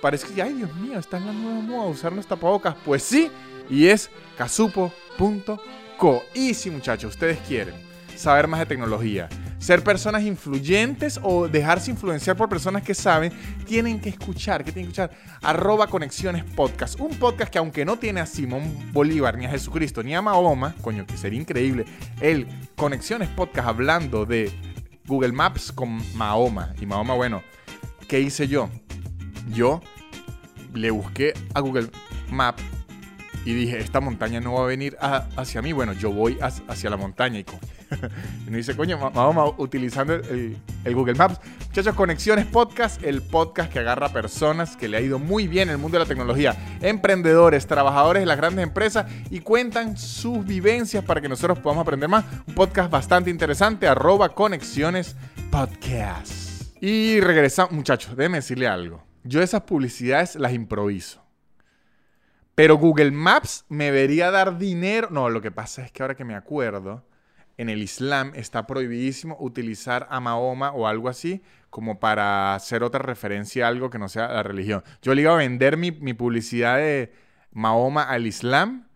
parece 0.00 0.32
que, 0.32 0.42
ay 0.42 0.54
Dios 0.54 0.74
mío, 0.76 0.98
está 0.98 1.16
en 1.18 1.26
la 1.26 1.32
nueva 1.32 1.60
moda 1.60 1.88
usar 1.88 2.12
los 2.12 2.26
tapabocas. 2.26 2.74
Pues 2.84 3.02
sí, 3.02 3.30
y 3.70 3.86
es 3.86 4.10
casupo.co. 4.36 6.22
Y 6.34 6.54
si 6.54 6.70
muchachos, 6.70 7.14
ustedes 7.14 7.38
quieren 7.46 7.74
saber 8.16 8.48
más 8.48 8.60
de 8.60 8.66
tecnología. 8.66 9.28
Ser 9.58 9.82
personas 9.82 10.22
influyentes 10.22 11.18
o 11.22 11.48
dejarse 11.48 11.90
influenciar 11.90 12.36
por 12.36 12.48
personas 12.48 12.82
que 12.82 12.94
saben, 12.94 13.32
tienen 13.66 14.00
que 14.00 14.10
escuchar, 14.10 14.64
que 14.64 14.70
tienen 14.70 14.92
que 14.92 15.02
escuchar 15.02 15.38
arroba 15.42 15.86
conexiones 15.86 16.44
podcast. 16.44 17.00
Un 17.00 17.16
podcast 17.16 17.50
que 17.50 17.58
aunque 17.58 17.84
no 17.84 17.98
tiene 17.98 18.20
a 18.20 18.26
Simón 18.26 18.92
Bolívar, 18.92 19.36
ni 19.38 19.46
a 19.46 19.50
Jesucristo, 19.50 20.02
ni 20.02 20.14
a 20.14 20.22
Mahoma, 20.22 20.74
coño, 20.82 21.06
que 21.06 21.16
sería 21.16 21.40
increíble, 21.40 21.84
el 22.20 22.46
Conexiones 22.76 23.28
Podcast 23.30 23.68
hablando 23.68 24.26
de 24.26 24.52
Google 25.06 25.32
Maps 25.32 25.72
con 25.72 26.00
Mahoma. 26.16 26.74
Y 26.80 26.86
Mahoma, 26.86 27.14
bueno, 27.14 27.42
¿qué 28.08 28.20
hice 28.20 28.48
yo? 28.48 28.68
Yo 29.50 29.80
le 30.74 30.90
busqué 30.90 31.32
a 31.54 31.60
Google 31.60 31.88
Maps 32.30 32.62
y 33.46 33.54
dije, 33.54 33.78
esta 33.78 34.00
montaña 34.00 34.40
no 34.40 34.54
va 34.54 34.64
a 34.64 34.66
venir 34.66 34.96
hacia 35.00 35.62
mí, 35.62 35.72
bueno, 35.72 35.92
yo 35.92 36.10
voy 36.10 36.36
hacia 36.40 36.90
la 36.90 36.96
montaña. 36.96 37.38
Y, 37.38 37.46
y 38.46 38.50
me 38.50 38.58
dice, 38.58 38.76
coño, 38.76 38.98
vamos 38.98 39.54
utilizando 39.58 40.14
el, 40.14 40.56
Google 40.84 41.14
Maps. 41.14 41.40
Muchachos, 41.68 41.94
Conexiones 41.94 42.46
Podcast, 42.46 43.02
el 43.02 43.22
podcast 43.22 43.72
que 43.72 43.78
agarra 43.78 44.08
personas 44.08 44.76
que 44.76 44.88
le 44.88 44.96
ha 44.96 45.00
ido 45.00 45.18
muy 45.18 45.48
bien 45.48 45.68
en 45.68 45.74
el 45.74 45.78
mundo 45.78 45.98
de 45.98 46.04
la 46.04 46.08
tecnología, 46.08 46.78
emprendedores, 46.80 47.66
trabajadores 47.66 48.22
de 48.22 48.26
las 48.26 48.36
grandes 48.36 48.62
empresas 48.62 49.06
y 49.30 49.40
cuentan 49.40 49.96
sus 49.96 50.44
vivencias 50.44 51.04
para 51.04 51.20
que 51.20 51.28
nosotros 51.28 51.58
podamos 51.58 51.82
aprender 51.82 52.08
más. 52.08 52.24
Un 52.46 52.54
podcast 52.54 52.90
bastante 52.90 53.30
interesante, 53.30 53.86
arroba 53.86 54.30
Conexiones 54.30 55.16
Podcast. 55.50 56.46
Y 56.80 57.20
regresamos, 57.20 57.72
muchachos, 57.72 58.16
déjenme 58.16 58.38
decirle 58.38 58.66
algo. 58.66 59.02
Yo 59.24 59.42
esas 59.42 59.62
publicidades 59.62 60.36
las 60.36 60.52
improviso. 60.52 61.26
Pero 62.54 62.78
Google 62.78 63.10
Maps 63.10 63.64
me 63.68 63.86
debería 63.86 64.30
dar 64.30 64.56
dinero. 64.56 65.08
No, 65.10 65.28
lo 65.28 65.42
que 65.42 65.50
pasa 65.50 65.84
es 65.84 65.92
que 65.92 66.02
ahora 66.02 66.14
que 66.14 66.24
me 66.24 66.34
acuerdo, 66.34 67.04
en 67.56 67.68
el 67.68 67.82
Islam 67.82 68.32
está 68.34 68.66
prohibidísimo 68.66 69.36
utilizar 69.40 70.06
a 70.10 70.20
Mahoma 70.20 70.72
o 70.72 70.86
algo 70.86 71.08
así 71.08 71.42
como 71.70 71.98
para 71.98 72.54
hacer 72.54 72.82
otra 72.82 73.00
referencia 73.00 73.66
a 73.66 73.68
algo 73.68 73.90
que 73.90 73.98
no 73.98 74.08
sea 74.08 74.28
la 74.28 74.42
religión. 74.42 74.82
Yo 75.02 75.14
le 75.14 75.22
iba 75.22 75.32
a 75.32 75.36
vender 75.36 75.76
mi, 75.76 75.90
publicidad 76.14 76.78
de 76.78 77.12
Mahoma 77.52 78.04
al 78.04 78.26
Islam, 78.26 78.88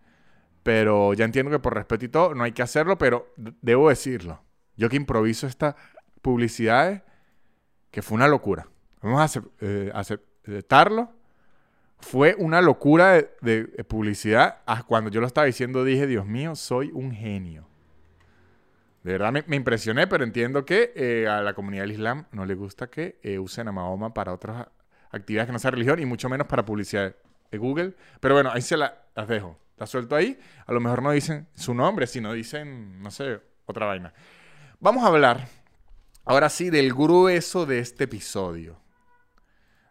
pero 0.63 1.13
ya 1.13 1.25
entiendo 1.25 1.51
que 1.51 1.59
por 1.59 1.75
respeto 1.75 2.05
y 2.05 2.09
todo 2.09 2.35
no 2.35 2.43
hay 2.43 2.51
que 2.51 2.61
hacerlo, 2.61 2.97
pero 2.97 3.33
debo 3.35 3.89
decirlo. 3.89 4.43
Yo 4.77 4.89
que 4.89 4.95
improviso 4.95 5.47
esta 5.47 5.75
publicidad, 6.21 7.03
que 7.91 8.01
fue 8.01 8.15
una 8.15 8.27
locura. 8.27 8.67
Vamos 9.01 9.35
a 9.35 9.43
eh, 9.61 9.91
aceptarlo 9.93 11.13
fue 12.01 12.35
una 12.37 12.61
locura 12.61 13.23
de, 13.41 13.63
publicidad. 13.87 14.57
Ah, 14.65 14.83
cuando 14.83 15.09
yo 15.09 15.21
lo 15.21 15.27
estaba 15.27 15.45
diciendo 15.45 15.83
dije, 15.83 16.07
Dios 16.07 16.25
mío, 16.25 16.55
soy 16.55 16.91
un 16.93 17.11
genio. 17.11 17.67
De 19.03 19.11
verdad 19.13 19.43
me, 19.47 19.55
impresioné, 19.55 20.05
pero 20.07 20.23
entiendo 20.23 20.63
que 20.63 20.93
eh, 20.95 21.27
a 21.27 21.41
la 21.41 21.53
comunidad 21.53 21.83
del 21.83 21.93
Islam 21.93 22.25
no 22.31 22.45
le 22.45 22.53
gusta 22.53 22.87
que 22.87 23.19
eh, 23.23 23.39
usen 23.39 23.67
a 23.67 23.71
Mahoma 23.71 24.13
para 24.13 24.31
otras 24.31 24.67
actividades 25.09 25.47
que 25.47 25.53
no 25.53 25.59
sea 25.59 25.71
religión 25.71 25.99
y 25.99 26.05
mucho 26.05 26.29
menos 26.29 26.47
para 26.47 26.65
publicidad 26.65 27.15
de 27.49 27.57
Google. 27.57 27.95
Pero 28.19 28.35
bueno, 28.35 28.51
ahí 28.53 28.61
se 28.61 28.77
las 28.77 28.93
dejo. 29.27 29.57
La 29.77 29.87
suelto 29.87 30.15
ahí. 30.15 30.37
A 30.67 30.71
lo 30.71 30.79
mejor 30.79 31.01
no 31.01 31.11
dicen 31.11 31.47
su 31.55 31.73
nombre, 31.73 32.05
sino 32.05 32.31
dicen, 32.33 33.01
no 33.01 33.09
sé, 33.09 33.41
otra 33.65 33.87
vaina. 33.87 34.13
Vamos 34.79 35.03
a 35.03 35.07
hablar 35.07 35.47
ahora 36.23 36.49
sí 36.49 36.69
del 36.69 36.93
grueso 36.93 37.65
de 37.65 37.79
este 37.79 38.03
episodio. 38.03 38.79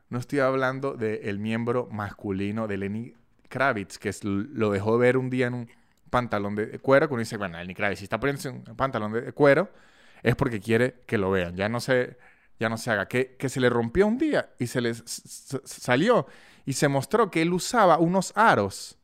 No 0.09 0.19
estoy 0.19 0.39
hablando 0.39 0.95
del 0.95 1.39
miembro 1.39 1.89
masculino 1.91 2.69
de 2.69 2.77
Lenny 2.77 3.15
Kravitz, 3.49 3.99
que 3.99 4.13
lo 4.23 4.71
dejó 4.71 4.99
ver 4.99 5.17
un 5.17 5.31
día 5.31 5.49
en 5.49 5.55
un 5.55 5.71
pantalón 6.11 6.55
de 6.55 6.79
cuero, 6.79 7.09
que 7.09 7.15
uno 7.15 7.21
dice, 7.21 7.37
bueno, 7.37 7.59
Lenny 7.59 7.75
Kravitz, 7.75 8.01
si 8.01 8.05
está 8.05 8.21
poniéndose 8.21 8.51
un 8.51 8.63
pantalón 8.77 9.13
de 9.13 9.33
cuero, 9.33 9.71
es 10.23 10.37
porque 10.37 10.61
quiere 10.61 11.03
que 11.07 11.19
lo 11.19 11.31
vean. 11.31 11.57
Ya 11.57 11.69
no 11.69 11.81
se, 11.81 12.19
ya 12.59 12.69
no 12.69 12.77
se 12.77 12.91
haga. 12.91 13.07
Que, 13.09 13.37
que 13.37 13.49
se 13.49 13.61
le 13.61 13.71
rompió 13.71 14.07
un 14.07 14.19
día 14.19 14.51
y 14.59 14.67
se 14.67 14.81
le 14.81 14.95
salió 14.95 16.27
y 16.67 16.75
se 16.75 16.89
mostró 16.89 17.31
que 17.31 17.43
él 17.43 17.53
usaba 17.53 17.99
unos 17.99 18.33
aros 18.37 19.01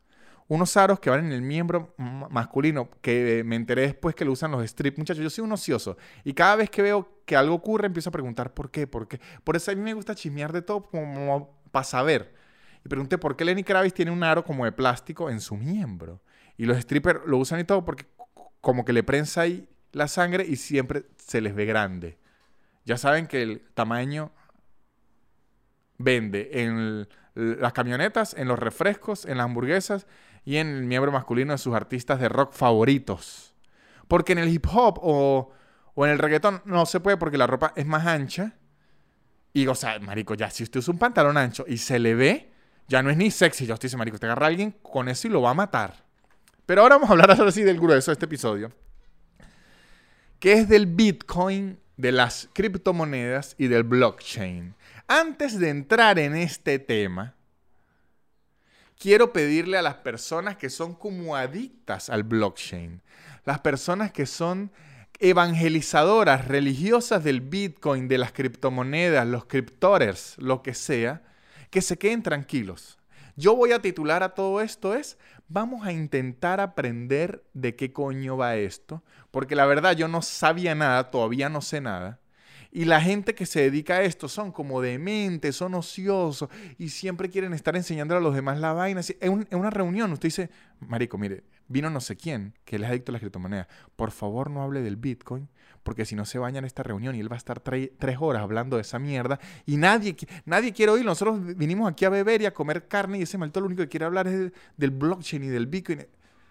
unos 0.49 0.77
aros 0.77 1.01
que 1.01 1.11
van 1.11 1.27
en 1.27 1.33
el 1.33 1.43
miembro 1.43 1.95
masculino, 1.97 2.89
que 3.01 3.43
me 3.45 3.57
enteré 3.57 3.83
después 3.83 4.15
que 4.15 4.25
lo 4.25 4.33
usan 4.33 4.53
los 4.53 4.65
strips. 4.69 4.99
Muchachos, 4.99 5.23
yo 5.23 5.31
soy 5.31 5.45
un 5.45 5.53
ocioso 5.53 5.97
y 6.25 6.35
cada 6.35 6.57
vez 6.57 6.71
que 6.71 6.83
veo 6.83 7.21
que 7.25 7.37
algo 7.37 7.55
ocurre 7.55 7.87
empiezo 7.87 8.11
a 8.11 8.13
preguntar 8.13 8.55
por 8.55 8.71
qué, 8.71 8.87
por 8.87 9.09
qué. 9.09 9.21
Por 9.43 9.57
eso 9.57 9.71
a 9.71 9.75
mí 9.75 9.81
me 9.81 9.95
gusta 9.95 10.15
chismear 10.15 10.53
de 10.53 10.63
todo 10.63 10.85
como 10.85 11.61
para 11.73 11.85
saber. 11.85 12.35
Y 12.85 12.89
pregunté 12.89 13.19
por 13.19 13.37
qué 13.37 13.45
Lenny 13.45 13.65
Kravitz 13.65 13.95
tiene 13.95 14.13
un 14.13 14.23
aro 14.23 14.45
como 14.45 14.65
de 14.65 14.73
plástico 14.73 15.29
en 15.31 15.41
su 15.41 15.57
miembro. 15.57 16.21
Y 16.57 16.65
los 16.65 16.79
strippers 16.79 17.21
lo 17.27 17.39
usan 17.39 17.61
y 17.61 17.65
todo 17.65 17.85
porque 17.85 18.07
como 18.61 18.85
que 18.85 18.93
le 18.93 19.03
prensa 19.03 19.43
ahí 19.43 19.69
la 19.93 20.09
sangre 20.09 20.45
y 20.47 20.57
siempre 20.57 21.07
se 21.17 21.41
les 21.41 21.55
ve 21.55 21.67
grande. 21.67 22.19
Ya 22.85 22.97
saben 22.97 23.27
que 23.27 23.43
el 23.43 23.63
tamaño 23.75 24.33
vende 25.99 26.51
en 26.53 27.09
las 27.35 27.73
camionetas, 27.73 28.35
en 28.35 28.49
los 28.49 28.59
refrescos, 28.59 29.25
en 29.25 29.39
las 29.39 29.45
hamburguesas 29.45 30.07
y 30.45 30.57
en 30.57 30.69
el 30.69 30.85
miembro 30.85 31.13
masculino 31.13 31.53
de 31.53 31.59
sus 31.59 31.75
artistas 31.75 32.21
de 32.21 32.29
rock 32.29 32.53
favoritos. 32.53 33.55
Porque 34.09 34.33
en 34.33 34.39
el 34.39 34.49
hip 34.49 34.67
hop 34.73 34.99
o, 35.03 35.53
en 35.97 36.11
el 36.11 36.19
reggaetón 36.19 36.63
no 36.65 36.87
se 36.87 37.01
puede 37.01 37.17
porque 37.17 37.39
la 37.39 37.47
ropa 37.47 37.73
es 37.77 37.87
más 37.87 38.07
ancha. 38.07 38.55
Y, 39.53 39.67
o 39.67 39.75
sea, 39.75 39.99
marico, 39.99 40.35
ya 40.35 40.51
si 40.51 40.63
usted 40.63 40.81
usa 40.81 40.93
un 40.93 40.99
pantalón 40.99 41.37
ancho 41.37 41.65
y 41.67 41.79
se 41.79 41.99
le 41.99 42.15
ve, 42.15 42.53
ya 42.89 43.03
no 43.03 43.11
es 43.11 43.17
ni 43.17 43.31
sexy. 43.31 43.67
Ya 43.67 43.75
usted 43.75 43.87
dice, 43.87 43.97
marico, 43.97 44.15
usted 44.15 44.29
agarra 44.29 44.47
a 44.47 44.49
alguien 44.49 44.73
con 44.83 45.09
eso 45.09 45.27
y 45.27 45.31
lo 45.31 45.43
va 45.43 45.51
a 45.51 45.55
matar. 45.55 46.06
Pero 46.67 46.83
ahora 46.83 46.97
vamos 46.97 47.09
a 47.09 47.13
hablar 47.13 47.31
así 47.31 47.63
del 47.63 47.81
grueso 47.81 48.11
de 48.11 48.15
este 48.15 48.27
episodio. 48.27 48.73
Que 50.41 50.55
es 50.55 50.69
del 50.69 50.87
Bitcoin, 50.87 51.79
de 51.97 52.13
las 52.13 52.49
criptomonedas 52.53 53.55
y 53.57 53.69
del 53.69 53.85
blockchain. 53.85 54.75
Antes 55.07 55.59
de 55.59 55.71
entrar 55.71 56.19
en 56.19 56.35
este 56.35 56.81
tema, 56.81 57.37
quiero 58.99 59.33
pedirle 59.33 59.79
a 59.79 59.83
las 59.83 59.95
personas 59.95 60.57
que 60.57 60.69
son 60.69 60.95
como 60.95 61.37
adictas 61.37 62.11
al 62.11 62.25
blockchain, 62.25 63.01
las 63.45 63.61
personas 63.61 64.11
que 64.11 64.27
son 64.27 64.73
evangelizadoras 65.21 66.47
religiosas 66.49 67.23
del 67.23 67.41
Bitcoin, 67.41 68.09
de 68.09 68.19
las 68.19 68.33
criptomonedas, 68.33 69.27
los 69.27 69.47
criptores, 69.47 70.35
lo 70.39 70.63
que 70.63 70.75
sea, 70.75 71.23
que 71.71 71.81
se 71.81 71.97
queden 71.97 72.23
tranquilos. 72.23 72.99
Yo 73.37 73.55
voy 73.55 73.73
a 73.73 73.81
titular 73.81 74.23
a 74.23 74.35
todo 74.35 74.61
esto 74.61 74.95
es, 74.95 75.19
vamos 75.49 75.87
a 75.87 75.93
intentar 75.93 76.61
aprender 76.61 77.45
de 77.55 77.77
qué 77.77 77.93
coño 77.93 78.37
va 78.37 78.57
esto, 78.57 79.03
porque 79.31 79.57
la 79.57 79.67
verdad 79.67 79.97
yo 79.97 80.09
no 80.09 80.23
sabía 80.23 80.75
nada, 80.75 81.11
todavía 81.11 81.49
no 81.49 81.61
sé 81.61 81.81
nada. 81.81 82.21
Y 82.73 82.85
la 82.85 83.01
gente 83.01 83.35
que 83.35 83.47
se 83.47 83.61
dedica 83.61 83.95
a 83.95 84.03
esto 84.03 84.29
son 84.29 84.53
como 84.53 84.83
dementes, 84.83 85.57
son 85.57 85.75
ociosos 85.75 86.51
y 86.77 86.91
siempre 86.91 87.31
quieren 87.31 87.55
estar 87.55 87.75
enseñándole 87.75 88.19
a 88.19 88.23
los 88.23 88.35
demás 88.35 88.59
la 88.59 88.75
vaina. 88.75 89.01
En, 89.21 89.47
una 89.53 89.71
reunión 89.71 90.13
usted 90.13 90.27
dice, 90.27 90.51
Marico, 90.81 91.17
mire, 91.17 91.45
vino 91.69 91.89
no 91.89 92.01
sé 92.01 92.17
quién 92.17 92.53
que 92.65 92.77
él 92.77 92.85
es 92.85 92.91
adicto 92.91 93.13
a 93.13 93.15
las 93.15 93.21
criptomonedas. 93.21 93.69
Por 93.95 94.11
favor, 94.11 94.51
no 94.51 94.63
hable 94.63 94.83
del 94.83 94.97
Bitcoin, 94.97 95.49
porque 95.87 96.05
si 96.05 96.17
no 96.17 96.25
se 96.25 96.41
baña 96.41 96.59
en 96.59 96.65
esta 96.65 96.83
reunión 96.83 97.15
y 97.15 97.21
él 97.21 97.31
va 97.31 97.37
a 97.37 97.39
estar 97.39 97.61
tres 97.61 98.17
horas 98.19 98.43
hablando 98.43 98.75
de 98.75 98.83
esa 98.83 98.99
mierda 98.99 99.39
y 99.67 99.77
nadie, 99.77 100.17
nadie 100.45 100.73
quiere 100.73 100.91
oír. 100.91 101.05
Nosotros 101.05 101.39
vinimos 101.57 101.89
aquí 101.89 102.05
a 102.05 102.09
beber 102.09 102.43
y 102.43 102.47
a 102.47 102.53
comer 102.53 102.89
carne 102.89 103.21
y 103.21 103.23
ese 103.23 103.39
malto 103.39 103.61
lo 103.61 103.67
único 103.67 103.83
que 103.83 103.89
quiere 103.89 104.05
hablar 104.05 104.27
es 104.27 104.51
del 104.77 104.91
blockchain 104.91 105.45
y 105.45 105.47
del 105.47 105.69
Bitcoin. 105.69 106.05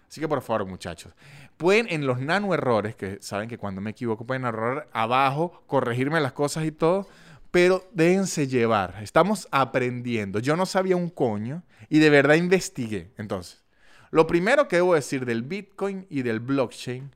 Así 0.08 0.22
que 0.22 0.26
por 0.26 0.40
favor, 0.40 0.64
muchachos, 0.64 1.12
pueden 1.58 1.86
en 1.90 2.06
los 2.06 2.18
nano 2.18 2.54
errores, 2.54 2.96
que 2.96 3.18
saben 3.20 3.46
que 3.46 3.58
cuando 3.58 3.82
me 3.82 3.90
equivoco 3.90 4.24
pueden 4.24 4.46
errar 4.46 4.88
abajo, 4.94 5.62
corregirme 5.66 6.18
las 6.18 6.32
cosas 6.32 6.64
y 6.64 6.72
todo, 6.72 7.06
pero 7.50 7.86
déjense 7.92 8.48
llevar. 8.48 9.00
Estamos 9.02 9.48
aprendiendo. 9.50 10.38
Yo 10.38 10.56
no 10.56 10.64
sabía 10.64 10.96
un 10.96 11.10
coño 11.10 11.62
y 11.90 11.98
de 11.98 12.08
verdad 12.08 12.36
investigué. 12.36 13.12
Entonces, 13.18 13.62
lo 14.10 14.26
primero 14.26 14.66
que 14.66 14.76
debo 14.76 14.94
decir 14.94 15.26
del 15.26 15.42
Bitcoin 15.42 16.06
y 16.08 16.22
del 16.22 16.40
blockchain 16.40 17.14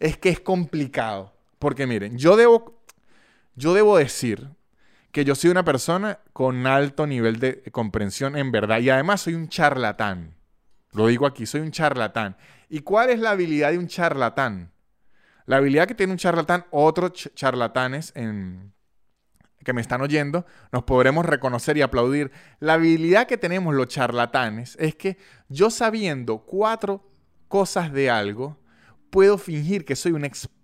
es 0.00 0.18
que 0.18 0.28
es 0.28 0.40
complicado. 0.40 1.31
Porque 1.62 1.86
miren, 1.86 2.18
yo 2.18 2.36
debo, 2.36 2.82
yo 3.54 3.72
debo 3.72 3.96
decir 3.96 4.48
que 5.12 5.24
yo 5.24 5.36
soy 5.36 5.50
una 5.50 5.64
persona 5.64 6.18
con 6.32 6.66
alto 6.66 7.06
nivel 7.06 7.38
de 7.38 7.62
comprensión 7.70 8.36
en 8.36 8.50
verdad 8.50 8.80
y 8.80 8.90
además 8.90 9.20
soy 9.20 9.34
un 9.34 9.46
charlatán. 9.46 10.34
Lo 10.90 11.06
digo 11.06 11.24
aquí, 11.24 11.46
soy 11.46 11.60
un 11.60 11.70
charlatán. 11.70 12.36
¿Y 12.68 12.80
cuál 12.80 13.10
es 13.10 13.20
la 13.20 13.30
habilidad 13.30 13.70
de 13.70 13.78
un 13.78 13.86
charlatán? 13.86 14.72
La 15.46 15.58
habilidad 15.58 15.86
que 15.86 15.94
tiene 15.94 16.12
un 16.12 16.18
charlatán, 16.18 16.66
otros 16.72 17.30
charlatanes 17.36 18.10
en, 18.16 18.72
que 19.64 19.72
me 19.72 19.82
están 19.82 20.00
oyendo, 20.00 20.44
nos 20.72 20.82
podremos 20.82 21.24
reconocer 21.24 21.76
y 21.76 21.82
aplaudir. 21.82 22.32
La 22.58 22.72
habilidad 22.72 23.28
que 23.28 23.38
tenemos 23.38 23.72
los 23.72 23.86
charlatanes 23.86 24.76
es 24.80 24.96
que 24.96 25.16
yo 25.48 25.70
sabiendo 25.70 26.38
cuatro 26.38 27.08
cosas 27.46 27.92
de 27.92 28.10
algo, 28.10 28.58
puedo 29.10 29.38
fingir 29.38 29.84
que 29.84 29.94
soy 29.94 30.10
un 30.10 30.24
experto 30.24 30.61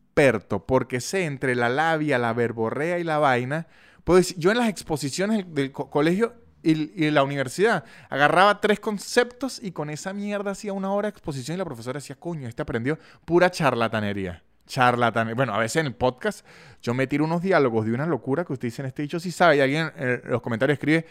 porque 0.66 1.00
sé 1.00 1.24
entre 1.24 1.54
la 1.54 1.68
labia, 1.68 2.18
la 2.18 2.32
verborrea 2.32 2.98
y 2.98 3.04
la 3.04 3.18
vaina. 3.18 3.66
Puedo 4.04 4.20
yo 4.36 4.50
en 4.50 4.58
las 4.58 4.68
exposiciones 4.68 5.44
del 5.54 5.70
colegio 5.70 6.34
y, 6.62 7.10
la 7.10 7.22
universidad 7.22 7.84
agarraba 8.08 8.60
tres 8.60 8.80
conceptos 8.80 9.60
y 9.62 9.70
con 9.70 9.90
esa 9.90 10.12
mierda 10.12 10.50
hacía 10.52 10.72
una 10.72 10.90
hora 10.92 11.06
de 11.06 11.10
exposición 11.10 11.54
y 11.54 11.58
la 11.58 11.64
profesora 11.64 11.98
decía, 11.98 12.16
coño, 12.16 12.48
este 12.48 12.62
aprendió 12.62 12.98
pura 13.24 13.50
charlatanería. 13.50 14.42
Charlatanería. 14.66 15.34
Bueno, 15.34 15.54
a 15.54 15.58
veces 15.58 15.76
en 15.76 15.86
el 15.86 15.94
podcast 15.94 16.44
yo 16.82 16.94
me 16.94 17.06
tiro 17.06 17.24
unos 17.24 17.40
diálogos 17.40 17.86
de 17.86 17.92
una 17.92 18.06
locura 18.06 18.44
que 18.44 18.52
usted 18.52 18.68
dice 18.68 18.82
en 18.82 18.86
este 18.86 19.02
dicho 19.02 19.20
si 19.20 19.30
sabe 19.30 19.56
y 19.56 19.60
alguien 19.60 19.92
en 19.96 20.22
los 20.24 20.42
comentarios 20.42 20.74
escribe, 20.74 21.06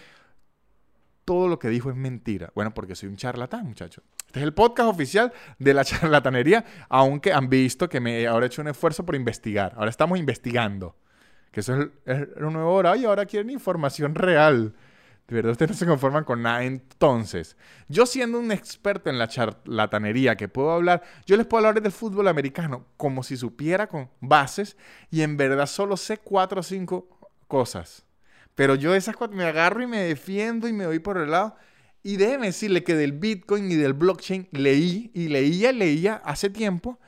todo 1.27 1.49
lo 1.49 1.59
que 1.59 1.67
dijo 1.67 1.89
es 1.89 1.95
mentira. 1.97 2.53
Bueno, 2.55 2.73
porque 2.73 2.95
soy 2.95 3.09
un 3.09 3.17
charlatán, 3.17 3.65
muchacho. 3.67 4.01
Este 4.27 4.39
es 4.39 4.43
el 4.43 4.53
podcast 4.53 4.89
oficial 4.89 5.33
de 5.59 5.73
la 5.73 5.83
charlatanería, 5.85 6.63
aunque 6.87 7.33
han 7.33 7.49
visto 7.49 7.89
que 7.89 7.99
me 7.99 8.25
ahora 8.27 8.45
he 8.45 8.47
hecho 8.47 8.61
un 8.61 8.69
esfuerzo 8.69 9.05
por 9.05 9.13
investigar. 9.13 9.73
Ahora 9.75 9.89
estamos 9.89 10.17
investigando. 10.17 10.95
Que 11.51 11.59
eso 11.59 11.81
es, 11.81 11.89
el, 12.05 12.29
nuevo 12.39 12.73
hora. 12.73 12.95
Y 12.95 13.03
ahora 13.03 13.25
quieren 13.25 13.49
información 13.49 14.15
real. 14.15 14.73
De 15.27 15.35
verdad, 15.35 15.51
ustedes 15.51 15.71
no 15.71 15.75
se 15.75 15.85
conforman 15.85 16.23
con 16.23 16.43
nada. 16.43 16.63
Entonces, 16.63 17.57
yo 17.89 18.05
siendo 18.05 18.39
un 18.39 18.53
experto 18.53 19.09
en 19.09 19.19
la 19.19 19.27
charlatanería 19.27 20.37
que 20.37 20.47
puedo 20.47 20.71
hablar, 20.71 21.03
yo 21.25 21.35
les 21.35 21.45
puedo 21.45 21.67
hablar 21.67 21.83
del 21.83 21.91
fútbol 21.91 22.29
americano 22.29 22.85
como 22.95 23.21
si 23.21 23.35
supiera 23.35 23.87
con 23.87 24.09
bases 24.21 24.77
y 25.11 25.23
en 25.23 25.35
verdad 25.35 25.65
solo 25.65 25.97
sé 25.97 26.19
cuatro 26.19 26.61
o 26.61 26.63
cinco 26.63 27.09
cosas. 27.49 28.06
Pero 28.57 28.73
yo 28.73 28.95
esas 28.95 29.15
cuatro 29.15 29.37
me 29.37 29.43
agarro 29.43 29.83
y 29.83 29.85
me 29.85 29.99
defiendo 29.99 30.67
y 30.67 30.73
me 30.73 30.87
voy 30.87 30.97
por 30.97 31.19
el 31.19 31.29
lado. 31.29 31.55
Y 32.01 32.17
déjeme 32.17 32.47
decirle 32.47 32.83
que 32.83 32.95
del 32.95 33.11
Bitcoin 33.11 33.71
y 33.71 33.75
del 33.75 33.93
blockchain 33.93 34.49
leí 34.51 35.11
y 35.13 35.27
leía, 35.27 35.71
leía 35.71 36.15
hace 36.25 36.49
tiempo. 36.49 36.99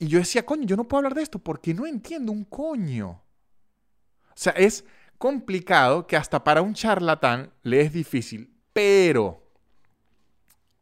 Y 0.00 0.08
yo 0.08 0.18
decía, 0.18 0.44
coño, 0.44 0.66
yo 0.66 0.74
no 0.74 0.88
puedo 0.88 0.98
hablar 0.98 1.14
de 1.14 1.22
esto 1.22 1.38
porque 1.38 1.72
no 1.72 1.86
entiendo 1.86 2.32
un 2.32 2.44
coño. 2.44 3.10
O 3.10 4.34
sea, 4.34 4.54
es 4.54 4.84
complicado 5.18 6.08
que 6.08 6.16
hasta 6.16 6.42
para 6.42 6.62
un 6.62 6.74
charlatán 6.74 7.52
le 7.62 7.80
es 7.80 7.92
difícil. 7.92 8.52
Pero, 8.72 9.40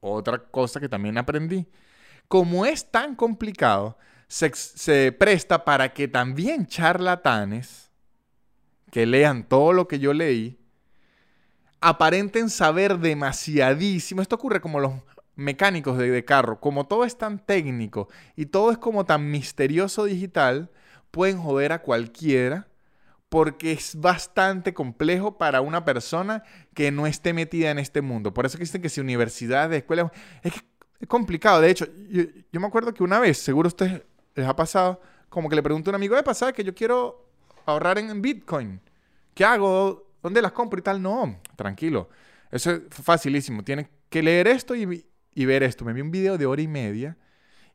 otra 0.00 0.38
cosa 0.38 0.80
que 0.80 0.88
también 0.88 1.18
aprendí, 1.18 1.66
como 2.26 2.64
es 2.64 2.90
tan 2.90 3.14
complicado, 3.14 3.98
se, 4.28 5.12
presta 5.12 5.62
para 5.62 5.92
que 5.92 6.08
también 6.08 6.66
charlatanes 6.66 7.85
que 8.96 9.04
lean 9.04 9.46
todo 9.46 9.74
lo 9.74 9.88
que 9.88 9.98
yo 9.98 10.14
leí, 10.14 10.58
aparenten 11.82 12.48
saber 12.48 12.98
demasiadísimo. 12.98 14.22
Esto 14.22 14.36
ocurre 14.36 14.62
como 14.62 14.80
los 14.80 14.94
mecánicos 15.34 15.98
de, 15.98 16.10
de, 16.10 16.24
carro. 16.24 16.60
Como 16.60 16.86
todo 16.86 17.04
es 17.04 17.18
tan 17.18 17.38
técnico 17.38 18.08
y 18.36 18.46
todo 18.46 18.72
es 18.72 18.78
como 18.78 19.04
tan 19.04 19.30
misterioso 19.30 20.06
digital, 20.06 20.70
pueden 21.10 21.36
joder 21.36 21.72
a 21.72 21.82
cualquiera 21.82 22.68
porque 23.28 23.72
es 23.72 24.00
bastante 24.00 24.72
complejo 24.72 25.36
para 25.36 25.60
una 25.60 25.84
persona 25.84 26.42
que 26.72 26.90
no 26.90 27.06
esté 27.06 27.34
metida 27.34 27.70
en 27.70 27.78
este 27.78 28.00
mundo. 28.00 28.32
Por 28.32 28.46
eso 28.46 28.56
que 28.56 28.64
dicen 28.64 28.80
que 28.80 28.88
si 28.88 29.02
universidades, 29.02 29.76
escuelas, 29.76 30.10
es, 30.42 30.54
es 31.00 31.06
complicado. 31.06 31.60
De 31.60 31.68
hecho, 31.68 31.86
yo, 32.50 32.60
me 32.60 32.66
acuerdo 32.66 32.94
que 32.94 33.02
una 33.02 33.20
vez, 33.20 33.36
seguro 33.36 33.66
a 33.66 33.68
ustedes 33.68 34.00
les 34.34 34.48
ha 34.48 34.56
pasado, 34.56 35.02
como 35.28 35.50
que 35.50 35.56
le 35.56 35.62
pregunto 35.62 35.90
a 35.90 35.92
un 35.92 35.96
amigo, 35.96 36.16
de 36.16 36.22
pasada 36.22 36.54
que 36.54 36.64
yo 36.64 36.74
quiero 36.74 37.26
ahorrar 37.66 37.98
en 37.98 38.22
Bitcoin. 38.22 38.80
¿Qué 39.36 39.44
hago? 39.44 40.14
¿Dónde 40.22 40.40
las 40.40 40.52
compro 40.52 40.80
y 40.80 40.82
tal? 40.82 41.02
No, 41.02 41.38
tranquilo. 41.56 42.08
Eso 42.50 42.70
es 42.70 42.80
facilísimo. 42.88 43.62
Tienen 43.62 43.86
que 44.08 44.22
leer 44.22 44.48
esto 44.48 44.74
y, 44.74 45.04
ver 45.44 45.62
esto. 45.62 45.84
Me 45.84 45.92
vi 45.92 46.00
un 46.00 46.10
video 46.10 46.38
de 46.38 46.46
hora 46.46 46.62
y 46.62 46.66
media 46.66 47.18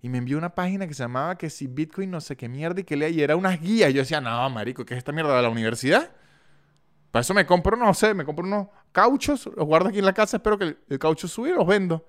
y 0.01 0.09
me 0.09 0.17
envió 0.17 0.39
una 0.39 0.55
página 0.55 0.87
que 0.87 0.95
se 0.95 1.03
llamaba 1.03 1.37
que 1.37 1.51
si 1.51 1.67
Bitcoin 1.67 2.09
no 2.09 2.19
sé 2.19 2.35
qué 2.35 2.49
mierda 2.49 2.81
y 2.81 2.83
que 2.83 2.95
lea 2.95 3.09
y 3.09 3.21
era 3.21 3.35
unas 3.35 3.61
guías. 3.61 3.93
Yo 3.93 4.01
decía, 4.01 4.19
no, 4.19 4.49
marico, 4.49 4.83
¿qué 4.85 4.95
es 4.95 4.97
esta 4.97 5.11
mierda 5.11 5.35
de 5.35 5.43
la 5.43 5.49
universidad? 5.49 6.09
Para 7.11 7.21
eso 7.21 7.35
me 7.35 7.45
compro, 7.45 7.77
no 7.77 7.93
sé, 7.93 8.15
me 8.15 8.25
compro 8.25 8.43
unos 8.43 8.69
cauchos, 8.91 9.47
los 9.55 9.67
guardo 9.67 9.89
aquí 9.89 9.99
en 9.99 10.05
la 10.05 10.13
casa, 10.13 10.37
espero 10.37 10.57
que 10.57 10.77
el, 10.89 10.97
caucho 10.97 11.27
suba 11.27 11.49
y 11.49 11.53
los 11.53 11.67
vendo. 11.67 12.07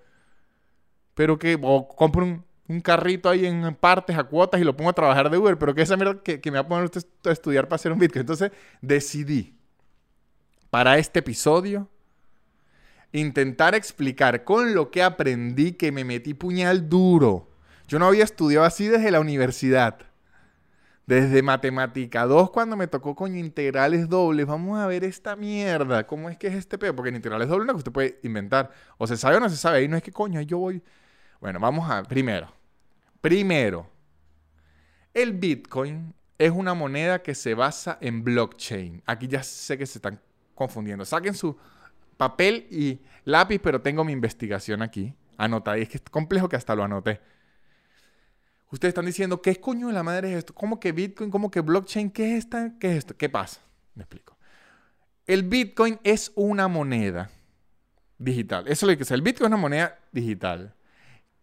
Pero 1.12 1.38
que, 1.38 1.59
o 1.61 1.88
compro 1.88 2.24
un, 2.24 2.46
carrito 2.81 3.29
ahí 3.29 3.47
en 3.47 3.75
partes 3.75 4.16
a 4.16 4.25
cuotas 4.25 4.61
y 4.61 4.64
lo 4.64 4.77
pongo 4.77 4.91
a 4.91 4.95
trabajar 4.95 5.31
de 5.31 5.39
Uber, 5.39 5.59
pero 5.59 5.75
que 5.75 5.83
esa 5.83 5.97
mierda 5.97 6.23
que, 6.23 6.41
que 6.41 6.51
me 6.51 6.59
va 6.59 6.64
a 6.64 6.68
poner 6.68 6.85
usted 6.85 7.05
a 7.25 7.31
estudiar 7.33 7.68
para 7.68 7.77
hacer 7.77 7.93
un 7.93 7.99
Bitcoin. 7.99 8.20
Entonces 8.20 8.53
decidí 8.81 9.55
para 10.70 10.99
este 10.99 11.18
episodio 11.18 11.89
intentar 13.12 13.75
explicar 13.75 14.45
con 14.45 14.75
lo 14.75 14.91
que 14.91 15.03
aprendí 15.03 15.73
que 15.73 15.93
me 15.93 16.05
metí 16.05 16.35
puñal 16.35 16.89
duro 16.89 17.53
yo 17.93 17.99
no 17.99 18.07
había 18.07 18.25
estudiado 18.25 18.64
así 18.64 18.89
desde 18.89 19.11
la 19.11 19.20
universidad. 19.20 19.99
Desde 21.05 21.43
matemática 21.43 22.25
2, 22.25 22.51
cuando 22.51 22.75
me 22.75 22.87
tocó 22.87 23.14
con 23.14 23.37
integrales 23.37 24.09
dobles, 24.09 24.47
vamos 24.47 24.79
a 24.79 24.87
ver 24.87 25.05
esta 25.05 25.37
mierda. 25.37 26.07
¿Cómo 26.07 26.31
es 26.31 26.39
que 26.39 26.47
es 26.47 26.55
este 26.55 26.79
pedo? 26.79 26.97
Porque 26.97 27.11
en 27.11 27.16
integrales 27.16 27.49
dobles 27.49 27.66
no 27.66 27.75
que 27.75 27.79
usted 27.79 27.93
puede 27.93 28.18
inventar. 28.23 28.70
O 28.97 29.07
se 29.07 29.18
sabe 29.18 29.37
o 29.37 29.41
no 29.41 29.51
se 29.51 29.59
sabe. 29.59 29.79
Ahí 29.79 29.89
no 29.89 29.99
es 29.99 30.03
que 30.03 30.11
coño, 30.11 30.39
ahí 30.39 30.47
yo 30.47 30.57
voy. 30.57 30.83
Bueno, 31.39 31.61
vamos 31.61 31.91
a. 31.91 32.03
Primero. 32.05 32.62
Primero. 33.23 33.89
El 35.14 35.33
Bitcoin 35.33 36.12
es 36.39 36.51
una 36.51 36.75
moneda 36.75 37.23
que 37.23 37.35
se 37.35 37.55
basa 37.55 37.97
en 38.01 38.25
blockchain. 38.25 39.03
Aquí 39.07 39.29
ya 39.29 39.43
sé 39.45 39.79
que 39.79 39.87
se 39.87 39.99
están 39.99 40.20
confundiendo. 40.55 41.05
Saquen 41.05 41.35
su 41.35 41.57
papel 42.16 42.66
y 42.68 43.01
lápiz, 43.25 43.61
pero 43.61 43.81
tengo 43.81 44.05
mi 44.05 44.12
investigación 44.12 44.83
aquí. 44.83 45.14
Anota. 45.37 45.79
Y 45.79 45.83
es 45.83 45.89
que 45.89 45.99
es 45.99 46.03
complejo 46.11 46.49
que 46.49 46.57
hasta 46.57 46.75
lo 46.75 46.83
anoté. 46.83 47.20
Ustedes 48.73 48.91
están 48.91 49.07
diciendo, 49.07 49.41
¿qué 49.41 49.55
coño 49.61 49.87
de 49.87 49.93
la 49.93 50.03
madre 50.03 50.33
es 50.33 50.39
esto? 50.39 50.53
¿Cómo 50.53 50.81
que 50.81 50.91
Bitcoin? 50.91 51.31
¿Cómo 51.31 51.51
que 51.51 51.61
blockchain? 51.61 52.11
¿Qué 52.11 52.33
es 52.33 52.45
esta? 52.45 52.73
¿Qué 52.81 52.91
es 52.91 52.99
esto? 52.99 53.16
¿Qué 53.16 53.29
pasa? 53.29 53.61
Me 53.95 54.03
explico. 54.03 54.37
El 55.27 55.45
Bitcoin 55.45 56.01
es 56.03 56.33
una 56.35 56.66
moneda 56.66 57.31
digital. 58.18 58.66
Eso 58.66 58.87
es 58.87 58.93
lo 58.93 58.97
que 58.97 59.05
es. 59.05 59.11
El 59.12 59.23
Bitcoin 59.23 59.45
es 59.45 59.49
una 59.49 59.62
moneda 59.62 60.01
digital 60.11 60.75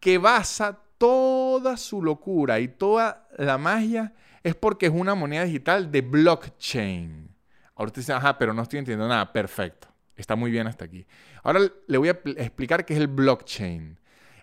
que 0.02 0.18
basa 0.18 0.82
toda 1.00 1.78
su 1.78 2.04
locura 2.04 2.60
y 2.60 2.68
toda 2.68 3.28
la 3.38 3.58
magia 3.58 4.14
es 4.44 4.54
porque 4.54 4.86
es 4.86 4.92
una 4.92 5.16
moneda 5.16 5.46
digital 5.46 5.92
de 5.92 6.02
blockchain. 6.02 7.36
Ahora 7.74 7.92
usted 7.96 8.14
ajá, 8.14 8.38
pero 8.38 8.54
no 8.54 8.62
estoy 8.62 8.80
entendiendo 8.80 9.08
nada. 9.08 9.34
Perfecto. 9.34 9.88
Está 10.16 10.36
muy 10.36 10.52
bien 10.52 10.68
hasta 10.68 10.86
aquí. 10.86 11.08
Ahora 11.44 11.62
le 11.88 11.98
voy 11.98 12.10
a 12.10 12.20
explicar 12.38 12.86
qué 12.86 12.94
es 12.94 13.00
el 13.00 13.08
blockchain. 13.08 13.98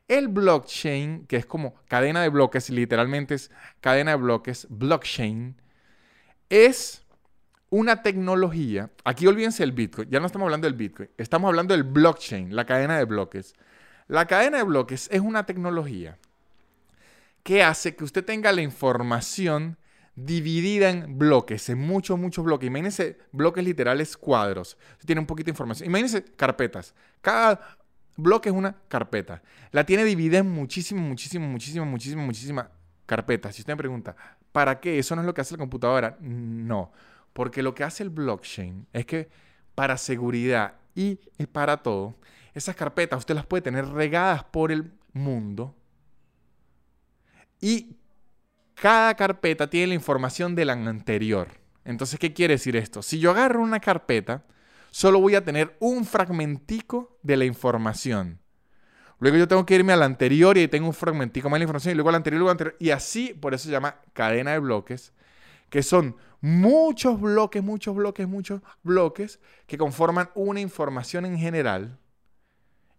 El 0.09 0.29
blockchain, 0.29 1.27
que 1.27 1.37
es 1.37 1.47
como 1.47 1.75
cadena 1.87 2.23
de 2.23 2.31
bloques, 2.31 2.71
literalmente 2.71 3.35
es 3.35 3.51
cadena 3.81 4.13
de 4.13 4.17
bloques, 4.17 4.67
blockchain, 4.71 5.61
es 6.49 7.05
una 7.69 8.03
tecnología. 8.03 8.91
Aquí 9.05 9.27
olvídense 9.27 9.65
el 9.65 9.73
Bitcoin, 9.73 10.09
ya 10.09 10.21
no 10.21 10.27
estamos 10.27 10.47
hablando 10.47 10.69
del 10.69 10.77
Bitcoin, 10.77 11.11
estamos 11.19 11.49
hablando 11.49 11.75
del 11.75 11.83
blockchain, 11.83 12.55
la 12.55 12.65
cadena 12.65 12.97
de 12.97 13.05
bloques. 13.05 13.55
La 14.07 14.27
cadena 14.27 14.59
de 14.59 14.63
bloques 14.63 15.09
es 15.11 15.21
una 15.21 15.45
tecnología 15.45 16.17
que 17.47 17.63
hace 17.63 17.95
que 17.95 18.03
usted 18.03 18.25
tenga 18.25 18.51
la 18.51 18.61
información 18.61 19.79
dividida 20.17 20.91
en 20.91 21.17
bloques, 21.17 21.69
en 21.69 21.79
muchos, 21.79 22.19
muchos 22.19 22.45
bloques. 22.45 22.67
Imagínense 22.67 23.19
bloques 23.31 23.63
literales 23.63 24.17
cuadros. 24.17 24.77
tiene 25.05 25.21
un 25.21 25.29
poquito 25.29 25.45
de 25.45 25.51
información. 25.53 25.89
Imagínense 25.89 26.25
carpetas. 26.25 26.93
Cada 27.21 27.79
bloque 28.17 28.49
es 28.49 28.55
una 28.55 28.75
carpeta. 28.89 29.45
La 29.71 29.87
tiene 29.87 30.03
dividida 30.03 30.39
en 30.39 30.51
muchísimas, 30.51 31.05
muchísimas, 31.05 31.49
muchísimas, 31.49 31.87
muchísimas, 31.87 32.27
muchísimas 32.27 32.67
carpetas. 33.07 33.55
Si 33.55 33.63
usted 33.63 33.75
me 33.75 33.79
pregunta, 33.79 34.17
¿para 34.51 34.81
qué? 34.81 34.99
¿Eso 34.99 35.15
no 35.15 35.23
es 35.23 35.27
lo 35.27 35.33
que 35.33 35.43
hace 35.43 35.55
la 35.55 35.59
computadora? 35.59 36.17
No, 36.21 36.91
porque 37.33 37.63
lo 37.63 37.77
que 37.77 37.85
hace 37.85 38.03
el 38.03 38.11
blockchain 38.11 38.89
es 38.93 39.07
que 39.07 39.29
para 39.77 39.97
seguridad 39.99 40.75
y 40.97 41.15
para 41.53 41.77
todo, 41.77 42.17
esas 42.55 42.75
carpetas 42.75 43.21
usted 43.21 43.37
las 43.37 43.47
puede 43.47 43.63
tener 43.63 43.87
regadas 43.87 44.43
por 44.43 44.73
el 44.73 44.91
mundo 45.13 45.77
y 47.61 47.97
cada 48.75 49.15
carpeta 49.15 49.69
tiene 49.69 49.89
la 49.89 49.95
información 49.95 50.55
de 50.55 50.65
la 50.65 50.75
anterior. 50.75 51.49
Entonces, 51.85 52.19
¿qué 52.19 52.35
quiere 52.35 52.55
decir 52.55 52.77
esto? 52.77 53.03
Si 53.03 53.19
yo 53.19 53.31
agarro 53.31 53.63
una 53.63 53.81
carpeta, 53.81 54.45
solo 54.91 55.21
voy 55.21 55.35
a 55.35 55.45
tener 55.45 55.77
un 55.81 56.05
fragmentico 56.05 57.19
de 57.23 57.37
la 57.37 57.45
información. 57.45 58.41
Luego 59.19 59.39
yo 59.39 59.49
tengo 59.49 59.65
que 59.65 59.77
irme 59.77 59.93
al 59.93 60.03
anterior 60.03 60.59
y 60.59 60.69
tengo 60.69 60.89
un 60.89 60.93
fragmentico 60.93 61.49
más 61.49 61.57
de 61.57 61.61
la 61.61 61.65
información 61.65 61.93
y 61.93 61.95
luego 61.95 62.11
al 62.11 62.17
anterior 62.17 62.37
y 62.37 62.41
luego 62.41 62.51
anterior. 62.51 62.77
Y 62.79 62.91
así, 62.91 63.33
por 63.33 63.55
eso 63.55 63.65
se 63.65 63.71
llama 63.71 63.97
cadena 64.13 64.53
de 64.53 64.59
bloques, 64.59 65.13
que 65.71 65.83
son 65.83 66.17
muchos 66.41 67.19
bloques, 67.21 67.63
muchos 67.63 67.95
bloques, 67.95 68.29
muchos 68.29 68.61
bloques 68.83 69.41
que 69.67 69.79
conforman 69.79 70.29
una 70.35 70.61
información 70.61 71.25
en 71.25 71.39
general. 71.39 71.99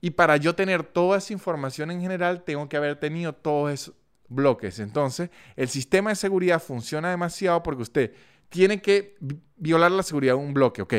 Y 0.02 0.12
para 0.12 0.38
yo 0.38 0.56
tener 0.56 0.84
toda 0.84 1.20
esa 1.20 1.34
información 1.34 1.92
en 1.92 2.02
general, 2.02 2.44
tengo 2.44 2.68
que 2.68 2.78
haber 2.78 3.00
tenido 3.00 3.34
todos 3.34 3.72
esos 3.72 3.96
bloques. 4.30 4.80
Entonces, 4.80 5.30
el 5.56 5.70
sistema 5.70 6.12
de 6.12 6.16
seguridad 6.16 6.62
funciona 6.62 7.10
demasiado 7.10 7.64
porque 7.64 7.84
usted 7.84 8.14
tiene 8.50 8.82
que 8.82 9.18
violar 9.58 9.92
la 9.92 10.04
seguridad 10.04 10.34
de 10.34 10.40
un 10.40 10.54
bloque, 10.54 10.82
¿ok? 10.82 10.94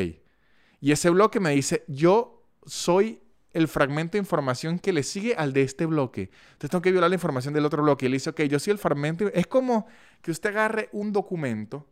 Y 0.81 0.93
ese 0.93 1.11
bloque 1.11 1.41
me 1.41 1.51
dice, 1.51 1.85
yo 1.89 2.47
soy 2.65 3.23
el 3.53 3.67
fragmento 3.69 4.13
de 4.13 4.19
información 4.19 4.79
que 4.79 4.93
le 4.93 5.03
sigue 5.03 5.35
al 5.35 5.53
de 5.53 5.63
este 5.63 5.87
bloque. 5.87 6.31
Entonces 6.53 6.71
tengo 6.71 6.83
que 6.83 6.93
violar 6.93 7.11
la 7.11 7.17
información 7.17 7.55
del 7.55 7.65
otro 7.65 7.83
bloque. 7.83 8.07
Y 8.07 8.09
le 8.09 8.17
dice, 8.17 8.31
ok, 8.31 8.43
yo 8.43 8.59
soy 8.59 8.73
el 8.73 8.79
fragmento. 8.79 9.27
Es 9.33 9.47
como 9.47 9.87
que 10.23 10.31
usted 10.31 10.51
agarre 10.51 10.89
un 10.93 11.13
documento, 11.13 11.87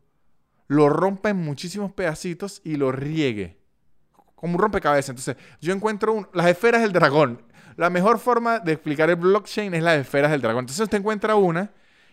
lo 0.68 0.88
rompa 0.88 1.30
en 1.30 1.38
muchísimos 1.38 1.92
pedacitos 1.92 2.60
y 2.64 2.76
lo 2.76 2.92
riegue. 2.92 3.58
Como 4.34 4.54
un 4.54 4.60
rompecabezas. 4.60 5.10
Entonces, 5.10 5.36
yo 5.60 5.72
encuentro 5.72 6.30
las 6.34 6.46
esferas 6.46 6.82
del 6.82 6.92
dragón. 6.92 7.42
La 7.76 7.90
mejor 7.90 8.18
forma 8.18 8.58
de 8.58 8.72
explicar 8.72 9.10
el 9.10 9.16
blockchain 9.16 9.74
es 9.74 9.82
las 9.82 9.98
esferas 9.98 10.30
del 10.30 10.40
dragón. 10.40 10.62
Entonces 10.62 10.82
usted 10.82 10.98
encuentra 10.98 11.36
una 11.36 11.70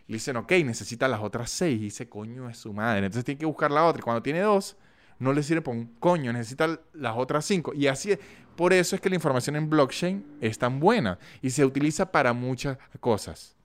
y 0.08 0.14
dicen, 0.14 0.36
ok, 0.36 0.52
necesita 0.66 1.08
las 1.08 1.22
otras 1.22 1.50
seis. 1.50 1.80
Y 1.80 1.86
dice, 1.86 2.10
coño, 2.10 2.50
es 2.50 2.58
su 2.58 2.74
madre. 2.74 3.06
Entonces 3.06 3.24
tiene 3.24 3.40
que 3.40 3.46
buscar 3.46 3.72
la 3.72 3.86
otra. 3.86 4.02
Y 4.02 4.04
cuando 4.04 4.22
tiene 4.22 4.42
dos, 4.42 4.76
no 5.20 5.32
le 5.32 5.42
sirve 5.42 5.62
para 5.62 5.78
un 5.78 5.86
coño, 6.00 6.34
necesita 6.34 6.80
las 6.94 7.16
otras 7.16 7.46
cinco. 7.46 7.74
Y 7.74 7.88
así 7.88 8.12
es. 8.12 8.20
Por 8.58 8.74
eso 8.74 8.96
es 8.96 9.02
que 9.02 9.10
la 9.10 9.16
información 9.16 9.56
en 9.56 9.70
blockchain 9.70 10.38
es 10.42 10.60
tan 10.60 10.80
buena 10.80 11.18
y 11.42 11.50
se 11.50 11.66
utiliza 11.66 12.12
para 12.12 12.34
muchas 12.34 12.78
cosas. 13.00 13.56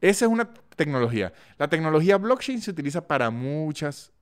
Esa 0.00 0.24
es 0.24 0.30
una 0.30 0.48
tecnología. 0.76 1.32
La 1.58 1.68
tecnología 1.68 2.16
blockchain 2.16 2.62
se 2.62 2.70
utiliza 2.70 3.06
para 3.06 3.28
muchas 3.30 4.12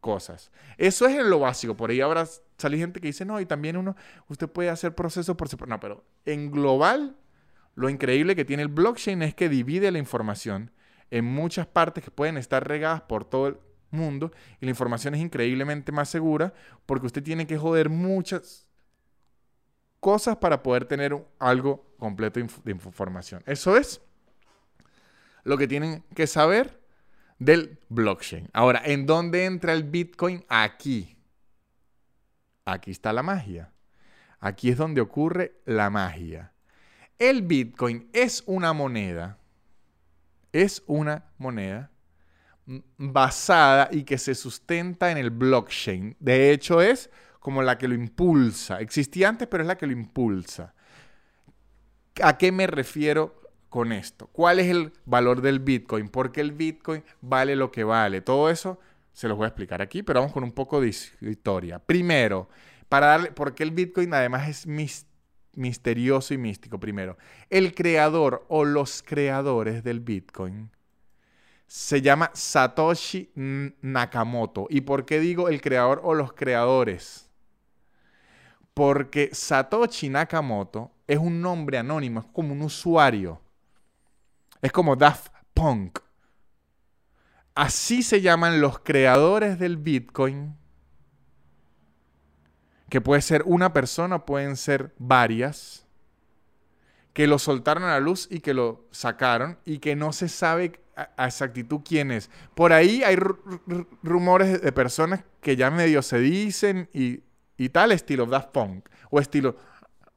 cosas. 0.00 0.50
Eso 0.76 1.06
es 1.06 1.24
lo 1.24 1.38
básico. 1.38 1.76
Por 1.76 1.90
ahí 1.90 2.00
habrá 2.00 2.26
salir 2.58 2.80
gente 2.80 3.00
que 3.00 3.08
dice, 3.08 3.24
no, 3.24 3.40
y 3.40 3.46
también 3.46 3.76
uno, 3.76 3.96
usted 4.28 4.48
puede 4.48 4.70
hacer 4.70 4.94
procesos 4.94 5.36
por 5.36 5.48
separado. 5.48 5.76
No, 5.76 5.80
pero 5.80 6.04
en 6.24 6.50
global, 6.50 7.16
lo 7.74 7.88
increíble 7.88 8.36
que 8.36 8.44
tiene 8.44 8.62
el 8.62 8.68
blockchain 8.68 9.22
es 9.22 9.34
que 9.34 9.48
divide 9.48 9.90
la 9.90 9.98
información 9.98 10.70
en 11.10 11.24
muchas 11.24 11.66
partes 11.66 12.02
que 12.02 12.10
pueden 12.10 12.36
estar 12.36 12.66
regadas 12.66 13.02
por 13.02 13.24
todo 13.24 13.48
el 13.48 13.58
mundo 13.90 14.32
y 14.60 14.66
la 14.66 14.70
información 14.70 15.14
es 15.14 15.20
increíblemente 15.20 15.92
más 15.92 16.08
segura 16.08 16.52
porque 16.86 17.06
usted 17.06 17.22
tiene 17.22 17.46
que 17.46 17.56
joder 17.56 17.88
muchas 17.88 18.66
cosas 20.00 20.36
para 20.36 20.62
poder 20.62 20.84
tener 20.84 21.16
algo 21.38 21.86
completo 21.98 22.40
de 22.64 22.72
información. 22.72 23.42
Eso 23.46 23.76
es 23.76 24.00
lo 25.44 25.56
que 25.56 25.68
tienen 25.68 26.02
que 26.14 26.26
saber 26.26 26.80
del 27.38 27.78
blockchain. 27.88 28.48
Ahora, 28.52 28.82
¿en 28.84 29.06
dónde 29.06 29.44
entra 29.44 29.72
el 29.72 29.84
Bitcoin? 29.84 30.44
Aquí. 30.48 31.15
Aquí 32.66 32.90
está 32.90 33.12
la 33.12 33.22
magia. 33.22 33.72
Aquí 34.40 34.70
es 34.70 34.76
donde 34.76 35.00
ocurre 35.00 35.60
la 35.64 35.88
magia. 35.88 36.52
El 37.18 37.42
Bitcoin 37.42 38.10
es 38.12 38.42
una 38.46 38.72
moneda. 38.72 39.38
Es 40.52 40.82
una 40.86 41.24
moneda 41.38 41.90
basada 42.98 43.88
y 43.92 44.02
que 44.02 44.18
se 44.18 44.34
sustenta 44.34 45.12
en 45.12 45.18
el 45.18 45.30
blockchain. 45.30 46.16
De 46.18 46.50
hecho, 46.50 46.82
es 46.82 47.08
como 47.38 47.62
la 47.62 47.78
que 47.78 47.86
lo 47.86 47.94
impulsa. 47.94 48.80
Existía 48.80 49.28
antes, 49.28 49.46
pero 49.46 49.62
es 49.62 49.68
la 49.68 49.78
que 49.78 49.86
lo 49.86 49.92
impulsa. 49.92 50.74
¿A 52.20 52.36
qué 52.36 52.50
me 52.50 52.66
refiero 52.66 53.40
con 53.68 53.92
esto? 53.92 54.26
¿Cuál 54.28 54.58
es 54.58 54.66
el 54.66 54.92
valor 55.04 55.40
del 55.40 55.60
Bitcoin? 55.60 56.08
¿Por 56.08 56.32
qué 56.32 56.40
el 56.40 56.50
Bitcoin 56.50 57.04
vale 57.20 57.54
lo 57.54 57.70
que 57.70 57.84
vale? 57.84 58.22
Todo 58.22 58.50
eso 58.50 58.80
se 59.16 59.28
los 59.28 59.38
voy 59.38 59.46
a 59.46 59.48
explicar 59.48 59.80
aquí, 59.80 60.02
pero 60.02 60.20
vamos 60.20 60.34
con 60.34 60.44
un 60.44 60.52
poco 60.52 60.78
de 60.78 60.88
historia. 60.88 61.78
Primero, 61.78 62.50
para 62.86 63.06
darle, 63.06 63.32
¿por 63.32 63.54
qué 63.54 63.62
el 63.62 63.70
Bitcoin 63.70 64.12
además 64.12 64.46
es 64.46 64.66
misterioso 65.54 66.34
y 66.34 66.36
místico? 66.36 66.78
Primero, 66.78 67.16
el 67.48 67.74
creador 67.74 68.44
o 68.48 68.66
los 68.66 69.02
creadores 69.02 69.82
del 69.82 70.00
Bitcoin 70.00 70.70
se 71.66 72.02
llama 72.02 72.30
Satoshi 72.34 73.30
Nakamoto. 73.80 74.66
¿Y 74.68 74.82
por 74.82 75.06
qué 75.06 75.18
digo 75.18 75.48
el 75.48 75.62
creador 75.62 76.02
o 76.04 76.12
los 76.12 76.34
creadores? 76.34 77.30
Porque 78.74 79.30
Satoshi 79.32 80.10
Nakamoto 80.10 80.92
es 81.06 81.16
un 81.16 81.40
nombre 81.40 81.78
anónimo, 81.78 82.20
es 82.20 82.26
como 82.34 82.52
un 82.52 82.60
usuario. 82.60 83.40
Es 84.60 84.70
como 84.72 84.94
Daft 84.94 85.32
Punk. 85.54 86.00
Así 87.56 88.02
se 88.02 88.20
llaman 88.20 88.60
los 88.60 88.80
creadores 88.80 89.58
del 89.58 89.78
Bitcoin, 89.78 90.54
que 92.90 93.00
puede 93.00 93.22
ser 93.22 93.44
una 93.46 93.72
persona, 93.72 94.26
pueden 94.26 94.56
ser 94.56 94.94
varias, 94.98 95.86
que 97.14 97.26
lo 97.26 97.38
soltaron 97.38 97.84
a 97.84 97.92
la 97.92 98.00
luz 98.00 98.28
y 98.30 98.40
que 98.40 98.52
lo 98.52 98.84
sacaron 98.90 99.58
y 99.64 99.78
que 99.78 99.96
no 99.96 100.12
se 100.12 100.28
sabe 100.28 100.78
a, 100.96 101.26
exactitud 101.26 101.80
quién 101.82 102.10
es. 102.10 102.28
Por 102.54 102.74
ahí 102.74 103.02
hay 103.02 103.16
rumores 104.02 104.60
de 104.60 104.72
personas 104.72 105.24
que 105.40 105.56
ya 105.56 105.70
medio 105.70 106.02
se 106.02 106.18
dicen 106.18 106.90
y, 106.92 107.22
y 107.56 107.70
tal, 107.70 107.92
estilo 107.92 108.26
Daft 108.26 108.50
Punk 108.50 108.86
o 109.08 109.18
estilo 109.18 109.56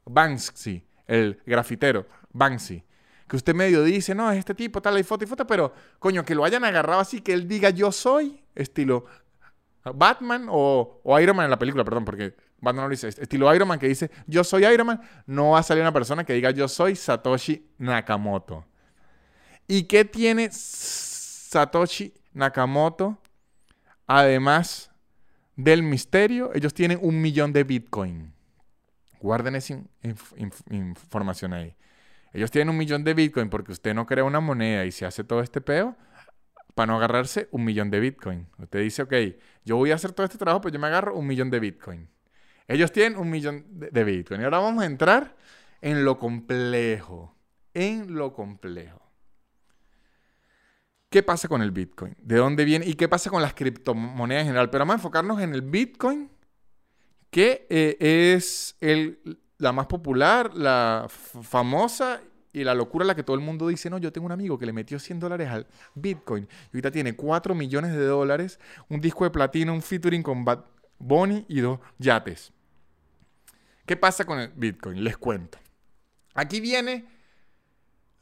Banksy, 0.03 0.83
el 1.07 1.41
grafitero, 1.45 2.05
Banksy 2.33 2.83
que 3.29 3.35
usted 3.35 3.53
medio 3.53 3.83
dice, 3.83 4.15
no, 4.15 4.31
es 4.31 4.39
este 4.39 4.55
tipo, 4.55 4.81
tal, 4.81 4.99
y 4.99 5.03
foto 5.03 5.23
y 5.23 5.27
foto, 5.27 5.45
pero 5.45 5.71
coño, 5.99 6.25
que 6.25 6.33
lo 6.33 6.43
hayan 6.43 6.65
agarrado 6.65 6.99
así, 6.99 7.21
que 7.21 7.31
él 7.31 7.47
diga 7.47 7.69
yo 7.69 7.91
soy, 7.91 8.43
estilo 8.55 9.05
Batman 9.93 10.47
o, 10.49 10.99
Iron 11.21 11.37
Man 11.37 11.45
en 11.45 11.51
la 11.51 11.59
película, 11.59 11.83
perdón, 11.83 12.05
porque 12.05 12.35
Batman 12.59 12.83
no 12.83 12.87
lo 12.87 12.89
dice, 12.89 13.07
estilo 13.07 13.53
Iron 13.53 13.67
Man 13.67 13.79
que 13.79 13.87
dice 13.87 14.09
yo 14.25 14.43
soy 14.43 14.65
Iron 14.65 14.87
Man, 14.87 15.01
no 15.27 15.51
va 15.51 15.59
a 15.59 15.63
salir 15.63 15.81
una 15.81 15.93
persona 15.93 16.23
que 16.23 16.33
diga 16.33 16.51
yo 16.51 16.67
soy 16.67 16.95
Satoshi 16.95 17.69
Nakamoto. 17.77 18.65
¿Y 19.67 19.83
qué 19.83 20.03
tiene 20.03 20.49
Satoshi 20.51 22.13
Nakamoto? 22.33 23.19
Además 24.07 24.89
del 25.55 25.83
misterio, 25.83 26.51
ellos 26.55 26.73
tienen 26.73 26.97
un 26.99 27.21
millón 27.21 27.53
de 27.53 27.63
Bitcoin. 27.63 28.33
Guarden 29.21 29.55
esa 29.55 29.79
información 30.71 31.53
ahí. 31.53 31.75
Ellos 32.33 32.51
tienen 32.51 32.69
un 32.69 32.77
millón 32.77 33.03
de 33.03 33.13
Bitcoin 33.13 33.49
porque 33.49 33.71
usted 33.71 33.93
no 33.93 34.05
crea 34.05 34.23
una 34.23 34.39
moneda 34.39 34.85
y 34.85 34.91
se 34.91 35.05
hace 35.05 35.23
todo 35.23 35.41
este 35.41 35.61
peo 35.61 35.95
para 36.75 36.87
no 36.87 36.97
agarrarse 36.97 37.49
un 37.51 37.65
millón 37.65 37.89
de 37.89 37.99
Bitcoin. 37.99 38.47
Usted 38.57 38.79
dice, 38.79 39.01
ok, 39.01 39.13
yo 39.65 39.75
voy 39.77 39.91
a 39.91 39.95
hacer 39.95 40.13
todo 40.13 40.25
este 40.25 40.37
trabajo, 40.37 40.61
pero 40.61 40.73
yo 40.73 40.79
me 40.79 40.87
agarro 40.87 41.15
un 41.15 41.27
millón 41.27 41.49
de 41.49 41.59
Bitcoin. 41.59 42.09
Ellos 42.67 42.91
tienen 42.91 43.17
un 43.17 43.29
millón 43.29 43.65
de, 43.67 44.03
Bitcoin. 44.03 44.41
Y 44.41 44.43
ahora 44.43 44.59
vamos 44.59 44.83
a 44.83 44.85
entrar 44.85 45.35
en 45.81 46.05
lo 46.05 46.19
complejo. 46.19 47.35
En 47.73 48.15
lo 48.15 48.31
complejo. 48.31 49.01
¿Qué 51.09 51.23
pasa 51.23 51.47
con 51.47 51.63
el 51.63 51.71
Bitcoin? 51.71 52.15
¿De 52.19 52.35
dónde 52.35 52.63
viene? 52.63 52.85
¿Y 52.85 52.93
qué 52.93 53.09
pasa 53.09 53.31
con 53.31 53.41
las 53.41 53.55
criptomonedas 53.55 54.41
en 54.41 54.47
general? 54.47 54.69
Pero 54.69 54.83
vamos 54.83 54.93
a 54.93 54.97
enfocarnos 54.99 55.41
en 55.41 55.55
el 55.55 55.63
Bitcoin, 55.63 56.29
que 57.31 57.65
eh, 57.71 57.97
es 58.35 58.77
el, 58.79 59.19
la 59.59 59.71
más 59.71 59.85
popular, 59.85 60.53
la 60.55 61.07
famosa 61.09 62.21
y 62.51 62.63
la 62.63 62.73
locura 62.73 63.05
la 63.05 63.15
que 63.15 63.23
todo 63.23 63.35
el 63.35 63.43
mundo 63.43 63.67
dice, 63.67 63.89
no, 63.89 63.99
yo 63.99 64.11
tengo 64.11 64.25
un 64.25 64.31
amigo 64.31 64.57
que 64.57 64.65
le 64.65 64.73
metió 64.73 64.97
100 64.97 65.19
dólares 65.19 65.49
al 65.49 65.67
Bitcoin 65.93 66.45
y 66.45 66.77
ahorita 66.77 66.91
tiene 66.91 67.15
4 67.15 67.53
millones 67.53 67.91
de 67.91 68.05
dólares, 68.05 68.59
un 68.87 68.99
disco 68.99 69.25
de 69.25 69.29
platino, 69.29 69.73
un 69.73 69.81
featuring 69.81 70.23
con 70.23 70.43
Bad 70.43 70.65
Bunny 70.97 71.45
y 71.47 71.59
dos 71.59 71.79
yates. 71.99 72.51
¿Qué 73.85 73.97
pasa 73.97 74.25
con 74.25 74.39
el 74.39 74.49
Bitcoin? 74.55 75.03
Les 75.03 75.17
cuento. 75.17 75.59
Aquí 76.33 76.61
viene 76.61 77.05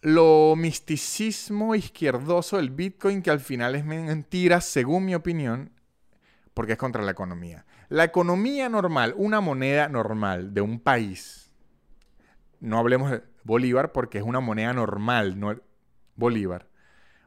lo 0.01 0.55
misticismo 0.55 1.75
izquierdoso 1.75 2.57
del 2.57 2.71
Bitcoin 2.71 3.21
que 3.21 3.29
al 3.29 3.39
final 3.39 3.75
es 3.75 3.85
mentira, 3.85 4.61
según 4.61 5.05
mi 5.05 5.13
opinión, 5.13 5.71
porque 6.53 6.73
es 6.73 6.77
contra 6.77 7.03
la 7.03 7.11
economía. 7.11 7.65
La 7.89 8.03
economía 8.03 8.67
normal, 8.67 9.13
una 9.17 9.39
moneda 9.39 9.88
normal 9.88 10.53
de 10.53 10.61
un 10.61 10.79
país, 10.79 11.51
no 12.59 12.77
hablemos 12.79 13.11
de 13.11 13.23
Bolívar 13.43 13.91
porque 13.91 14.17
es 14.17 14.23
una 14.23 14.39
moneda 14.39 14.73
normal, 14.73 15.39
no 15.39 15.55
Bolívar. 16.15 16.67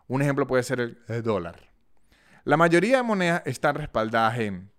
Un 0.09 0.23
ejemplo 0.23 0.47
puede 0.47 0.63
ser 0.63 0.81
el, 0.81 1.23
dólar. 1.23 1.71
La 2.45 2.57
mayoría 2.57 2.99
de 2.99 3.03
monedas 3.05 3.43
están 3.47 3.77
respaldadas 3.77 4.39
en 4.39 4.71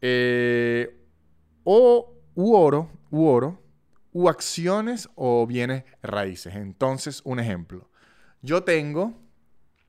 eh, 0.00 1.00
o 1.62 2.12
u 2.34 2.54
oro, 2.54 2.90
u 3.10 3.26
oro, 3.26 3.62
u 4.12 4.28
acciones 4.28 5.08
o 5.14 5.46
bienes 5.46 5.84
raíces. 6.02 6.54
Entonces, 6.56 7.22
un 7.24 7.38
ejemplo. 7.38 7.88
Yo 8.42 8.64
tengo, 8.64 9.14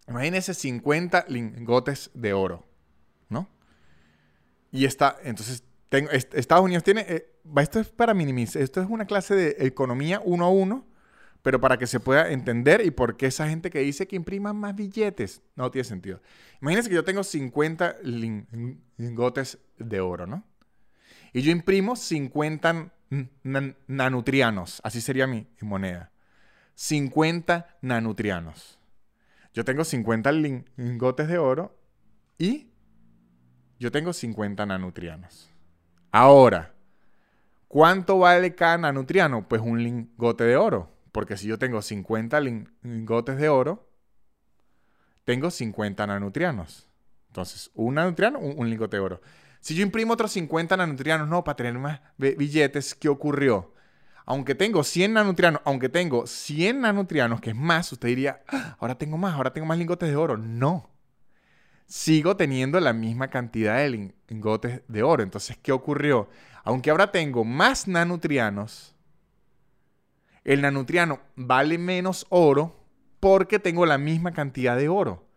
imagínense 0.07 0.53
50 0.53 1.25
lingotes 1.27 2.11
de 2.13 2.33
oro. 2.33 2.65
Y 4.71 4.85
está, 4.85 5.17
entonces, 5.23 5.63
tengo, 5.89 6.09
Estados 6.11 6.63
Unidos 6.63 6.83
tiene, 6.83 7.05
eh, 7.07 7.31
esto 7.57 7.79
es 7.79 7.89
para 7.89 8.13
minimizar, 8.13 8.61
esto 8.61 8.81
es 8.81 8.89
una 8.89 9.05
clase 9.05 9.35
de 9.35 9.55
economía 9.59 10.21
uno 10.23 10.45
a 10.45 10.49
uno, 10.49 10.85
pero 11.41 11.61
para 11.61 11.77
que 11.77 11.85
se 11.85 11.99
pueda 11.99 12.31
entender 12.31 12.83
y 12.83 12.91
por 12.91 13.17
qué 13.17 13.27
esa 13.27 13.47
gente 13.47 13.69
que 13.69 13.79
dice 13.79 14.07
que 14.07 14.15
impriman 14.15 14.55
más 14.55 14.75
billetes, 14.75 15.41
no 15.55 15.69
tiene 15.69 15.83
sentido. 15.83 16.19
Imagínense 16.59 16.89
que 16.89 16.95
yo 16.95 17.03
tengo 17.03 17.23
50 17.23 17.97
lingotes 18.97 19.59
de 19.77 19.99
oro, 19.99 20.25
¿no? 20.25 20.43
Y 21.33 21.41
yo 21.41 21.51
imprimo 21.51 21.95
50 21.95 22.91
nanutrianos, 23.87 24.81
así 24.83 25.01
sería 25.01 25.27
mi 25.27 25.47
moneda. 25.61 26.11
50 26.75 27.77
nanutrianos. 27.81 28.79
Yo 29.53 29.63
tengo 29.63 29.83
50 29.83 30.31
lingotes 30.31 31.27
de 31.27 31.37
oro 31.37 31.77
y 32.37 32.71
yo 33.79 33.91
tengo 33.91 34.13
50 34.13 34.65
nanutrianos. 34.65 35.49
Ahora, 36.11 36.73
¿cuánto 37.67 38.19
vale 38.19 38.55
cada 38.55 38.77
nanutriano? 38.77 39.47
Pues 39.47 39.61
un 39.61 39.83
lingote 39.83 40.43
de 40.45 40.55
oro. 40.55 40.91
Porque 41.11 41.37
si 41.37 41.47
yo 41.47 41.57
tengo 41.57 41.81
50 41.81 42.39
lingotes 42.39 43.37
de 43.37 43.49
oro, 43.49 43.89
tengo 45.23 45.49
50 45.49 46.07
nanutrianos. 46.07 46.89
Entonces, 47.27 47.71
un 47.73 47.95
nanutriano, 47.95 48.39
un, 48.39 48.69
lingote 48.69 48.97
de 48.97 49.01
oro. 49.01 49.21
Si 49.59 49.75
yo 49.75 49.83
imprimo 49.83 50.13
otros 50.13 50.31
50 50.33 50.77
nanutrianos, 50.77 51.27
no, 51.27 51.43
para 51.43 51.55
tener 51.57 51.73
más 51.73 51.99
billetes, 52.17 52.95
¿qué 52.95 53.09
ocurrió? 53.09 53.73
Aunque 54.25 54.55
tengo 54.55 54.83
100 54.83 55.13
nanutrianos, 55.13 55.61
aunque 55.65 55.89
tengo 55.89 56.27
100 56.27 56.81
nanutrianos, 56.81 57.41
que 57.41 57.51
es 57.51 57.55
más, 57.55 57.91
usted 57.91 58.07
diría, 58.07 58.41
ah, 58.47 58.75
ahora 58.79 58.97
tengo 58.97 59.17
más, 59.17 59.35
ahora 59.35 59.53
tengo 59.53 59.67
más 59.67 59.77
lingotes 59.77 60.09
de 60.09 60.15
oro. 60.15 60.37
No 60.37 60.94
sigo 61.85 62.35
teniendo 62.35 62.79
la 62.79 62.93
misma 62.93 63.29
cantidad 63.29 63.77
de 63.77 64.13
lingotes 64.27 64.81
de 64.87 65.03
oro. 65.03 65.23
Entonces, 65.23 65.57
¿qué 65.61 65.71
ocurrió? 65.71 66.29
Aunque 66.63 66.89
ahora 66.89 67.11
tengo 67.11 67.43
más 67.43 67.87
nanutrianos, 67.87 68.95
el 70.43 70.61
nanutriano 70.61 71.19
vale 71.35 71.77
menos 71.77 72.25
oro 72.29 72.83
porque 73.19 73.59
tengo 73.59 73.85
la 73.85 73.97
misma 73.97 74.33
cantidad 74.33 74.77
de 74.77 74.89
oro. 74.89 75.27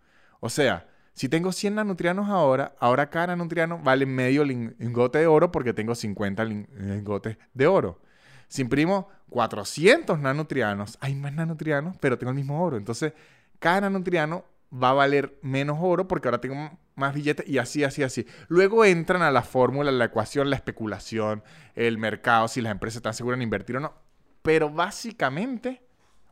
O 0.40 0.48
sea, 0.50 0.86
Si 1.18 1.28
tengo 1.28 1.50
100 1.50 1.74
nanotrianos 1.74 2.28
ahora, 2.28 2.76
ahora 2.78 3.10
cada 3.10 3.26
nanotriano 3.28 3.80
vale 3.82 4.06
medio 4.06 4.44
lingote 4.44 5.18
de 5.18 5.26
oro 5.26 5.50
porque 5.50 5.72
tengo 5.72 5.96
50 5.96 6.44
lingotes 6.44 7.36
de 7.54 7.66
oro. 7.66 8.00
Si 8.46 8.62
imprimo 8.62 9.08
400 9.28 10.16
nanotrianos, 10.20 10.96
hay 11.00 11.16
más 11.16 11.32
nanotrianos, 11.32 11.96
pero 11.98 12.18
tengo 12.18 12.30
el 12.30 12.36
mismo 12.36 12.62
oro. 12.62 12.76
Entonces, 12.76 13.14
cada 13.58 13.80
nanotriano 13.80 14.44
va 14.72 14.90
a 14.90 14.94
valer 14.94 15.38
menos 15.42 15.78
oro 15.80 16.08
porque 16.08 16.28
ahora 16.28 16.40
tengo 16.40 16.78
más 16.94 17.14
billetes 17.14 17.48
y 17.48 17.58
así, 17.58 17.84
así, 17.84 18.02
así. 18.02 18.26
Luego 18.48 18.84
entran 18.84 19.22
a 19.22 19.30
la 19.30 19.42
fórmula, 19.42 19.90
la 19.90 20.06
ecuación, 20.06 20.50
la 20.50 20.56
especulación, 20.56 21.42
el 21.74 21.98
mercado, 21.98 22.48
si 22.48 22.60
las 22.60 22.72
empresas 22.72 22.96
están 22.96 23.14
seguras 23.14 23.38
en 23.38 23.42
invertir 23.42 23.76
o 23.76 23.80
no. 23.80 23.94
Pero 24.42 24.70
básicamente 24.70 25.82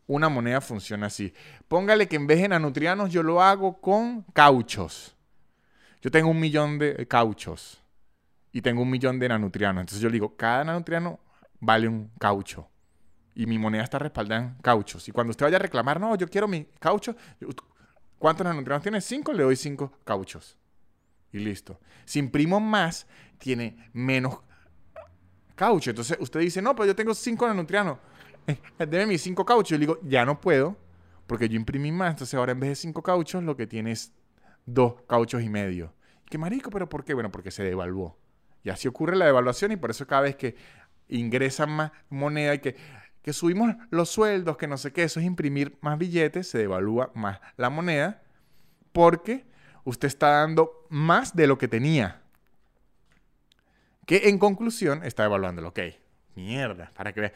una 0.06 0.28
moneda 0.28 0.60
funciona 0.60 1.06
así. 1.06 1.32
Póngale 1.68 2.08
que 2.08 2.16
en 2.16 2.26
vez 2.26 2.40
de 2.40 2.48
nanotrianos 2.48 3.10
yo 3.10 3.22
lo 3.22 3.42
hago 3.42 3.80
con 3.80 4.22
cauchos. 4.32 5.16
Yo 6.00 6.10
tengo 6.10 6.30
un 6.30 6.38
millón 6.38 6.78
de 6.78 7.06
cauchos 7.08 7.82
y 8.52 8.62
tengo 8.62 8.82
un 8.82 8.90
millón 8.90 9.18
de 9.18 9.28
nanotrianos. 9.28 9.80
Entonces 9.82 10.00
yo 10.00 10.10
digo, 10.10 10.36
cada 10.36 10.64
nanotriano 10.64 11.20
vale 11.60 11.88
un 11.88 12.10
caucho. 12.18 12.68
Y 13.34 13.46
mi 13.46 13.58
moneda 13.58 13.82
está 13.82 13.98
respaldada 13.98 14.42
en 14.42 14.54
cauchos. 14.62 15.08
Y 15.08 15.12
cuando 15.12 15.32
usted 15.32 15.44
vaya 15.44 15.56
a 15.56 15.60
reclamar, 15.60 16.00
no, 16.00 16.16
yo 16.16 16.26
quiero 16.26 16.48
mi 16.48 16.64
caucho, 16.78 17.14
¿Cuántos 18.26 18.44
nanotrianos 18.44 18.82
tiene? 18.82 19.00
5, 19.00 19.32
le 19.34 19.44
doy 19.44 19.54
5 19.54 20.00
cauchos. 20.02 20.58
Y 21.30 21.38
listo. 21.38 21.78
Si 22.04 22.18
imprimo 22.18 22.58
más, 22.58 23.06
tiene 23.38 23.88
menos 23.92 24.40
caucho. 25.54 25.90
Entonces 25.90 26.16
usted 26.18 26.40
dice, 26.40 26.60
no, 26.60 26.74
pero 26.74 26.86
yo 26.86 26.96
tengo 26.96 27.14
5 27.14 27.46
nanotrianos. 27.46 27.98
Deme 28.80 29.06
mis 29.06 29.22
5 29.22 29.44
cauchos. 29.44 29.68
Yo 29.68 29.76
le 29.76 29.86
digo, 29.86 30.00
ya 30.02 30.24
no 30.24 30.40
puedo, 30.40 30.76
porque 31.28 31.48
yo 31.48 31.54
imprimí 31.54 31.92
más. 31.92 32.14
Entonces 32.14 32.34
ahora 32.34 32.50
en 32.50 32.58
vez 32.58 32.70
de 32.70 32.74
5 32.74 33.00
cauchos, 33.00 33.44
lo 33.44 33.56
que 33.56 33.68
tiene 33.68 33.92
es 33.92 34.12
2 34.64 35.02
cauchos 35.06 35.40
y 35.44 35.48
medio. 35.48 35.94
¿Qué 36.28 36.36
marico? 36.36 36.70
¿Pero 36.70 36.88
por 36.88 37.04
qué? 37.04 37.14
Bueno, 37.14 37.30
porque 37.30 37.52
se 37.52 37.62
devaluó. 37.62 38.18
Y 38.64 38.70
así 38.70 38.88
ocurre 38.88 39.14
la 39.14 39.26
devaluación 39.26 39.70
y 39.70 39.76
por 39.76 39.92
eso 39.92 40.04
cada 40.04 40.22
vez 40.22 40.34
que 40.34 40.56
ingresan 41.06 41.70
más 41.70 41.92
moneda 42.10 42.54
y 42.54 42.58
que 42.58 42.74
que 43.26 43.32
subimos 43.32 43.74
los 43.90 44.08
sueldos, 44.08 44.56
que 44.56 44.68
no 44.68 44.78
sé 44.78 44.92
qué, 44.92 45.02
eso 45.02 45.18
es 45.18 45.26
imprimir 45.26 45.76
más 45.80 45.98
billetes, 45.98 46.48
se 46.48 46.58
devalúa 46.58 47.10
más 47.12 47.40
la 47.56 47.70
moneda, 47.70 48.22
porque 48.92 49.44
usted 49.82 50.06
está 50.06 50.28
dando 50.28 50.86
más 50.90 51.34
de 51.34 51.48
lo 51.48 51.58
que 51.58 51.66
tenía. 51.66 52.22
Que 54.06 54.28
en 54.28 54.38
conclusión 54.38 55.02
está 55.02 55.24
devaluándolo. 55.24 55.70
Ok, 55.70 55.80
mierda, 56.36 56.92
para 56.94 57.12
que 57.12 57.20
vea. 57.22 57.32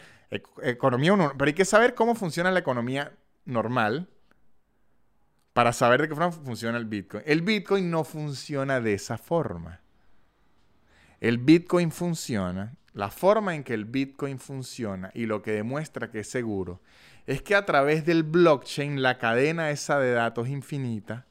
economía 0.62 1.12
uno, 1.12 1.32
pero 1.36 1.49
hay 1.49 1.55
que 1.55 1.64
saber 1.64 1.97
cómo 1.97 2.14
funciona 2.14 2.53
la 2.53 2.61
economía 2.61 3.12
normal 3.45 4.09
para 5.53 5.72
saber 5.72 6.03
de 6.03 6.09
qué 6.09 6.14
forma 6.14 6.30
funciona 6.30 6.78
el 6.78 6.84
Bitcoin. 6.84 7.24
El 7.26 7.43
Bitcoin 7.43 7.91
no 7.91 8.05
funciona 8.05 8.80
de 8.80 8.95
esa 8.95 9.18
forma. 9.18 9.80
El 11.18 11.38
Bitcoin 11.38 11.91
funciona 11.91 12.76
la 12.93 13.11
forma 13.11 13.55
en 13.55 13.64
que 13.64 13.74
el 13.74 13.84
Bitcoin 13.84 14.38
funciona 14.38 15.11
y 15.14 15.26
lo 15.26 15.43
que 15.43 15.53
demuestra 15.53 16.11
que 16.11 16.20
es 16.20 16.28
seguro 16.28 16.80
es 17.26 17.43
que 17.43 17.55
a 17.55 17.64
través 17.64 18.05
del 18.05 18.24
blockchain, 18.24 19.03
la 19.03 19.18
cadena 19.18 19.70
esa 19.70 19.99
de 20.01 20.12
datos 20.12 20.49
infinita 20.49 21.26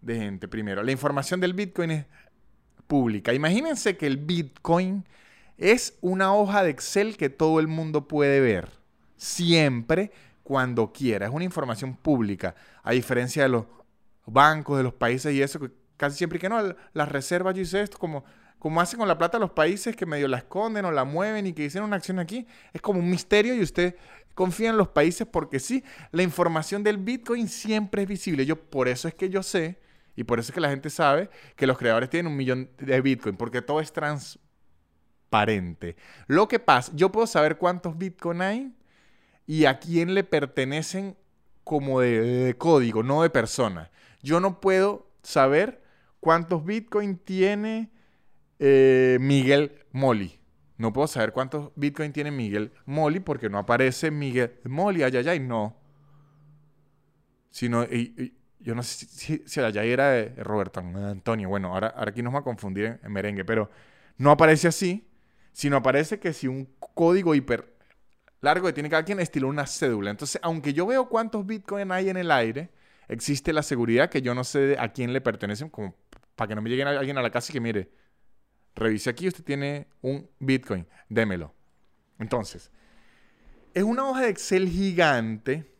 de 0.00 0.16
gente, 0.16 0.48
primero, 0.48 0.82
la 0.82 0.90
información 0.90 1.40
del 1.40 1.54
Bitcoin 1.54 1.92
es 1.92 2.06
pública. 2.88 3.32
Imagínense 3.32 3.96
que 3.96 4.06
el 4.06 4.16
Bitcoin 4.16 5.06
es 5.58 5.96
una 6.00 6.34
hoja 6.34 6.64
de 6.64 6.70
Excel 6.70 7.16
que 7.16 7.30
todo 7.30 7.60
el 7.60 7.68
mundo 7.68 8.08
puede 8.08 8.40
ver, 8.40 8.68
siempre, 9.16 10.10
cuando 10.42 10.92
quiera. 10.92 11.26
Es 11.26 11.32
una 11.32 11.44
información 11.44 11.94
pública, 11.94 12.56
a 12.82 12.90
diferencia 12.90 13.44
de 13.44 13.48
los 13.50 13.66
bancos, 14.26 14.76
de 14.76 14.82
los 14.82 14.94
países 14.94 15.32
y 15.32 15.40
eso, 15.40 15.60
que 15.60 15.70
casi 15.96 16.16
siempre 16.16 16.40
que 16.40 16.48
no, 16.48 16.74
las 16.92 17.08
reservas, 17.08 17.54
yo 17.54 17.62
hice 17.62 17.80
esto 17.80 17.98
como 17.98 18.24
como 18.62 18.80
hacen 18.80 19.00
con 19.00 19.08
la 19.08 19.18
plata 19.18 19.40
los 19.40 19.50
países 19.50 19.96
que 19.96 20.06
medio 20.06 20.28
la 20.28 20.36
esconden 20.36 20.84
o 20.84 20.92
la 20.92 21.02
mueven 21.02 21.48
y 21.48 21.52
que 21.52 21.64
hicieron 21.64 21.88
una 21.88 21.96
acción 21.96 22.20
aquí. 22.20 22.46
Es 22.72 22.80
como 22.80 23.00
un 23.00 23.10
misterio 23.10 23.56
y 23.56 23.60
usted 23.60 23.96
confía 24.36 24.70
en 24.70 24.76
los 24.76 24.86
países 24.86 25.26
porque 25.26 25.58
sí, 25.58 25.82
la 26.12 26.22
información 26.22 26.84
del 26.84 26.98
Bitcoin 26.98 27.48
siempre 27.48 28.02
es 28.02 28.08
visible. 28.08 28.46
Yo 28.46 28.54
por 28.54 28.86
eso 28.86 29.08
es 29.08 29.14
que 29.14 29.30
yo 29.30 29.42
sé 29.42 29.80
y 30.14 30.22
por 30.22 30.38
eso 30.38 30.52
es 30.52 30.54
que 30.54 30.60
la 30.60 30.70
gente 30.70 30.90
sabe 30.90 31.28
que 31.56 31.66
los 31.66 31.76
creadores 31.76 32.08
tienen 32.08 32.30
un 32.30 32.38
millón 32.38 32.70
de 32.78 33.00
Bitcoin 33.00 33.36
porque 33.36 33.62
todo 33.62 33.80
es 33.80 33.92
transparente. 33.92 35.96
Lo 36.28 36.46
que 36.46 36.60
pasa, 36.60 36.92
yo 36.94 37.10
puedo 37.10 37.26
saber 37.26 37.58
cuántos 37.58 37.98
Bitcoin 37.98 38.42
hay 38.42 38.72
y 39.44 39.64
a 39.64 39.80
quién 39.80 40.14
le 40.14 40.22
pertenecen 40.22 41.16
como 41.64 41.98
de, 41.98 42.20
de 42.20 42.56
código, 42.56 43.02
no 43.02 43.24
de 43.24 43.30
persona. 43.30 43.90
Yo 44.22 44.38
no 44.38 44.60
puedo 44.60 45.10
saber 45.24 45.82
cuántos 46.20 46.64
Bitcoin 46.64 47.18
tiene 47.18 47.90
eh, 48.64 49.18
Miguel 49.20 49.84
Molly. 49.90 50.38
No 50.78 50.92
puedo 50.92 51.08
saber 51.08 51.32
cuántos 51.32 51.72
Bitcoin 51.74 52.12
tiene 52.12 52.30
Miguel 52.30 52.72
Molly 52.86 53.18
porque 53.18 53.50
no 53.50 53.58
aparece 53.58 54.12
Miguel 54.12 54.52
Molly. 54.64 55.02
Ay, 55.02 55.16
ay, 55.16 55.40
no. 55.40 55.76
Sino, 57.50 57.84
yo 58.60 58.74
no 58.76 58.84
sé 58.84 59.06
si, 59.06 59.42
si, 59.44 59.60
allá 59.60 59.82
era 59.82 60.28
Roberto 60.36 60.78
Antonio. 60.78 61.48
Bueno, 61.48 61.74
ahora, 61.74 61.92
aquí 61.96 62.22
nos 62.22 62.32
va 62.32 62.38
a 62.38 62.44
confundir 62.44 63.00
en, 63.02 63.12
merengue, 63.12 63.44
pero 63.44 63.68
no 64.16 64.30
aparece 64.30 64.68
así, 64.68 65.08
sino 65.52 65.76
aparece 65.76 66.20
que 66.20 66.32
si 66.32 66.46
un 66.46 66.68
código 66.94 67.34
hiper 67.34 67.76
largo 68.40 68.68
que 68.68 68.72
tiene 68.72 68.88
cada 68.88 69.04
quien 69.04 69.18
estilo 69.18 69.48
una 69.48 69.66
cédula. 69.66 70.10
Entonces, 70.10 70.40
aunque 70.44 70.72
yo 70.72 70.86
veo 70.86 71.08
cuántos 71.08 71.44
Bitcoin 71.44 71.90
hay 71.90 72.10
en 72.10 72.16
el 72.16 72.30
aire, 72.30 72.70
existe 73.08 73.52
la 73.52 73.64
seguridad 73.64 74.08
que 74.08 74.22
yo 74.22 74.36
no 74.36 74.44
sé 74.44 74.76
a 74.78 74.92
quién 74.92 75.12
le 75.12 75.20
pertenecen, 75.20 75.68
como 75.68 75.96
para 76.36 76.48
que 76.48 76.54
no 76.54 76.62
me 76.62 76.70
llegue 76.70 76.84
alguien 76.84 77.18
a 77.18 77.22
la 77.22 77.30
casa 77.30 77.50
y 77.50 77.54
que 77.54 77.60
mire, 77.60 78.01
Revise 78.74 79.10
aquí, 79.10 79.28
usted 79.28 79.44
tiene 79.44 79.86
un 80.00 80.28
Bitcoin, 80.38 80.86
démelo. 81.08 81.54
Entonces, 82.18 82.70
es 83.74 83.82
una 83.82 84.08
hoja 84.08 84.22
de 84.22 84.28
Excel 84.30 84.68
gigante 84.68 85.70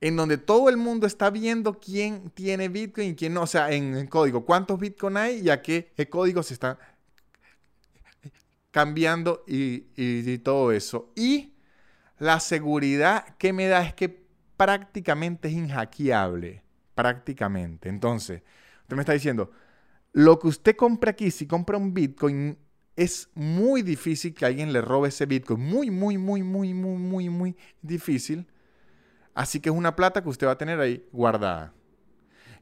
en 0.00 0.16
donde 0.16 0.36
todo 0.36 0.68
el 0.68 0.76
mundo 0.76 1.06
está 1.06 1.30
viendo 1.30 1.78
quién 1.78 2.30
tiene 2.30 2.68
Bitcoin 2.68 3.10
y 3.10 3.14
quién 3.14 3.32
no, 3.32 3.42
o 3.42 3.46
sea, 3.46 3.72
en, 3.72 4.06
código, 4.08 4.44
cuántos 4.44 4.78
Bitcoin 4.78 5.16
hay 5.16 5.40
y 5.40 5.50
a 5.50 5.62
qué, 5.62 5.92
código 6.10 6.42
se 6.42 6.54
está 6.54 6.78
cambiando 8.70 9.44
y, 9.46 9.86
y 9.96 10.38
todo 10.38 10.72
eso. 10.72 11.10
Y 11.16 11.54
la 12.18 12.40
seguridad 12.40 13.36
que 13.38 13.52
me 13.52 13.66
da 13.66 13.82
es 13.82 13.94
que 13.94 14.24
prácticamente 14.56 15.48
es 15.48 15.54
inhackeable, 15.54 16.62
prácticamente. 16.94 17.88
Entonces, 17.88 18.42
usted 18.82 18.96
me 18.96 19.02
está 19.02 19.12
diciendo, 19.12 19.50
lo 20.14 20.38
que 20.38 20.46
usted 20.46 20.76
compra 20.76 21.10
aquí, 21.10 21.32
si 21.32 21.44
compra 21.44 21.76
un 21.76 21.92
Bitcoin, 21.92 22.56
es 22.94 23.28
muy 23.34 23.82
difícil 23.82 24.32
que 24.32 24.46
alguien 24.46 24.72
le 24.72 24.80
robe 24.80 25.08
ese 25.08 25.26
Bitcoin. 25.26 25.60
Muy, 25.60 25.90
muy, 25.90 26.16
muy, 26.16 26.44
muy, 26.44 26.72
muy, 26.72 26.96
muy, 26.96 27.28
muy 27.28 27.56
difícil. 27.82 28.46
Así 29.34 29.58
que 29.58 29.70
es 29.70 29.74
una 29.74 29.96
plata 29.96 30.22
que 30.22 30.28
usted 30.28 30.46
va 30.46 30.52
a 30.52 30.58
tener 30.58 30.78
ahí 30.78 31.04
guardada. 31.10 31.72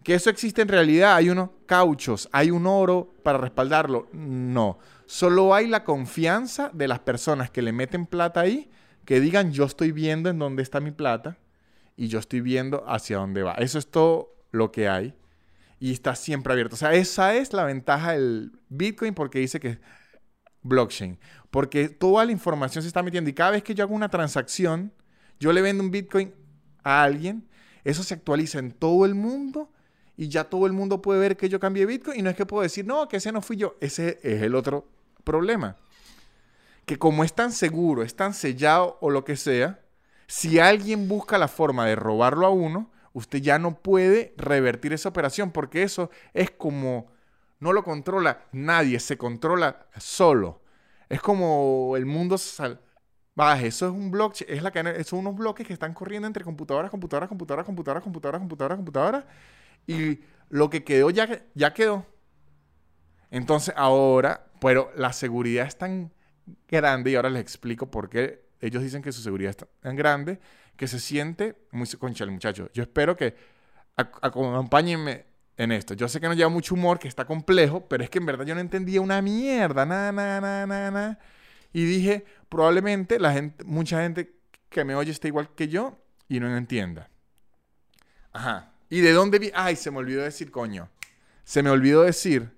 Que 0.02 0.14
eso 0.14 0.30
existe 0.30 0.62
en 0.62 0.68
realidad, 0.68 1.14
hay 1.14 1.28
unos 1.28 1.50
cauchos, 1.66 2.26
hay 2.32 2.50
un 2.50 2.66
oro 2.66 3.12
para 3.22 3.36
respaldarlo. 3.36 4.08
No, 4.12 4.78
solo 5.04 5.54
hay 5.54 5.66
la 5.66 5.84
confianza 5.84 6.70
de 6.72 6.88
las 6.88 7.00
personas 7.00 7.50
que 7.50 7.60
le 7.60 7.72
meten 7.72 8.06
plata 8.06 8.40
ahí, 8.40 8.70
que 9.04 9.20
digan 9.20 9.52
yo 9.52 9.66
estoy 9.66 9.92
viendo 9.92 10.30
en 10.30 10.38
dónde 10.38 10.62
está 10.62 10.80
mi 10.80 10.90
plata 10.90 11.36
y 11.98 12.08
yo 12.08 12.18
estoy 12.18 12.40
viendo 12.40 12.82
hacia 12.88 13.18
dónde 13.18 13.42
va. 13.42 13.52
Eso 13.52 13.78
es 13.78 13.90
todo 13.90 14.34
lo 14.52 14.72
que 14.72 14.88
hay 14.88 15.14
y 15.82 15.90
está 15.90 16.14
siempre 16.14 16.52
abierto. 16.52 16.76
O 16.76 16.78
sea, 16.78 16.94
esa 16.94 17.34
es 17.34 17.52
la 17.52 17.64
ventaja 17.64 18.12
del 18.12 18.52
Bitcoin 18.68 19.14
porque 19.14 19.40
dice 19.40 19.58
que 19.58 19.68
es 19.70 19.78
blockchain. 20.62 21.18
Porque 21.50 21.88
toda 21.88 22.24
la 22.24 22.30
información 22.30 22.82
se 22.82 22.86
está 22.86 23.02
metiendo 23.02 23.28
y 23.28 23.32
cada 23.32 23.50
vez 23.50 23.64
que 23.64 23.74
yo 23.74 23.82
hago 23.82 23.92
una 23.92 24.08
transacción, 24.08 24.92
yo 25.40 25.52
le 25.52 25.60
vendo 25.60 25.82
un 25.82 25.90
Bitcoin 25.90 26.32
a 26.84 27.02
alguien, 27.02 27.48
eso 27.82 28.04
se 28.04 28.14
actualiza 28.14 28.60
en 28.60 28.70
todo 28.70 29.04
el 29.04 29.16
mundo 29.16 29.72
y 30.16 30.28
ya 30.28 30.44
todo 30.44 30.68
el 30.68 30.72
mundo 30.72 31.02
puede 31.02 31.18
ver 31.18 31.36
que 31.36 31.48
yo 31.48 31.58
cambié 31.58 31.84
Bitcoin 31.84 32.16
y 32.16 32.22
no 32.22 32.30
es 32.30 32.36
que 32.36 32.46
puedo 32.46 32.62
decir, 32.62 32.86
no, 32.86 33.08
que 33.08 33.16
ese 33.16 33.32
no 33.32 33.42
fui 33.42 33.56
yo. 33.56 33.74
Ese 33.80 34.20
es 34.22 34.40
el 34.40 34.54
otro 34.54 34.86
problema. 35.24 35.74
Que 36.86 36.96
como 36.96 37.24
es 37.24 37.34
tan 37.34 37.50
seguro, 37.50 38.04
es 38.04 38.14
tan 38.14 38.34
sellado 38.34 38.98
o 39.00 39.10
lo 39.10 39.24
que 39.24 39.34
sea, 39.34 39.80
si 40.28 40.60
alguien 40.60 41.08
busca 41.08 41.38
la 41.38 41.48
forma 41.48 41.86
de 41.86 41.96
robarlo 41.96 42.46
a 42.46 42.50
uno, 42.50 42.92
usted 43.12 43.40
ya 43.40 43.58
no 43.58 43.78
puede 43.78 44.34
revertir 44.36 44.92
esa 44.92 45.08
operación 45.08 45.50
porque 45.50 45.82
eso 45.82 46.10
es 46.32 46.50
como, 46.50 47.10
no 47.58 47.72
lo 47.72 47.84
controla 47.84 48.46
nadie, 48.52 49.00
se 49.00 49.18
controla 49.18 49.86
solo. 49.98 50.62
Es 51.08 51.20
como 51.20 51.94
el 51.96 52.06
mundo 52.06 52.38
salvaje. 52.38 53.66
Eso 53.66 53.86
es 53.86 53.92
un 53.92 54.10
blockchain, 54.10 54.50
es 54.50 54.62
la 54.62 54.70
cadena, 54.70 55.04
son 55.04 55.20
unos 55.20 55.36
bloques 55.36 55.66
que 55.66 55.72
están 55.72 55.94
corriendo 55.94 56.26
entre 56.26 56.44
computadoras, 56.44 56.90
computadoras, 56.90 57.28
computadoras, 57.28 57.66
computadoras, 57.66 58.02
computadoras, 58.02 58.40
computadoras, 58.40 58.76
computadoras. 58.76 59.24
Y 59.86 60.20
lo 60.48 60.70
que 60.70 60.84
quedó 60.84 61.10
ya, 61.10 61.44
ya 61.54 61.74
quedó. 61.74 62.06
Entonces 63.30 63.74
ahora, 63.76 64.46
pero 64.60 64.90
la 64.94 65.12
seguridad 65.12 65.66
es 65.66 65.76
tan 65.76 66.12
grande 66.68 67.10
y 67.10 67.14
ahora 67.14 67.30
les 67.30 67.42
explico 67.42 67.90
por 67.90 68.08
qué 68.08 68.44
ellos 68.60 68.82
dicen 68.82 69.02
que 69.02 69.12
su 69.12 69.22
seguridad 69.22 69.50
es 69.50 69.56
tan 69.80 69.96
grande 69.96 70.40
que 70.76 70.88
se 70.88 70.98
siente 70.98 71.56
muy 71.70 71.86
concha 71.98 72.24
el 72.24 72.30
muchacho. 72.30 72.70
Yo 72.72 72.82
espero 72.82 73.16
que 73.16 73.34
acompáñenme 73.96 75.26
en 75.56 75.72
esto. 75.72 75.94
Yo 75.94 76.08
sé 76.08 76.20
que 76.20 76.28
no 76.28 76.34
lleva 76.34 76.48
mucho 76.48 76.74
humor, 76.74 76.98
que 76.98 77.08
está 77.08 77.24
complejo, 77.24 77.86
pero 77.88 78.02
es 78.02 78.10
que 78.10 78.18
en 78.18 78.26
verdad 78.26 78.44
yo 78.44 78.54
no 78.54 78.60
entendía 78.60 79.00
una 79.00 79.22
mierda, 79.22 79.86
nada, 79.86 80.12
nada, 80.12 80.40
nada, 80.40 80.66
nada, 80.66 80.90
nada. 80.90 81.18
Y 81.72 81.84
dije, 81.84 82.24
probablemente 82.48 83.18
la 83.18 83.32
gente, 83.32 83.64
mucha 83.64 84.02
gente 84.02 84.34
que 84.68 84.84
me 84.84 84.94
oye 84.94 85.10
está 85.10 85.28
igual 85.28 85.54
que 85.54 85.68
yo 85.68 85.98
y 86.28 86.40
no 86.40 86.54
entienda. 86.56 87.08
Ajá. 88.32 88.72
¿Y 88.88 89.00
de 89.00 89.12
dónde 89.12 89.38
vi? 89.38 89.50
Ay, 89.54 89.76
se 89.76 89.90
me 89.90 89.98
olvidó 89.98 90.22
decir, 90.22 90.50
coño. 90.50 90.88
Se 91.44 91.62
me 91.62 91.70
olvidó 91.70 92.02
decir 92.02 92.50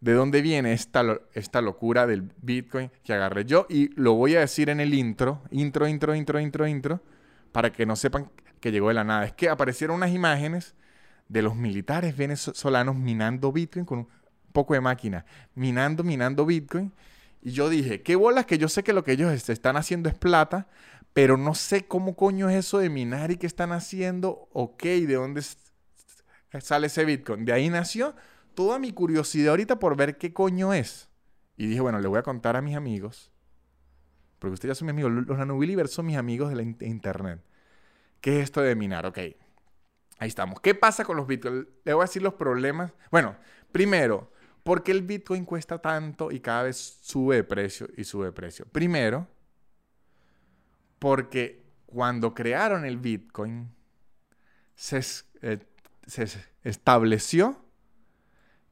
de 0.00 0.12
dónde 0.12 0.42
viene 0.42 0.72
esta, 0.72 1.20
esta 1.34 1.60
locura 1.60 2.06
del 2.06 2.30
Bitcoin 2.40 2.90
que 3.02 3.12
agarré 3.12 3.44
yo 3.44 3.66
y 3.68 3.88
lo 4.00 4.14
voy 4.14 4.36
a 4.36 4.40
decir 4.40 4.70
en 4.70 4.80
el 4.80 4.94
intro, 4.94 5.42
intro, 5.50 5.88
intro, 5.88 6.14
intro, 6.14 6.40
intro, 6.40 6.66
intro, 6.66 7.02
para 7.52 7.72
que 7.72 7.86
no 7.86 7.96
sepan 7.96 8.30
que 8.60 8.72
llegó 8.72 8.88
de 8.88 8.94
la 8.94 9.04
nada. 9.04 9.24
Es 9.24 9.32
que 9.32 9.48
aparecieron 9.48 9.96
unas 9.96 10.10
imágenes 10.10 10.74
de 11.28 11.42
los 11.42 11.54
militares 11.54 12.16
venezolanos 12.16 12.96
minando 12.96 13.52
Bitcoin 13.52 13.84
con 13.84 13.98
un 14.00 14.08
poco 14.52 14.74
de 14.74 14.80
máquina, 14.80 15.24
minando, 15.54 16.02
minando 16.02 16.46
Bitcoin. 16.46 16.92
Y 17.42 17.52
yo 17.52 17.68
dije, 17.68 18.02
qué 18.02 18.16
bolas 18.16 18.46
que 18.46 18.58
yo 18.58 18.68
sé 18.68 18.82
que 18.82 18.92
lo 18.92 19.04
que 19.04 19.12
ellos 19.12 19.48
están 19.48 19.76
haciendo 19.76 20.08
es 20.08 20.14
plata, 20.14 20.68
pero 21.12 21.36
no 21.36 21.54
sé 21.54 21.86
cómo 21.86 22.16
coño 22.16 22.48
es 22.48 22.56
eso 22.56 22.78
de 22.78 22.90
minar 22.90 23.30
y 23.30 23.36
qué 23.36 23.46
están 23.46 23.72
haciendo, 23.72 24.48
ok, 24.52 24.82
de 24.82 25.14
dónde 25.14 25.42
sale 26.60 26.88
ese 26.88 27.04
Bitcoin. 27.04 27.44
De 27.44 27.52
ahí 27.52 27.68
nació 27.68 28.14
toda 28.54 28.78
mi 28.78 28.92
curiosidad 28.92 29.50
ahorita 29.50 29.78
por 29.78 29.96
ver 29.96 30.18
qué 30.18 30.32
coño 30.32 30.74
es. 30.74 31.08
Y 31.56 31.66
dije, 31.66 31.80
bueno, 31.80 32.00
le 32.00 32.08
voy 32.08 32.18
a 32.18 32.22
contar 32.22 32.56
a 32.56 32.62
mis 32.62 32.76
amigos, 32.76 33.30
porque 34.38 34.54
ustedes 34.54 34.76
ya 34.76 34.78
son 34.78 34.86
mis 34.86 34.92
amigos, 34.92 35.26
los 35.26 35.38
nanobilivers 35.38 35.90
son 35.90 36.06
mis 36.06 36.16
amigos 36.16 36.50
de 36.50 36.56
la 36.56 36.62
internet. 36.62 37.40
¿Qué 38.20 38.38
es 38.38 38.44
esto 38.44 38.60
de 38.60 38.74
minar? 38.74 39.06
Ok. 39.06 39.18
Ahí 40.18 40.28
estamos. 40.28 40.60
¿Qué 40.60 40.74
pasa 40.74 41.04
con 41.04 41.16
los 41.16 41.26
bitcoins? 41.26 41.66
Le 41.84 41.94
voy 41.94 42.02
a 42.02 42.06
decir 42.06 42.22
los 42.22 42.34
problemas. 42.34 42.92
Bueno, 43.10 43.36
primero, 43.70 44.32
¿por 44.64 44.82
qué 44.82 44.92
el 44.92 45.02
bitcoin 45.02 45.44
cuesta 45.44 45.78
tanto 45.78 46.32
y 46.32 46.40
cada 46.40 46.64
vez 46.64 46.98
sube 47.00 47.36
de 47.36 47.44
precio 47.44 47.88
y 47.96 48.04
sube 48.04 48.26
de 48.26 48.32
precio? 48.32 48.66
Primero, 48.66 49.28
porque 50.98 51.62
cuando 51.86 52.34
crearon 52.34 52.84
el 52.84 52.98
bitcoin, 52.98 53.70
se, 54.74 55.00
eh, 55.42 55.58
se 56.06 56.26
estableció 56.64 57.64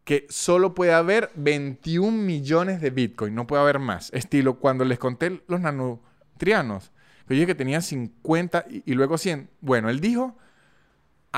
que 0.06 0.26
solo 0.30 0.74
puede 0.74 0.94
haber 0.94 1.30
21 1.34 2.16
millones 2.16 2.80
de 2.80 2.88
bitcoin, 2.88 3.34
no 3.34 3.46
puede 3.46 3.60
haber 3.60 3.78
más. 3.78 4.10
Estilo, 4.14 4.58
cuando 4.58 4.86
les 4.86 4.98
conté 4.98 5.42
los 5.46 5.60
nanotrianos, 5.60 6.92
yo 7.28 7.34
dije 7.34 7.44
que 7.44 7.54
tenía 7.54 7.82
50 7.82 8.64
y, 8.70 8.82
y 8.86 8.94
luego 8.94 9.18
100. 9.18 9.50
Bueno, 9.60 9.90
él 9.90 10.00
dijo 10.00 10.38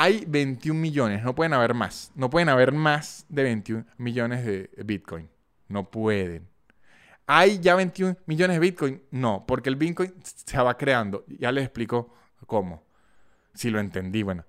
hay 0.01 0.25
21 0.29 0.79
millones, 0.79 1.25
no 1.25 1.35
pueden 1.35 1.55
haber 1.55 1.75
más. 1.75 2.13
No 2.15 2.31
pueden 2.31 2.49
haber 2.49 2.71
más 2.71 3.27
de 3.29 3.43
21 3.43 3.85
millones 3.97 4.47
de 4.47 4.71
Bitcoin. 4.85 5.29
No 5.67 5.91
pueden. 5.91 6.47
¿Hay 7.27 7.59
ya 7.59 7.75
21 7.75 8.17
millones 8.27 8.55
de 8.55 8.61
Bitcoin? 8.61 9.03
No, 9.11 9.45
porque 9.45 9.69
el 9.69 9.75
Bitcoin 9.75 10.15
se 10.23 10.57
va 10.59 10.79
creando. 10.79 11.25
Ya 11.27 11.51
les 11.51 11.65
explico 11.65 12.15
cómo. 12.47 12.85
Si 13.55 13.71
lo 13.71 13.81
entendí, 13.81 14.23
bueno. 14.23 14.45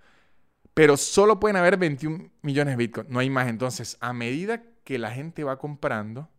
Pero 0.80 0.96
solo 0.96 1.42
pueden 1.42 1.58
haber 1.58 1.76
21 1.76 2.30
millones 2.42 2.78
de 2.78 2.78
Bitcoin. 2.78 3.08
No 3.10 3.20
hay 3.20 3.30
más. 3.30 3.50
Entonces, 3.50 3.98
a 4.00 4.14
medida 4.14 4.64
que 4.86 4.98
la 4.98 5.12
gente 5.12 5.44
va 5.44 5.60
comprando, 5.60 6.30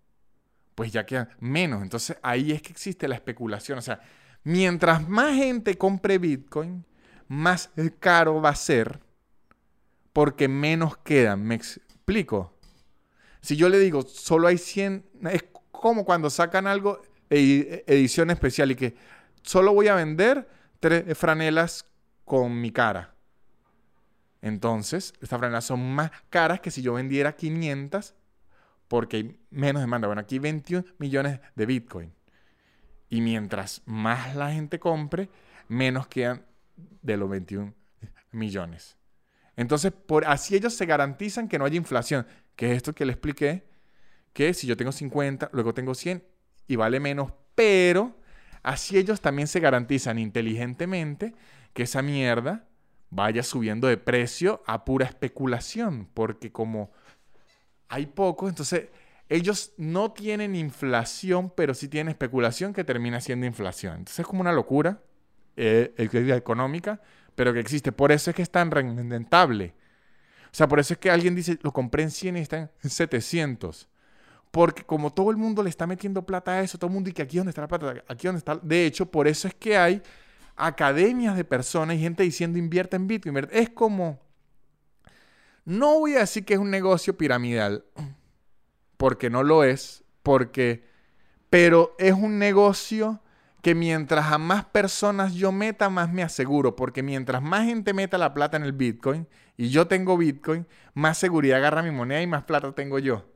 pues 0.74 0.92
ya 0.92 1.04
quedan 1.04 1.28
menos. 1.40 1.82
Entonces, 1.82 2.16
ahí 2.22 2.50
es 2.50 2.62
que 2.62 2.72
existe 2.72 3.06
la 3.06 3.16
especulación. 3.16 3.76
O 3.76 3.82
sea, 3.82 4.00
mientras 4.42 5.06
más 5.06 5.34
gente 5.34 5.76
compre 5.76 6.16
Bitcoin, 6.16 6.86
más 7.28 7.68
caro 7.98 8.40
va 8.40 8.48
a 8.48 8.54
ser 8.54 9.00
porque 10.14 10.48
menos 10.48 10.96
quedan. 10.96 11.42
¿Me 11.44 11.56
explico? 11.56 12.54
Si 13.42 13.56
yo 13.56 13.68
le 13.68 13.78
digo, 13.78 14.00
solo 14.00 14.48
hay 14.48 14.56
100, 14.56 15.04
es 15.32 15.44
como 15.70 16.06
cuando 16.06 16.30
sacan 16.30 16.66
algo, 16.66 17.02
edición 17.28 18.30
especial, 18.30 18.70
y 18.70 18.76
que 18.76 18.94
solo 19.42 19.74
voy 19.74 19.88
a 19.88 19.96
vender 19.96 20.48
tres 20.80 21.18
franelas 21.18 21.84
con 22.24 22.58
mi 22.58 22.72
cara. 22.72 23.19
Entonces, 24.42 25.12
estas 25.20 25.38
franelas 25.38 25.64
son 25.64 25.94
más 25.94 26.10
caras 26.30 26.60
que 26.60 26.70
si 26.70 26.82
yo 26.82 26.94
vendiera 26.94 27.36
500 27.36 28.14
porque 28.88 29.18
hay 29.18 29.38
menos 29.50 29.82
demanda. 29.82 30.08
Bueno, 30.08 30.20
aquí 30.20 30.40
21 30.40 30.84
millones 30.98 31.38
de 31.54 31.66
Bitcoin. 31.66 32.12
Y 33.08 33.20
mientras 33.20 33.82
más 33.86 34.34
la 34.34 34.52
gente 34.52 34.80
compre, 34.80 35.30
menos 35.68 36.08
quedan 36.08 36.44
de 37.02 37.16
los 37.16 37.30
21 37.30 37.72
millones. 38.32 38.96
Entonces, 39.56 39.92
por, 39.92 40.24
así 40.26 40.56
ellos 40.56 40.74
se 40.74 40.86
garantizan 40.86 41.46
que 41.46 41.58
no 41.58 41.66
haya 41.66 41.76
inflación, 41.76 42.26
que 42.56 42.70
es 42.70 42.78
esto 42.78 42.92
que 42.92 43.04
le 43.04 43.12
expliqué, 43.12 43.68
que 44.32 44.54
si 44.54 44.66
yo 44.66 44.76
tengo 44.76 44.90
50, 44.90 45.50
luego 45.52 45.74
tengo 45.74 45.94
100 45.94 46.24
y 46.66 46.76
vale 46.76 46.98
menos, 46.98 47.32
pero 47.54 48.18
así 48.62 48.96
ellos 48.96 49.20
también 49.20 49.48
se 49.48 49.60
garantizan 49.60 50.18
inteligentemente 50.18 51.34
que 51.74 51.84
esa 51.84 52.02
mierda 52.02 52.69
vaya 53.10 53.42
subiendo 53.42 53.88
de 53.88 53.96
precio 53.96 54.62
a 54.66 54.84
pura 54.84 55.06
especulación, 55.06 56.08
porque 56.14 56.50
como 56.50 56.92
hay 57.88 58.06
poco, 58.06 58.48
entonces 58.48 58.88
ellos 59.28 59.72
no 59.76 60.12
tienen 60.12 60.56
inflación, 60.56 61.52
pero 61.54 61.74
sí 61.74 61.88
tienen 61.88 62.10
especulación 62.10 62.72
que 62.72 62.84
termina 62.84 63.20
siendo 63.20 63.46
inflación. 63.46 63.98
Entonces 63.98 64.20
es 64.20 64.26
como 64.26 64.40
una 64.40 64.52
locura 64.52 65.02
eh, 65.56 65.94
económica, 65.96 67.00
pero 67.34 67.52
que 67.52 67.60
existe. 67.60 67.92
Por 67.92 68.12
eso 68.12 68.30
es 68.30 68.36
que 68.36 68.42
es 68.42 68.50
tan 68.50 68.70
rentable. 68.70 69.74
O 70.46 70.54
sea, 70.54 70.66
por 70.66 70.80
eso 70.80 70.94
es 70.94 70.98
que 70.98 71.10
alguien 71.10 71.34
dice, 71.34 71.58
lo 71.62 71.72
compré 71.72 72.02
en 72.02 72.10
100 72.10 72.36
y 72.36 72.40
está 72.40 72.70
en 72.82 72.90
700. 72.90 73.88
Porque 74.50 74.82
como 74.82 75.12
todo 75.12 75.30
el 75.30 75.36
mundo 75.36 75.62
le 75.62 75.70
está 75.70 75.86
metiendo 75.86 76.26
plata 76.26 76.52
a 76.52 76.62
eso, 76.62 76.76
todo 76.76 76.88
el 76.88 76.94
mundo 76.94 77.08
dice, 77.08 77.22
aquí 77.22 77.36
donde 77.36 77.50
está 77.50 77.62
la 77.62 77.68
plata, 77.68 78.02
aquí 78.08 78.26
donde 78.26 78.38
está. 78.38 78.56
De 78.56 78.84
hecho, 78.84 79.06
por 79.06 79.28
eso 79.28 79.46
es 79.46 79.54
que 79.54 79.76
hay 79.76 80.02
academias 80.56 81.36
de 81.36 81.44
personas 81.44 81.96
y 81.96 82.00
gente 82.00 82.22
diciendo 82.22 82.58
invierte 82.58 82.96
en 82.96 83.06
Bitcoin. 83.06 83.48
Es 83.50 83.70
como, 83.70 84.20
no 85.64 85.98
voy 85.98 86.16
a 86.16 86.20
decir 86.20 86.44
que 86.44 86.54
es 86.54 86.60
un 86.60 86.70
negocio 86.70 87.16
piramidal, 87.16 87.84
porque 88.96 89.30
no 89.30 89.42
lo 89.42 89.64
es, 89.64 90.04
porque, 90.22 90.84
pero 91.48 91.94
es 91.98 92.12
un 92.12 92.38
negocio 92.38 93.20
que 93.62 93.74
mientras 93.74 94.32
a 94.32 94.38
más 94.38 94.64
personas 94.64 95.34
yo 95.34 95.52
meta, 95.52 95.90
más 95.90 96.12
me 96.12 96.22
aseguro, 96.22 96.76
porque 96.76 97.02
mientras 97.02 97.42
más 97.42 97.66
gente 97.66 97.92
meta 97.92 98.18
la 98.18 98.32
plata 98.32 98.56
en 98.56 98.62
el 98.62 98.72
Bitcoin 98.72 99.26
y 99.56 99.68
yo 99.68 99.86
tengo 99.86 100.16
Bitcoin, 100.16 100.66
más 100.94 101.18
seguridad 101.18 101.58
agarra 101.58 101.82
mi 101.82 101.90
moneda 101.90 102.22
y 102.22 102.26
más 102.26 102.44
plata 102.44 102.72
tengo 102.72 102.98
yo. 102.98 103.26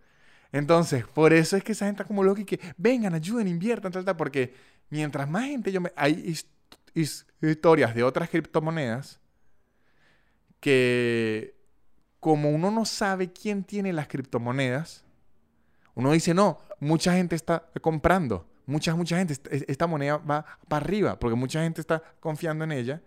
Entonces, 0.52 1.04
por 1.06 1.32
eso 1.32 1.56
es 1.56 1.64
que 1.64 1.72
esa 1.72 1.86
gente 1.86 2.02
está 2.02 2.08
como 2.08 2.22
loca 2.22 2.40
y 2.40 2.44
que 2.44 2.60
vengan, 2.76 3.12
ayuden, 3.12 3.48
inviertan, 3.48 3.90
tal, 3.92 4.04
tal, 4.04 4.16
porque 4.16 4.54
mientras 4.88 5.28
más 5.28 5.44
gente 5.44 5.72
yo 5.72 5.80
me... 5.80 5.92
historias 6.94 7.94
de 7.94 8.02
otras 8.02 8.28
criptomonedas 8.30 9.20
que 10.60 11.54
como 12.20 12.50
uno 12.50 12.70
no 12.70 12.84
sabe 12.84 13.32
quién 13.32 13.64
tiene 13.64 13.92
las 13.92 14.08
criptomonedas, 14.08 15.04
uno 15.94 16.12
dice, 16.12 16.32
no, 16.32 16.60
mucha 16.80 17.12
gente 17.14 17.36
está 17.36 17.66
comprando 17.80 18.46
mucha, 18.66 18.94
mucha 18.94 19.18
gente, 19.18 19.34
esta 19.68 19.86
moneda 19.86 20.18
va 20.18 20.44
para 20.68 20.84
arriba, 20.84 21.18
porque 21.18 21.36
mucha 21.36 21.62
gente 21.62 21.80
está 21.80 22.02
confiando 22.20 22.64
en 22.64 22.72
ella. 22.72 23.02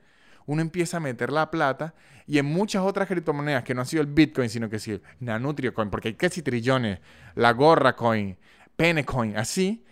Uno 0.46 0.62
empieza 0.62 0.98
a 0.98 1.00
meter 1.00 1.32
la 1.32 1.52
plata 1.52 1.94
y 2.26 2.38
en 2.38 2.46
muchas 2.46 2.84
otras 2.84 3.08
criptomonedas 3.08 3.64
que 3.64 3.74
no 3.74 3.82
ha 3.82 3.86
sido 3.86 4.02
el 4.02 4.08
Bitcoin, 4.08 4.50
sino 4.50 4.70
que 4.70 4.80
sí 4.80 5.02
la 5.20 5.40
Nutriocoin, 5.40 5.90
porque 5.90 6.10
hay 6.10 6.14
casi 6.14 6.42
trillones, 6.42 7.00
la 7.36 7.52
Gorra 7.52 7.96
Coin, 7.96 8.38
Penecoin, 8.76 9.36
así, 9.36 9.84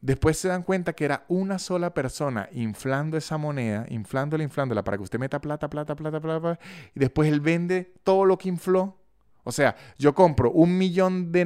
después 0.00 0.38
se 0.38 0.48
dan 0.48 0.62
cuenta 0.62 0.92
que 0.92 1.04
era 1.04 1.24
una 1.28 1.58
sola 1.58 1.92
persona 1.94 2.48
inflando 2.52 3.16
esa 3.16 3.38
moneda, 3.38 3.86
inflándola, 3.88 4.42
inflándola, 4.42 4.84
para 4.84 4.96
que 4.96 5.02
usted 5.02 5.18
meta 5.18 5.40
plata, 5.40 5.68
plata, 5.68 5.94
plata, 5.94 6.20
plata, 6.20 6.58
y 6.94 7.00
después 7.00 7.28
él 7.30 7.40
vende 7.40 7.92
todo 8.02 8.24
lo 8.24 8.38
que 8.38 8.48
infló. 8.48 8.96
O 9.44 9.52
sea, 9.52 9.76
yo 9.98 10.14
compro 10.14 10.50
un 10.50 10.76
millón 10.76 11.32
de 11.32 11.44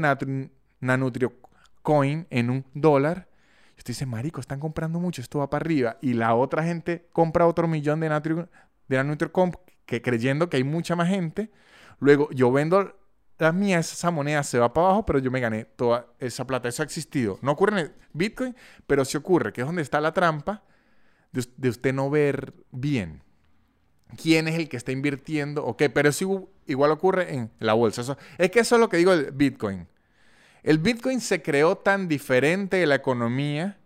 Nanutriocoin 0.80 2.26
en 2.30 2.50
un 2.50 2.64
dólar 2.74 3.28
y 3.76 3.78
usted 3.78 3.88
dice, 3.88 4.06
marico, 4.06 4.40
están 4.40 4.60
comprando 4.60 5.00
mucho, 5.00 5.20
esto 5.20 5.38
va 5.40 5.50
para 5.50 5.64
arriba. 5.64 5.96
Y 6.00 6.14
la 6.14 6.34
otra 6.34 6.62
gente 6.62 7.08
compra 7.12 7.46
otro 7.46 7.66
millón 7.66 8.00
de, 8.00 8.08
natrio, 8.08 8.48
de 8.88 9.02
Nutricomp 9.02 9.56
que 9.86 10.00
creyendo 10.00 10.48
que 10.48 10.56
hay 10.56 10.64
mucha 10.64 10.96
más 10.96 11.08
gente. 11.08 11.50
Luego 11.98 12.28
yo 12.30 12.52
vendo 12.52 12.96
las 13.38 13.54
mías, 13.54 13.92
esa 13.92 14.10
moneda 14.10 14.42
se 14.42 14.58
va 14.58 14.72
para 14.72 14.88
abajo, 14.88 15.06
pero 15.06 15.18
yo 15.18 15.30
me 15.30 15.40
gané 15.40 15.64
toda 15.64 16.06
esa 16.18 16.46
plata. 16.46 16.68
Eso 16.68 16.82
ha 16.82 16.84
existido. 16.84 17.38
No 17.42 17.52
ocurre 17.52 17.80
en 17.80 17.86
el 17.86 17.92
Bitcoin, 18.12 18.54
pero 18.86 19.04
sí 19.04 19.16
ocurre, 19.16 19.52
que 19.52 19.62
es 19.62 19.66
donde 19.66 19.82
está 19.82 20.00
la 20.00 20.12
trampa 20.12 20.62
de, 21.32 21.68
usted 21.68 21.92
no 21.92 22.10
ver 22.10 22.54
bien 22.70 23.22
quién 24.22 24.46
es 24.46 24.54
el 24.54 24.68
que 24.68 24.76
está 24.76 24.92
invirtiendo 24.92 25.64
o 25.64 25.76
qué. 25.76 25.90
Pero 25.90 26.08
eso 26.08 26.48
igual 26.66 26.90
ocurre 26.92 27.34
en 27.34 27.50
la 27.58 27.72
bolsa. 27.72 28.16
es 28.38 28.50
que 28.50 28.60
eso 28.60 28.76
es 28.76 28.80
lo 28.80 28.88
que 28.88 28.98
digo 28.98 29.16
del 29.16 29.32
Bitcoin. 29.32 29.88
El 30.62 30.78
Bitcoin 30.78 31.20
se 31.20 31.42
creó 31.42 31.76
tan 31.76 32.08
diferente 32.08 32.78
de 32.78 32.86
la 32.86 32.94
economía 32.94 33.78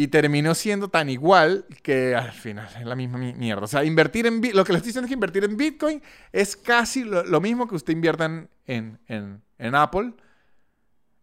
Y 0.00 0.06
terminó 0.06 0.54
siendo 0.54 0.86
tan 0.86 1.10
igual 1.10 1.66
que 1.82 2.14
al 2.14 2.30
final 2.30 2.68
es 2.78 2.86
la 2.86 2.94
misma 2.94 3.18
mierda. 3.18 3.64
O 3.64 3.66
sea, 3.66 3.82
invertir 3.82 4.28
en 4.28 4.40
lo 4.54 4.64
que 4.64 4.72
les 4.72 4.78
estoy 4.78 4.90
diciendo 4.90 5.06
es 5.06 5.08
que 5.08 5.14
invertir 5.14 5.42
en 5.42 5.56
Bitcoin 5.56 6.00
es 6.30 6.56
casi 6.56 7.02
lo, 7.02 7.40
mismo 7.40 7.66
que 7.66 7.74
usted 7.74 7.94
invierta 7.94 8.46
en, 8.66 9.00
en, 9.08 9.74
Apple. 9.74 10.14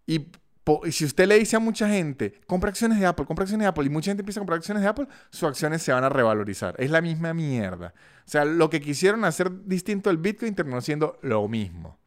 Y, 0.05 0.27
si 0.91 1.05
usted 1.05 1.25
le 1.25 1.39
dice 1.39 1.55
a 1.55 1.59
mucha 1.59 1.87
gente, 1.87 2.41
compra 2.47 2.69
acciones 2.69 2.99
de 2.99 3.05
Apple, 3.05 3.25
compra 3.25 3.43
acciones 3.43 3.63
de 3.63 3.69
Apple, 3.69 3.85
y 3.85 3.89
mucha 3.89 4.11
gente 4.11 4.23
empieza 4.23 4.41
a 4.41 4.43
comprar 4.43 4.57
acciones 4.57 4.83
de 4.83 4.89
Apple, 4.89 5.07
sus 5.29 5.43
acciones 5.43 5.81
se 5.81 5.93
van 5.93 6.03
a 6.03 6.09
revalorizar. 6.09 6.75
Es 6.77 6.91
la 6.91 6.99
misma 6.99 7.33
mierda. 7.33 7.93
O 8.27 8.29
sea, 8.29 8.43
lo 8.43 8.69
que 8.69 8.81
quisieron 8.81 9.23
hacer 9.23 9.53
distinto 9.63 10.09
el 10.09 10.17
Bitcoin 10.17 10.53
terminó 10.53 10.81
siendo 10.81 11.17
lo 11.21 11.47
mismo. 11.47 11.97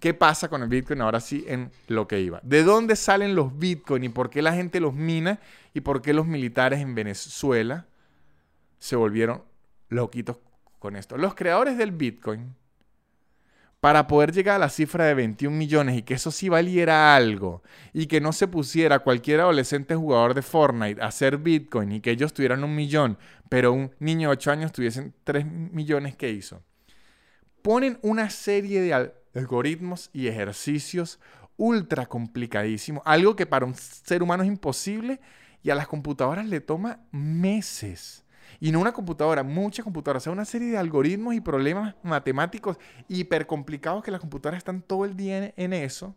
¿Qué 0.00 0.14
pasa 0.14 0.48
con 0.48 0.62
el 0.62 0.68
Bitcoin 0.68 1.00
ahora 1.00 1.20
sí 1.20 1.44
en 1.48 1.70
lo 1.88 2.06
que 2.06 2.20
iba? 2.20 2.40
¿De 2.44 2.62
dónde 2.62 2.94
salen 2.94 3.34
los 3.34 3.58
Bitcoin 3.58 4.04
y 4.04 4.08
por 4.08 4.30
qué 4.30 4.42
la 4.42 4.52
gente 4.52 4.80
los 4.80 4.94
mina 4.94 5.40
y 5.74 5.80
por 5.80 6.02
qué 6.02 6.12
los 6.12 6.26
militares 6.26 6.80
en 6.80 6.94
Venezuela 6.94 7.86
se 8.78 8.94
volvieron 8.96 9.42
loquitos 9.88 10.38
con 10.78 10.94
esto? 10.94 11.16
Los 11.16 11.34
creadores 11.34 11.76
del 11.76 11.90
Bitcoin, 11.90 12.54
para 13.80 14.06
poder 14.06 14.32
llegar 14.32 14.56
a 14.56 14.58
la 14.58 14.68
cifra 14.68 15.04
de 15.04 15.14
21 15.14 15.56
millones 15.56 15.96
y 15.96 16.02
que 16.02 16.14
eso 16.14 16.30
sí 16.30 16.48
valiera 16.48 17.14
algo 17.14 17.62
y 17.92 18.06
que 18.06 18.20
no 18.20 18.32
se 18.32 18.48
pusiera 18.48 18.98
cualquier 19.00 19.40
adolescente 19.40 19.94
jugador 19.94 20.34
de 20.34 20.42
Fortnite 20.42 21.00
a 21.00 21.06
hacer 21.06 21.38
Bitcoin 21.38 21.92
y 21.92 22.00
que 22.00 22.10
ellos 22.10 22.32
tuvieran 22.32 22.64
un 22.64 22.74
millón, 22.74 23.18
pero 23.48 23.72
un 23.72 23.92
niño 24.00 24.28
de 24.28 24.32
8 24.32 24.50
años 24.50 24.72
tuviesen 24.72 25.14
3 25.22 25.46
millones, 25.46 26.16
¿qué 26.16 26.30
hizo? 26.30 26.62
Ponen 27.62 27.98
una 28.02 28.30
serie 28.30 28.80
de 28.80 29.12
algoritmos 29.34 30.10
y 30.12 30.26
ejercicios 30.28 31.20
ultra 31.56 32.06
complicadísimos, 32.06 33.02
algo 33.04 33.36
que 33.36 33.46
para 33.46 33.66
un 33.66 33.74
ser 33.74 34.22
humano 34.22 34.42
es 34.42 34.48
imposible 34.48 35.20
y 35.62 35.70
a 35.70 35.74
las 35.74 35.88
computadoras 35.88 36.46
le 36.46 36.60
toma 36.60 37.00
meses. 37.10 38.24
Y 38.60 38.72
no 38.72 38.80
una 38.80 38.92
computadora, 38.92 39.42
muchas 39.42 39.84
computadoras, 39.84 40.22
o 40.22 40.24
sea, 40.24 40.32
una 40.32 40.44
serie 40.44 40.70
de 40.70 40.78
algoritmos 40.78 41.34
y 41.34 41.40
problemas 41.40 41.94
matemáticos 42.02 42.78
hiper 43.08 43.46
complicados 43.46 44.02
que 44.02 44.10
las 44.10 44.20
computadoras 44.20 44.58
están 44.58 44.82
todo 44.82 45.04
el 45.04 45.16
día 45.16 45.52
en 45.56 45.72
eso. 45.72 46.14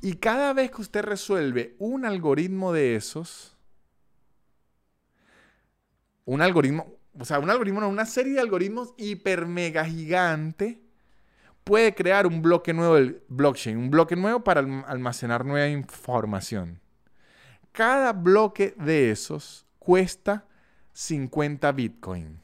Y 0.00 0.14
cada 0.14 0.52
vez 0.52 0.70
que 0.70 0.82
usted 0.82 1.02
resuelve 1.02 1.74
un 1.78 2.04
algoritmo 2.04 2.72
de 2.72 2.94
esos, 2.94 3.56
un 6.24 6.42
algoritmo, 6.42 6.94
o 7.18 7.24
sea, 7.24 7.40
un 7.40 7.50
algoritmo, 7.50 7.88
una 7.88 8.06
serie 8.06 8.34
de 8.34 8.40
algoritmos 8.40 8.94
hiper 8.96 9.46
mega 9.46 9.84
gigante, 9.84 10.80
puede 11.68 11.94
crear 11.94 12.26
un 12.26 12.40
bloque 12.40 12.72
nuevo 12.72 12.94
del 12.94 13.22
blockchain, 13.28 13.76
un 13.76 13.90
bloque 13.90 14.16
nuevo 14.16 14.42
para 14.42 14.60
almacenar 14.86 15.44
nueva 15.44 15.68
información. 15.68 16.80
Cada 17.72 18.14
bloque 18.14 18.74
de 18.78 19.10
esos 19.10 19.66
cuesta 19.78 20.46
50 20.94 21.70
Bitcoin. 21.72 22.40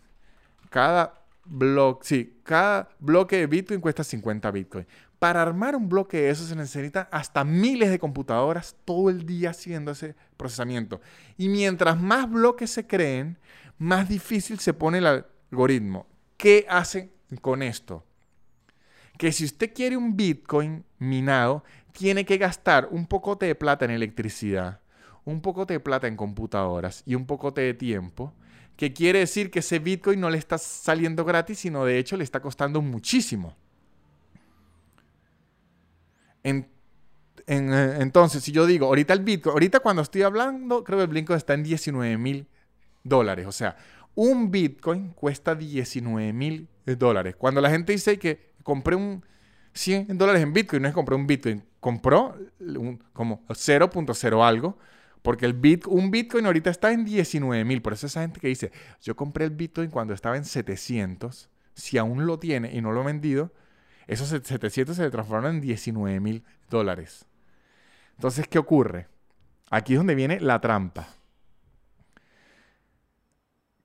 Cada 0.68 1.24
bloque, 1.46 2.06
sí, 2.06 2.40
cada 2.42 2.90
bloque 2.98 3.38
de 3.38 3.46
Bitcoin 3.46 3.80
cuesta 3.80 4.04
50 4.04 4.50
Bitcoin. 4.50 4.86
Para 5.18 5.40
armar 5.40 5.74
un 5.74 5.88
bloque 5.88 6.18
de 6.18 6.28
esos 6.28 6.48
se 6.48 6.54
necesita 6.54 7.08
hasta 7.10 7.44
miles 7.44 7.88
de 7.88 7.98
computadoras 7.98 8.76
todo 8.84 9.08
el 9.08 9.24
día 9.24 9.50
haciendo 9.50 9.92
ese 9.92 10.16
procesamiento. 10.36 11.00
Y 11.38 11.48
mientras 11.48 11.98
más 11.98 12.30
bloques 12.30 12.68
se 12.68 12.86
creen, 12.86 13.38
más 13.78 14.06
difícil 14.06 14.58
se 14.58 14.74
pone 14.74 14.98
el 14.98 15.06
algoritmo. 15.50 16.06
¿Qué 16.36 16.66
hacen 16.68 17.10
con 17.40 17.62
esto? 17.62 18.04
Que 19.18 19.32
si 19.32 19.44
usted 19.44 19.72
quiere 19.72 19.96
un 19.96 20.16
Bitcoin 20.16 20.84
minado, 20.98 21.64
tiene 21.92 22.24
que 22.24 22.38
gastar 22.38 22.88
un 22.90 23.06
pocote 23.06 23.46
de 23.46 23.54
plata 23.54 23.84
en 23.84 23.92
electricidad, 23.92 24.80
un 25.24 25.40
pocote 25.40 25.74
de 25.74 25.80
plata 25.80 26.06
en 26.08 26.16
computadoras 26.16 27.02
y 27.06 27.14
un 27.14 27.26
pocote 27.26 27.60
de 27.60 27.74
tiempo, 27.74 28.32
que 28.76 28.92
quiere 28.92 29.20
decir 29.20 29.50
que 29.50 29.60
ese 29.60 29.78
Bitcoin 29.78 30.20
no 30.20 30.30
le 30.30 30.38
está 30.38 30.58
saliendo 30.58 31.24
gratis, 31.24 31.60
sino 31.60 31.84
de 31.84 31.98
hecho 31.98 32.16
le 32.16 32.24
está 32.24 32.40
costando 32.40 32.82
muchísimo. 32.82 33.56
Eh, 36.42 36.64
entonces, 37.46 38.42
si 38.42 38.52
yo 38.52 38.66
digo, 38.66 38.86
ahorita 38.86 39.12
el 39.12 39.20
Bitcoin, 39.20 39.52
ahorita 39.52 39.80
cuando 39.80 40.02
estoy 40.02 40.22
hablando, 40.22 40.82
creo 40.82 40.98
que 40.98 41.04
el 41.04 41.10
Bitcoin 41.10 41.36
está 41.36 41.54
en 41.54 41.62
19 41.62 42.18
mil 42.18 42.48
dólares. 43.04 43.46
O 43.46 43.52
sea, 43.52 43.76
un 44.14 44.50
Bitcoin 44.50 45.10
cuesta 45.10 45.54
19 45.54 46.32
mil 46.32 46.68
dólares. 46.84 47.36
Cuando 47.36 47.60
la 47.60 47.70
gente 47.70 47.92
dice 47.92 48.18
que 48.18 48.53
compré 48.64 48.96
un 48.96 49.24
100 49.74 50.18
dólares 50.18 50.42
en 50.42 50.52
Bitcoin, 50.52 50.82
no 50.82 50.88
es 50.88 50.94
compré 50.94 51.14
un 51.14 51.26
Bitcoin, 51.26 51.62
compró 51.78 52.36
como 53.12 53.46
0.0 53.48 54.46
algo, 54.46 54.78
porque 55.22 55.46
el 55.46 55.52
bit, 55.52 55.86
un 55.86 56.10
Bitcoin 56.10 56.46
ahorita 56.46 56.70
está 56.70 56.92
en 56.92 57.04
19 57.04 57.64
mil. 57.64 57.82
Por 57.82 57.92
eso 57.92 58.06
esa 58.06 58.22
gente 58.22 58.40
que 58.40 58.48
dice, 58.48 58.72
yo 59.00 59.16
compré 59.16 59.44
el 59.44 59.50
Bitcoin 59.50 59.90
cuando 59.90 60.14
estaba 60.14 60.36
en 60.36 60.44
700, 60.44 61.48
si 61.74 61.98
aún 61.98 62.26
lo 62.26 62.38
tiene 62.38 62.72
y 62.74 62.80
no 62.80 62.92
lo 62.92 63.00
ha 63.00 63.04
vendido, 63.04 63.52
esos 64.06 64.28
700 64.28 64.96
se 64.96 65.10
transformaron 65.10 65.56
en 65.56 65.60
19 65.60 66.20
mil 66.20 66.44
dólares. 66.68 67.26
Entonces, 68.16 68.46
¿qué 68.48 68.58
ocurre? 68.58 69.08
Aquí 69.70 69.94
es 69.94 69.98
donde 69.98 70.14
viene 70.14 70.40
la 70.40 70.60
trampa. 70.60 71.08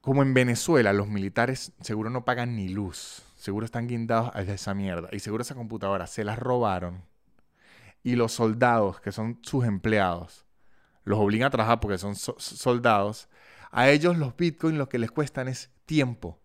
Como 0.02 0.22
en 0.22 0.34
Venezuela, 0.34 0.94
los 0.94 1.08
militares 1.08 1.72
seguro 1.82 2.10
no 2.10 2.26
pagan 2.26 2.56
ni 2.56 2.70
luz 2.70 3.29
seguro 3.40 3.66
están 3.66 3.88
guindados 3.88 4.32
a 4.36 4.42
esa 4.42 4.74
mierda. 4.74 5.10
Y 5.12 5.20
seguro 5.20 5.42
esa 5.42 5.56
computadora 5.56 6.08
se 6.08 6.24
las 6.24 6.38
robaron. 6.38 7.04
Y 8.04 8.16
los 8.16 8.34
soldados, 8.34 9.00
que 9.00 9.12
son 9.12 9.40
sus 9.42 9.66
empleados, 9.66 10.46
los 11.04 11.20
obligan 11.20 11.48
a 11.48 11.50
trabajar 11.50 11.80
porque 11.80 11.98
son 11.98 12.16
soldados. 12.16 13.30
A 13.72 13.90
ellos 13.90 14.18
los 14.18 14.36
bitcoins 14.36 14.78
lo 14.78 14.90
que 14.90 15.00
les 15.00 15.12
cuestan 15.12 15.48
es 15.48 15.72
tiempo. 15.86 16.40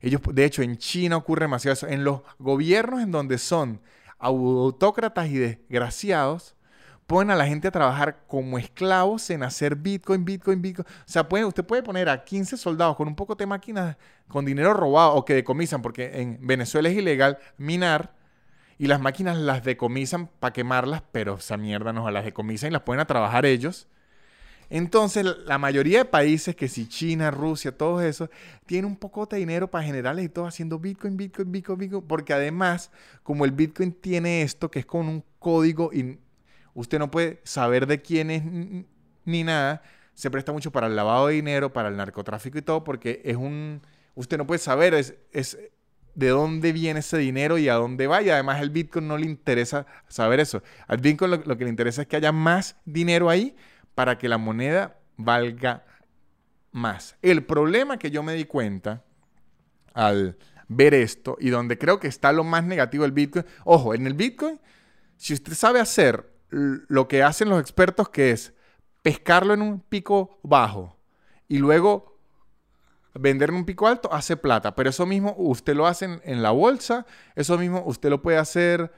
Ellos, 0.00 0.20
de 0.32 0.44
hecho, 0.44 0.62
en 0.62 0.78
China 0.78 1.16
ocurre 1.16 1.44
demasiado 1.44 1.74
eso. 1.74 1.88
En 1.88 2.04
los 2.04 2.22
gobiernos 2.38 3.00
en 3.00 3.10
donde 3.10 3.38
son 3.38 3.80
autócratas 4.18 5.28
y 5.28 5.38
desgraciados, 5.38 6.55
ponen 7.06 7.30
a 7.30 7.36
la 7.36 7.46
gente 7.46 7.68
a 7.68 7.70
trabajar 7.70 8.24
como 8.26 8.58
esclavos 8.58 9.30
en 9.30 9.42
hacer 9.42 9.76
Bitcoin, 9.76 10.24
Bitcoin, 10.24 10.60
Bitcoin. 10.60 10.86
O 10.88 11.02
sea, 11.04 11.28
puede, 11.28 11.44
usted 11.44 11.64
puede 11.64 11.82
poner 11.82 12.08
a 12.08 12.24
15 12.24 12.56
soldados 12.56 12.96
con 12.96 13.06
un 13.08 13.14
poco 13.14 13.34
de 13.34 13.46
máquinas 13.46 13.96
con 14.28 14.44
dinero 14.44 14.74
robado 14.74 15.14
o 15.14 15.24
que 15.24 15.34
decomisan, 15.34 15.82
porque 15.82 16.20
en 16.20 16.38
Venezuela 16.42 16.88
es 16.88 16.96
ilegal 16.96 17.38
minar 17.58 18.14
y 18.78 18.88
las 18.88 19.00
máquinas 19.00 19.38
las 19.38 19.64
decomisan 19.64 20.28
para 20.40 20.52
quemarlas, 20.52 21.02
pero 21.12 21.36
esa 21.36 21.56
mierda 21.56 21.92
no 21.92 22.10
las 22.10 22.24
decomisan 22.24 22.70
y 22.70 22.72
las 22.72 22.82
ponen 22.82 23.00
a 23.00 23.06
trabajar 23.06 23.46
ellos. 23.46 23.88
Entonces, 24.68 25.24
la 25.24 25.58
mayoría 25.58 25.98
de 25.98 26.04
países, 26.06 26.56
que 26.56 26.66
si 26.66 26.88
China, 26.88 27.30
Rusia, 27.30 27.76
todos 27.76 28.02
esos, 28.02 28.30
tienen 28.66 28.86
un 28.86 28.96
poco 28.96 29.24
de 29.26 29.36
dinero 29.36 29.70
para 29.70 29.84
generarles 29.84 30.24
y 30.24 30.28
todo 30.28 30.46
haciendo 30.46 30.80
Bitcoin, 30.80 31.16
Bitcoin, 31.16 31.52
Bitcoin, 31.52 31.78
Bitcoin, 31.78 32.02
porque 32.02 32.32
además, 32.32 32.90
como 33.22 33.44
el 33.44 33.52
Bitcoin 33.52 33.92
tiene 33.92 34.42
esto, 34.42 34.68
que 34.68 34.80
es 34.80 34.86
con 34.86 35.08
un 35.08 35.22
código 35.38 35.90
usted 36.76 36.98
no 36.98 37.10
puede 37.10 37.40
saber 37.42 37.86
de 37.86 38.00
quién 38.02 38.30
es 38.30 38.42
ni 39.24 39.42
nada, 39.42 39.82
se 40.14 40.30
presta 40.30 40.52
mucho 40.52 40.70
para 40.70 40.86
el 40.86 40.94
lavado 40.94 41.26
de 41.26 41.34
dinero, 41.34 41.72
para 41.72 41.88
el 41.88 41.96
narcotráfico 41.96 42.58
y 42.58 42.62
todo, 42.62 42.84
porque 42.84 43.20
es 43.24 43.36
un, 43.36 43.82
usted 44.14 44.38
no 44.38 44.46
puede 44.46 44.58
saber 44.58 44.94
es, 44.94 45.16
es 45.32 45.58
de 46.14 46.28
dónde 46.28 46.72
viene 46.72 47.00
ese 47.00 47.18
dinero 47.18 47.58
y 47.58 47.68
a 47.68 47.74
dónde 47.74 48.06
va. 48.06 48.22
Y 48.22 48.30
además 48.30 48.60
el 48.62 48.70
Bitcoin 48.70 49.08
no 49.08 49.18
le 49.18 49.26
interesa 49.26 49.86
saber 50.08 50.40
eso. 50.40 50.62
Al 50.86 50.98
Bitcoin 50.98 51.30
lo, 51.30 51.36
lo 51.38 51.58
que 51.58 51.64
le 51.64 51.70
interesa 51.70 52.02
es 52.02 52.08
que 52.08 52.16
haya 52.16 52.32
más 52.32 52.76
dinero 52.84 53.28
ahí 53.28 53.56
para 53.94 54.16
que 54.16 54.28
la 54.28 54.38
moneda 54.38 54.98
valga 55.16 55.84
más. 56.72 57.16
El 57.22 57.44
problema 57.44 57.98
que 57.98 58.10
yo 58.10 58.22
me 58.22 58.34
di 58.34 58.44
cuenta 58.44 59.02
al 59.92 60.38
ver 60.68 60.94
esto 60.94 61.36
y 61.40 61.50
donde 61.50 61.78
creo 61.78 62.00
que 62.00 62.08
está 62.08 62.32
lo 62.32 62.44
más 62.44 62.64
negativo 62.64 63.04
del 63.04 63.12
Bitcoin, 63.12 63.44
ojo, 63.64 63.94
en 63.94 64.06
el 64.06 64.14
Bitcoin, 64.14 64.60
si 65.16 65.34
usted 65.34 65.54
sabe 65.54 65.80
hacer 65.80 66.35
lo 66.56 67.06
que 67.08 67.22
hacen 67.22 67.50
los 67.50 67.60
expertos, 67.60 68.08
que 68.08 68.30
es 68.30 68.54
pescarlo 69.02 69.54
en 69.54 69.62
un 69.62 69.80
pico 69.80 70.38
bajo 70.42 70.96
y 71.48 71.58
luego 71.58 72.18
vender 73.14 73.50
en 73.50 73.56
un 73.56 73.64
pico 73.64 73.86
alto, 73.86 74.12
hace 74.12 74.36
plata. 74.36 74.74
Pero 74.74 74.90
eso 74.90 75.06
mismo 75.06 75.34
usted 75.38 75.74
lo 75.74 75.86
hace 75.86 76.20
en, 76.22 76.42
la 76.42 76.50
bolsa, 76.50 77.06
eso 77.34 77.58
mismo 77.58 77.82
usted 77.86 78.10
lo 78.10 78.22
puede 78.22 78.38
hacer 78.38 78.92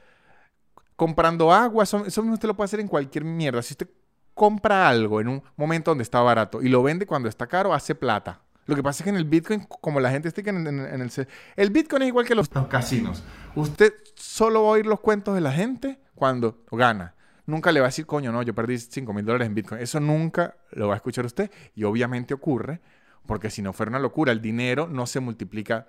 comprando 0.96 1.52
agua, 1.52 1.84
eso, 1.84 1.98
mismo 2.04 2.34
usted 2.34 2.48
lo 2.48 2.54
puede 2.54 2.66
hacer 2.66 2.80
en 2.80 2.88
cualquier 2.88 3.24
mierda. 3.24 3.60
Si 3.62 3.74
usted 3.74 3.88
compra 4.34 4.88
algo 4.88 5.20
en 5.20 5.28
un 5.28 5.42
momento 5.56 5.90
donde 5.90 6.02
está 6.02 6.20
barato 6.20 6.62
y 6.62 6.68
lo 6.68 6.82
vende 6.82 7.06
cuando 7.06 7.28
está 7.28 7.46
caro, 7.46 7.74
hace 7.74 7.94
plata. 7.94 8.40
Lo 8.66 8.76
que 8.76 8.82
pasa 8.82 9.02
es 9.02 9.04
que 9.04 9.10
en 9.10 9.16
el 9.16 9.24
Bitcoin, 9.24 9.66
como 9.80 9.98
la 9.98 10.10
gente 10.10 10.28
está 10.28 10.42
en, 10.42 10.66
en, 10.66 11.00
el... 11.00 11.28
El 11.56 11.70
Bitcoin 11.70 12.02
es 12.02 12.08
igual 12.08 12.26
que 12.26 12.34
los 12.34 12.48
casinos. 12.68 13.24
Usted 13.56 13.94
solo 14.14 14.62
va 14.62 14.68
a 14.68 14.72
oír 14.72 14.86
los 14.86 15.00
cuentos 15.00 15.34
de 15.34 15.40
la 15.40 15.52
gente 15.52 15.98
cuando 16.14 16.64
gana 16.70 17.14
nunca 17.48 17.72
le 17.72 17.80
va 17.80 17.86
a 17.86 17.88
decir, 17.88 18.06
coño, 18.06 18.30
no, 18.30 18.42
yo 18.42 18.54
perdí 18.54 18.78
5 18.78 19.12
mil 19.12 19.24
dólares 19.24 19.46
en 19.46 19.54
Bitcoin. 19.54 19.80
Eso 19.80 19.98
nunca 19.98 20.56
lo 20.72 20.86
va 20.86 20.94
a 20.94 20.96
escuchar 20.96 21.24
usted 21.24 21.50
y 21.74 21.84
obviamente 21.84 22.34
ocurre 22.34 22.80
porque 23.26 23.50
si 23.50 23.62
no 23.62 23.72
fuera 23.72 23.90
una 23.90 23.98
locura, 23.98 24.32
el 24.32 24.40
dinero 24.40 24.86
no 24.86 25.06
se 25.06 25.20
multiplica 25.20 25.86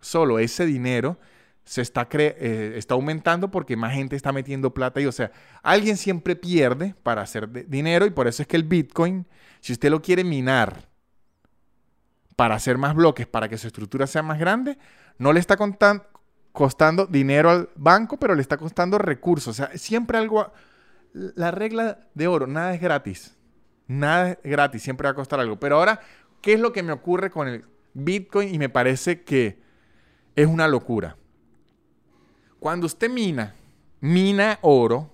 solo. 0.00 0.38
Ese 0.38 0.64
dinero 0.64 1.18
se 1.64 1.82
está, 1.82 2.08
eh, 2.12 2.74
está 2.76 2.94
aumentando 2.94 3.50
porque 3.50 3.76
más 3.76 3.92
gente 3.92 4.16
está 4.16 4.32
metiendo 4.32 4.72
plata 4.72 5.00
y, 5.00 5.06
o 5.06 5.12
sea, 5.12 5.30
alguien 5.62 5.98
siempre 5.98 6.34
pierde 6.34 6.94
para 7.02 7.22
hacer 7.22 7.68
dinero 7.68 8.06
y 8.06 8.10
por 8.10 8.26
eso 8.26 8.42
es 8.42 8.48
que 8.48 8.56
el 8.56 8.64
Bitcoin, 8.64 9.26
si 9.60 9.72
usted 9.72 9.90
lo 9.90 10.00
quiere 10.00 10.24
minar 10.24 10.88
para 12.36 12.54
hacer 12.54 12.78
más 12.78 12.94
bloques, 12.94 13.26
para 13.26 13.50
que 13.50 13.58
su 13.58 13.66
estructura 13.66 14.06
sea 14.06 14.22
más 14.22 14.38
grande, 14.38 14.78
no 15.18 15.32
le 15.32 15.40
está 15.40 15.58
costando 16.52 17.06
dinero 17.06 17.50
al 17.50 17.68
banco, 17.76 18.18
pero 18.18 18.34
le 18.34 18.40
está 18.40 18.56
costando 18.56 18.96
recursos. 18.96 19.48
O 19.48 19.54
sea, 19.54 19.76
siempre 19.76 20.16
algo... 20.16 20.50
La 21.12 21.50
regla 21.50 21.98
de 22.14 22.26
oro, 22.26 22.46
nada 22.46 22.74
es 22.74 22.80
gratis. 22.80 23.36
Nada 23.86 24.30
es 24.30 24.38
gratis, 24.42 24.82
siempre 24.82 25.06
va 25.06 25.12
a 25.12 25.14
costar 25.14 25.40
algo. 25.40 25.58
Pero 25.60 25.76
ahora, 25.76 26.00
¿qué 26.40 26.54
es 26.54 26.60
lo 26.60 26.72
que 26.72 26.82
me 26.82 26.92
ocurre 26.92 27.30
con 27.30 27.48
el 27.48 27.64
Bitcoin? 27.94 28.54
Y 28.54 28.58
me 28.58 28.68
parece 28.68 29.22
que 29.22 29.58
es 30.34 30.46
una 30.46 30.68
locura. 30.68 31.16
Cuando 32.58 32.86
usted 32.86 33.10
mina, 33.10 33.54
mina 34.00 34.58
oro, 34.62 35.10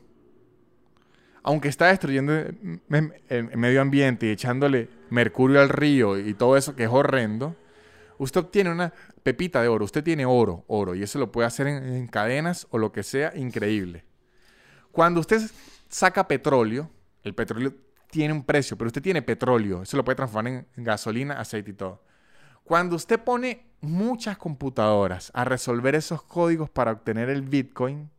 aunque 1.43 1.69
está 1.69 1.87
destruyendo 1.87 2.33
el 2.33 3.57
medio 3.57 3.81
ambiente 3.81 4.27
y 4.27 4.31
echándole 4.31 4.91
mercurio 5.11 5.61
al 5.61 5.71
río 5.71 6.19
y 6.19 6.35
todo 6.35 6.57
eso 6.57 6.77
que 6.77 6.85
es 6.85 6.91
horrendo, 6.91 7.57
usted 8.19 8.41
obtiene 8.41 8.71
una 8.71 8.93
pepita 9.23 9.63
de 9.63 9.69
oro. 9.69 9.85
Usted 9.85 10.05
tiene 10.05 10.27
oro, 10.27 10.65
oro, 10.67 10.95
y 10.95 11.03
eso 11.03 11.19
lo 11.19 11.33
puede 11.33 11.47
hacer 11.47 11.67
en, 11.67 12.07
cadenas 12.09 12.67
o 12.71 12.79
lo 12.79 12.93
que 12.93 13.03
sea, 13.03 13.33
increíble. 13.35 14.05
Cuando 14.93 15.21
usted 15.21 15.41
saca 15.89 16.29
petróleo, 16.29 16.91
el 17.23 17.35
petróleo 17.35 17.75
tiene 18.11 18.33
un 18.33 18.45
precio, 18.45 18.77
pero 18.77 18.89
usted 18.89 19.03
tiene 19.03 19.23
petróleo, 19.23 19.83
eso 19.83 19.97
lo 19.97 20.05
puede 20.05 20.17
transformar 20.17 20.67
en 20.77 20.85
gasolina, 20.85 21.41
aceite 21.41 21.71
y 21.71 21.75
todo. 21.75 22.03
Cuando 22.65 22.97
usted 22.97 23.19
pone 23.19 23.67
muchas 23.81 24.37
computadoras 24.37 25.31
a 25.35 25.45
resolver 25.45 25.95
esos 25.95 26.23
códigos 26.23 26.69
para 26.69 26.93
obtener 26.93 27.31
el 27.31 27.43
Bitcoin, 27.43 28.11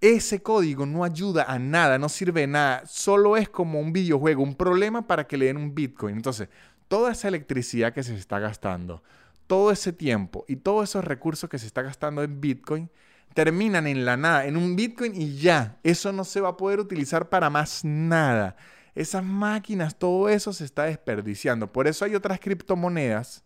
ese 0.00 0.42
código 0.42 0.84
no 0.84 1.04
ayuda 1.04 1.44
a 1.44 1.58
nada, 1.58 1.98
no 1.98 2.08
sirve 2.08 2.42
de 2.42 2.46
nada, 2.48 2.82
solo 2.86 3.36
es 3.36 3.48
como 3.48 3.80
un 3.80 3.92
videojuego, 3.92 4.42
un 4.42 4.54
problema 4.54 5.06
para 5.06 5.26
que 5.26 5.38
le 5.38 5.46
den 5.46 5.56
un 5.56 5.74
Bitcoin. 5.74 6.16
Entonces, 6.16 6.48
toda 6.88 7.12
esa 7.12 7.28
electricidad 7.28 7.94
que 7.94 8.02
se 8.02 8.14
está 8.14 8.38
gastando, 8.38 9.02
todo 9.46 9.70
ese 9.70 9.92
tiempo 9.92 10.44
y 10.46 10.56
todos 10.56 10.90
esos 10.90 11.04
recursos 11.04 11.48
que 11.48 11.58
se 11.58 11.66
está 11.66 11.82
gastando 11.82 12.22
en 12.22 12.40
Bitcoin, 12.40 12.90
terminan 13.34 13.86
en 13.86 14.04
la 14.04 14.16
nada, 14.16 14.46
en 14.46 14.56
un 14.56 14.76
Bitcoin 14.76 15.14
y 15.14 15.36
ya, 15.36 15.78
eso 15.82 16.12
no 16.12 16.24
se 16.24 16.40
va 16.40 16.50
a 16.50 16.56
poder 16.56 16.80
utilizar 16.80 17.28
para 17.28 17.50
más 17.50 17.84
nada. 17.84 18.56
Esas 18.94 19.24
máquinas, 19.24 19.98
todo 19.98 20.28
eso 20.28 20.52
se 20.52 20.64
está 20.64 20.84
desperdiciando. 20.84 21.72
Por 21.72 21.88
eso 21.88 22.04
hay 22.04 22.14
otras 22.14 22.38
criptomonedas 22.38 23.44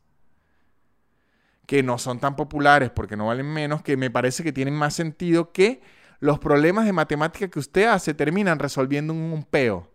que 1.66 1.82
no 1.82 1.98
son 1.98 2.20
tan 2.20 2.36
populares 2.36 2.90
porque 2.90 3.16
no 3.16 3.26
valen 3.26 3.46
menos, 3.46 3.82
que 3.82 3.96
me 3.96 4.10
parece 4.10 4.42
que 4.42 4.52
tienen 4.52 4.74
más 4.74 4.94
sentido 4.94 5.52
que 5.52 5.80
los 6.20 6.38
problemas 6.38 6.84
de 6.84 6.92
matemática 6.92 7.48
que 7.48 7.58
usted 7.58 7.84
hace 7.84 8.14
terminan 8.14 8.58
resolviendo 8.58 9.12
un, 9.12 9.44
peo. 9.44 9.90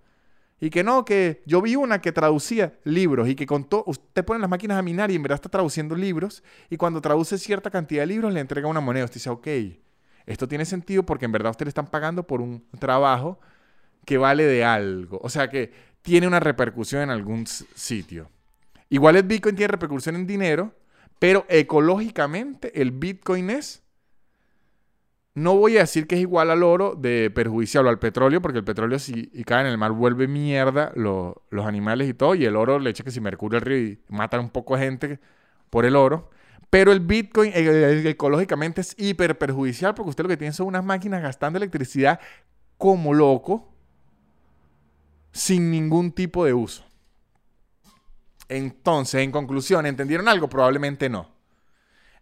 Y 0.59 0.69
que 0.69 0.83
no, 0.83 1.03
que 1.03 1.43
yo 1.45 1.61
vi 1.61 1.75
una 1.75 1.99
que 1.99 2.11
traducía 2.11 2.79
libros 2.83 3.27
y 3.27 3.35
que 3.35 3.45
con 3.45 3.65
todo, 3.65 3.83
usted 3.87 4.23
pone 4.23 4.39
las 4.39 4.49
máquinas 4.49 4.77
a 4.77 4.81
minar 4.81 5.11
y 5.11 5.15
en 5.15 5.23
verdad 5.23 5.35
está 5.35 5.49
traduciendo 5.49 5.95
libros 5.95 6.43
y 6.69 6.77
cuando 6.77 7.01
traduce 7.01 7.37
cierta 7.37 7.69
cantidad 7.69 8.03
de 8.03 8.07
libros 8.07 8.33
le 8.33 8.39
entrega 8.39 8.67
una 8.67 8.79
moneda. 8.79 9.05
Usted 9.05 9.15
dice, 9.15 9.29
ok, 9.29 9.47
esto 10.25 10.47
tiene 10.47 10.65
sentido 10.65 11.03
porque 11.03 11.25
en 11.25 11.31
verdad 11.31 11.51
usted 11.51 11.65
le 11.65 11.69
están 11.69 11.87
pagando 11.87 12.25
por 12.25 12.41
un 12.41 12.65
trabajo 12.79 13.39
que 14.05 14.17
vale 14.17 14.43
de 14.45 14.63
algo. 14.63 15.19
O 15.21 15.29
sea 15.29 15.49
que 15.49 15.71
tiene 16.01 16.27
una 16.27 16.39
repercusión 16.39 17.01
en 17.01 17.09
algún 17.09 17.47
sitio. 17.47 18.29
Igual 18.89 19.15
el 19.15 19.23
Bitcoin 19.23 19.55
tiene 19.55 19.71
repercusión 19.71 20.15
en 20.15 20.27
dinero, 20.27 20.75
pero 21.19 21.45
ecológicamente 21.49 22.81
el 22.81 22.91
Bitcoin 22.91 23.49
es... 23.49 23.81
No 25.35 25.55
voy 25.55 25.77
a 25.77 25.79
decir 25.79 26.05
que 26.05 26.13
es 26.13 26.21
igual 26.21 26.51
al 26.51 26.61
oro 26.61 26.93
de 26.93 27.31
perjudicial 27.33 27.87
o 27.87 27.89
al 27.89 27.97
petróleo, 27.97 28.39
porque 28.39 28.59
el 28.59 28.63
petróleo 28.63 28.99
si 28.99 29.25
cae 29.45 29.61
en 29.61 29.67
el 29.67 29.79
mar 29.79 29.91
vuelve 29.91 30.27
mierda 30.27 30.91
los 30.95 31.65
animales 31.65 32.07
y 32.07 32.13
todo, 32.13 32.35
y 32.35 32.45
el 32.45 32.55
oro 32.55 32.77
le 32.77 32.91
echa 32.91 33.03
que 33.03 33.09
si 33.09 33.19
mercurio 33.19 33.57
el 33.57 33.65
río 33.65 33.77
y 33.79 33.99
matan 34.09 34.41
un 34.41 34.51
poco 34.51 34.77
de 34.77 34.83
gente 34.83 35.19
por 35.71 35.85
el 35.85 35.95
oro. 35.95 36.29
Pero 36.73 36.91
el 36.91 37.01
Bitcoin 37.01 37.51
ecológicamente 37.53 38.81
es 38.81 38.95
hiper 38.97 39.37
perjudicial 39.37 39.93
porque 39.93 40.09
usted 40.09 40.23
lo 40.23 40.27
que 40.27 40.37
tiene 40.37 40.53
son 40.53 40.65
unas 40.65 40.83
máquinas 40.83 41.21
gastando 41.21 41.57
electricidad 41.57 42.19
como 42.79 43.13
loco 43.13 43.71
sin 45.31 45.69
ningún 45.69 46.11
tipo 46.11 46.43
de 46.45 46.55
uso. 46.55 46.83
Entonces, 48.49 49.21
en 49.21 49.31
conclusión, 49.31 49.85
¿entendieron 49.85 50.27
algo? 50.27 50.49
Probablemente 50.49 51.09
no. 51.09 51.29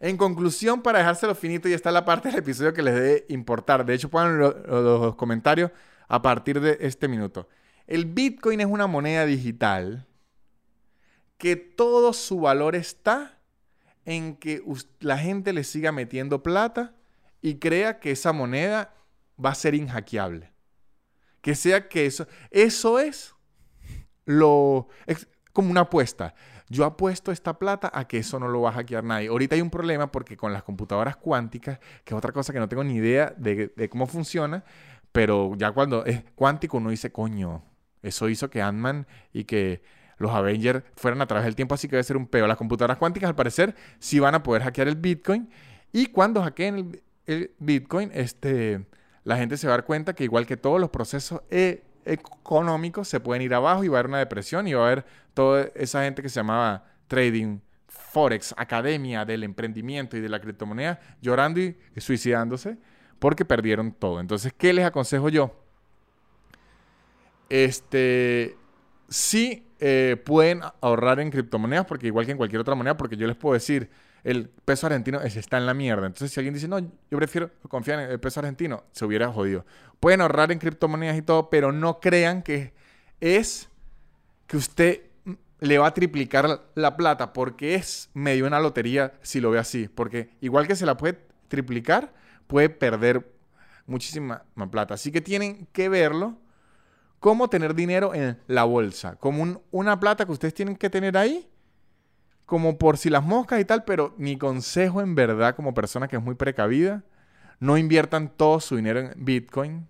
En 0.02 0.18
conclusión, 0.18 0.82
para 0.82 1.00
dejárselo 1.00 1.34
finito, 1.34 1.70
y 1.70 1.74
está 1.74 1.90
la 1.90 2.04
parte 2.04 2.28
del 2.28 2.40
episodio 2.40 2.74
que 2.74 2.84
les 2.84 2.94
debe 2.94 3.26
importar. 3.30 3.86
De 3.86 3.94
hecho, 3.94 4.10
pongan 4.10 4.38
los 4.38 5.16
comentarios 5.16 5.72
a 6.10 6.22
partir 6.22 6.60
de 6.60 6.78
este 6.82 7.08
minuto. 7.08 7.48
El 7.88 8.04
Bitcoin 8.04 8.60
es 8.60 8.68
una 8.68 8.88
moneda 8.88 9.26
digital 9.26 10.06
que 11.38 11.56
todo 11.56 12.12
su 12.12 12.42
valor 12.42 12.76
está 12.76 13.38
en 14.06 14.36
que 14.36 14.64
la 15.00 15.18
gente 15.18 15.54
le 15.54 15.64
siga 15.64 15.92
metiendo 15.92 16.44
plata 16.44 16.96
y 17.42 17.56
crea 17.56 18.00
que 18.00 18.12
esa 18.12 18.34
moneda 18.34 18.94
va 19.44 19.52
a 19.52 19.56
ser 19.56 19.76
inhackeable. 19.76 20.52
Que 21.42 21.56
sea 21.56 21.88
que 21.88 22.06
eso, 22.06 22.28
eso 22.52 23.00
es 23.00 23.34
lo, 24.26 24.88
es 25.08 25.28
como 25.54 25.72
una 25.72 25.82
apuesta. 25.82 26.36
Yo 26.70 26.86
apuesto 26.86 27.32
esta 27.32 27.60
plata 27.60 27.92
a 27.94 28.08
que 28.08 28.20
eso 28.20 28.40
no 28.40 28.48
lo 28.48 28.62
va 28.62 28.70
a 28.70 28.74
hackear 28.74 29.04
nadie. 29.04 29.28
Ahorita 29.28 29.56
hay 29.56 29.62
un 29.62 29.70
problema 29.70 30.12
porque 30.12 30.38
con 30.38 30.54
las 30.54 30.64
computadoras 30.64 31.18
cuánticas, 31.18 31.80
que 32.06 32.14
es 32.14 32.18
otra 32.18 32.32
cosa 32.32 32.54
que 32.54 32.60
no 32.60 32.70
tengo 32.70 32.84
ni 32.84 32.96
idea 32.96 33.34
de, 33.38 33.90
cómo 33.90 34.08
funciona, 34.08 34.64
pero 35.12 35.54
ya 35.58 35.72
cuando 35.74 36.06
es 36.06 36.24
cuántico 36.34 36.78
uno 36.78 36.90
dice, 36.90 37.12
coño, 37.12 37.64
eso 38.02 38.30
hizo 38.30 38.50
que 38.50 38.62
Ant-Man 38.62 39.06
y 39.34 39.44
que 39.44 39.82
los 40.22 40.32
Avengers 40.32 40.84
fueran 40.96 41.22
a 41.22 41.28
través 41.28 41.46
del 41.46 41.56
tiempo, 41.56 41.76
así 41.76 41.88
que 41.88 41.96
debe 41.96 42.04
ser 42.04 42.18
un 42.18 42.28
peo. 42.28 42.48
Las 42.48 42.58
computadoras 42.58 42.98
cuánticas, 42.98 43.30
al 43.30 43.36
parecer, 43.36 43.76
sí 44.00 44.20
van 44.20 44.36
a 44.36 44.44
poder 44.44 44.64
hackear 44.64 44.88
el 44.88 44.96
Bitcoin. 44.96 45.50
Y 45.92 46.08
cuando 46.08 46.42
hackeen 46.42 47.02
el, 47.26 47.52
Bitcoin, 47.60 48.12
este 48.14 48.86
la 49.24 49.38
gente 49.38 49.58
se 49.58 49.68
va 49.68 49.74
a 49.74 49.78
dar 49.78 49.86
cuenta 49.86 50.14
que 50.14 50.24
igual 50.24 50.48
que 50.48 50.58
todos 50.58 50.82
los 50.82 50.90
procesos 50.90 51.42
e, 51.52 51.84
económicos 52.06 53.08
se 53.08 53.20
pueden 53.20 53.44
ir 53.44 53.54
abajo 53.54 53.84
y 53.84 53.88
va 53.88 53.98
a 53.98 54.00
haber 54.00 54.10
una 54.10 54.18
depresión 54.18 54.68
y 54.68 54.74
va 54.74 54.82
a 54.84 54.86
haber 54.88 55.06
toda 55.34 55.70
esa 55.76 56.04
gente 56.04 56.24
que 56.24 56.30
se 56.30 56.40
llamaba 56.40 56.86
trading, 57.08 57.60
forex, 57.88 58.56
academia 58.58 59.24
del 59.24 59.44
emprendimiento 59.44 60.18
y 60.18 60.22
de 60.22 60.30
la 60.30 60.42
criptomoneda 60.42 61.00
llorando 61.22 61.60
y 61.60 61.78
suicidándose 61.98 62.78
porque 63.20 63.46
perdieron 63.46 63.92
todo. 63.92 64.20
Entonces, 64.20 64.52
¿qué 64.58 64.74
les 64.74 64.84
aconsejo 64.84 65.30
yo? 65.30 65.56
Este, 67.50 68.58
sí 69.12 69.68
eh, 69.80 70.16
pueden 70.26 70.62
ahorrar 70.80 71.20
en 71.20 71.30
criptomonedas 71.30 71.86
porque 71.86 72.08
igual 72.08 72.26
que 72.26 72.32
en 72.32 72.38
cualquier 72.38 72.62
otra 72.62 72.74
moneda, 72.74 72.98
porque 72.98 73.18
yo 73.18 73.28
les 73.28 73.36
puedo 73.36 73.54
decir, 73.54 73.90
el 74.24 74.50
peso 74.50 74.88
argentino 74.88 75.22
está 75.22 75.58
en 75.58 75.66
la 75.66 75.74
mierda. 75.74 76.08
Entonces, 76.08 76.32
si 76.32 76.40
alguien 76.40 76.54
dice, 76.54 76.68
no, 76.68 76.80
yo 76.80 77.18
prefiero 77.18 77.52
confiar 77.68 78.00
en 78.00 78.10
el 78.10 78.20
peso 78.20 78.40
argentino, 78.40 78.84
se 78.92 79.06
hubiera 79.06 79.32
jodido. 79.32 79.66
Pueden 80.00 80.22
ahorrar 80.22 80.52
en 80.52 80.60
criptomonedas 80.60 81.18
y 81.18 81.22
todo, 81.22 81.50
pero 81.50 81.72
no 81.72 82.00
crean 82.00 82.42
que 82.42 82.74
es 83.20 83.70
que 84.48 84.58
usted 84.58 85.02
le 85.60 85.78
va 85.78 85.88
a 85.88 85.94
triplicar 85.94 86.62
la 86.74 86.98
plata, 86.98 87.34
porque 87.34 87.76
es 87.76 88.10
medio 88.14 88.48
una 88.48 88.60
lotería 88.60 89.14
si 89.22 89.42
lo 89.42 89.52
ve 89.52 89.60
así. 89.60 89.88
Porque 89.88 90.30
igual 90.42 90.68
que 90.68 90.76
se 90.76 90.86
la 90.86 90.98
puede 90.98 91.20
triplicar, 91.48 92.14
puede 92.48 92.70
perder 92.70 93.32
muchísima 93.86 94.44
plata. 94.72 94.94
Así 94.94 95.12
que 95.12 95.22
tienen 95.22 95.68
que 95.72 95.90
verlo 95.90 96.38
como 97.22 97.50
tener 97.50 97.76
dinero 97.76 98.14
en 98.14 98.38
la 98.48 98.66
bolsa, 98.66 99.16
como 99.16 99.62
una 99.72 100.00
plata 100.00 100.26
que 100.26 100.32
ustedes 100.34 100.54
tienen 100.54 100.76
que 100.76 100.90
tener 100.90 101.16
ahí 101.16 101.48
como 102.52 102.78
por 102.78 102.98
si 102.98 103.10
las 103.10 103.24
moscas 103.24 103.62
y 103.62 103.64
tal, 103.64 103.86
pero 103.86 104.14
mi 104.18 104.38
consejo 104.38 105.00
en 105.00 105.16
verdad 105.16 105.56
como 105.56 105.74
persona 105.74 106.10
que 106.10 106.18
es 106.18 106.22
muy 106.22 106.36
precavida, 106.36 107.02
no 107.62 107.78
inviertan 107.78 108.28
todo 108.28 108.60
su 108.60 108.76
dinero 108.76 109.00
en 109.00 109.14
Bitcoin, 109.16 109.88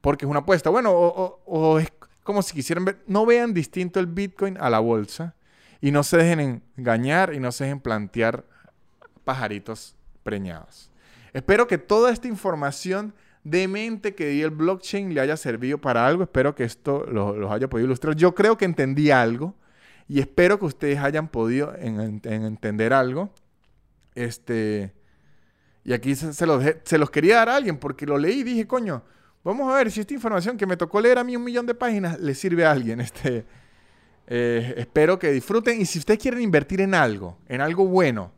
porque 0.00 0.24
es 0.24 0.30
una 0.30 0.38
apuesta. 0.38 0.70
Bueno, 0.70 0.92
o, 0.92 1.80
es 1.80 1.90
como 2.22 2.42
si 2.42 2.54
quisieran 2.54 2.84
ver, 2.84 3.02
no 3.08 3.26
vean 3.26 3.54
distinto 3.54 3.98
el 3.98 4.06
Bitcoin 4.06 4.56
a 4.60 4.70
la 4.70 4.78
bolsa 4.78 5.34
y 5.80 5.90
no 5.90 6.04
se 6.04 6.18
dejen 6.18 6.62
engañar 6.76 7.34
y 7.34 7.40
no 7.40 7.50
se 7.50 7.64
dejen 7.64 7.80
plantear 7.80 8.44
pajaritos 9.24 9.96
preñados. 10.22 10.92
Espero 11.32 11.66
que 11.66 11.78
toda 11.78 12.12
esta 12.12 12.28
información 12.28 13.14
de 13.50 13.68
mente 13.68 14.14
que 14.14 14.26
di 14.28 14.42
el 14.42 14.50
blockchain 14.50 15.14
le 15.14 15.20
haya 15.20 15.36
servido 15.36 15.78
para 15.78 16.06
algo. 16.06 16.22
Espero 16.22 16.54
que 16.54 16.64
esto 16.64 17.04
los 17.06 17.50
haya 17.50 17.68
podido 17.68 17.86
ilustrar. 17.86 18.14
Yo 18.16 18.34
creo 18.34 18.56
que 18.56 18.64
entendí 18.64 19.10
algo. 19.10 19.54
Y 20.08 20.20
espero 20.20 20.58
que 20.58 20.64
ustedes 20.64 20.98
hayan 20.98 21.28
podido 21.28 21.74
entender 21.76 22.94
algo. 22.94 23.30
Este, 24.14 24.94
y 25.84 25.92
aquí 25.92 26.14
se, 26.14 26.46
los, 26.46 26.64
se, 26.82 26.98
los, 26.98 27.10
quería 27.10 27.36
dar 27.36 27.50
a 27.50 27.56
alguien 27.56 27.78
porque 27.78 28.06
lo 28.06 28.16
leí 28.16 28.40
y 28.40 28.42
dije, 28.42 28.66
coño, 28.66 29.02
vamos 29.44 29.70
a 29.70 29.76
ver 29.76 29.90
si 29.90 30.00
esta 30.00 30.14
información 30.14 30.56
que 30.56 30.66
me 30.66 30.76
tocó 30.76 31.00
leer 31.00 31.18
a 31.18 31.24
mí 31.24 31.36
un 31.36 31.44
millón 31.44 31.66
de 31.66 31.74
páginas 31.74 32.18
le 32.18 32.34
sirve 32.34 32.64
a 32.64 32.72
alguien. 32.72 33.00
Este, 33.08 33.44
eh, 34.30 34.74
espero 34.76 35.18
que 35.18 35.30
disfruten. 35.30 35.80
Y 35.80 35.86
si 35.86 35.98
ustedes 35.98 36.20
quieren 36.20 36.40
invertir 36.40 36.80
en 36.80 36.94
algo, 36.94 37.38
en 37.46 37.60
algo 37.60 37.86
bueno, 37.86 38.32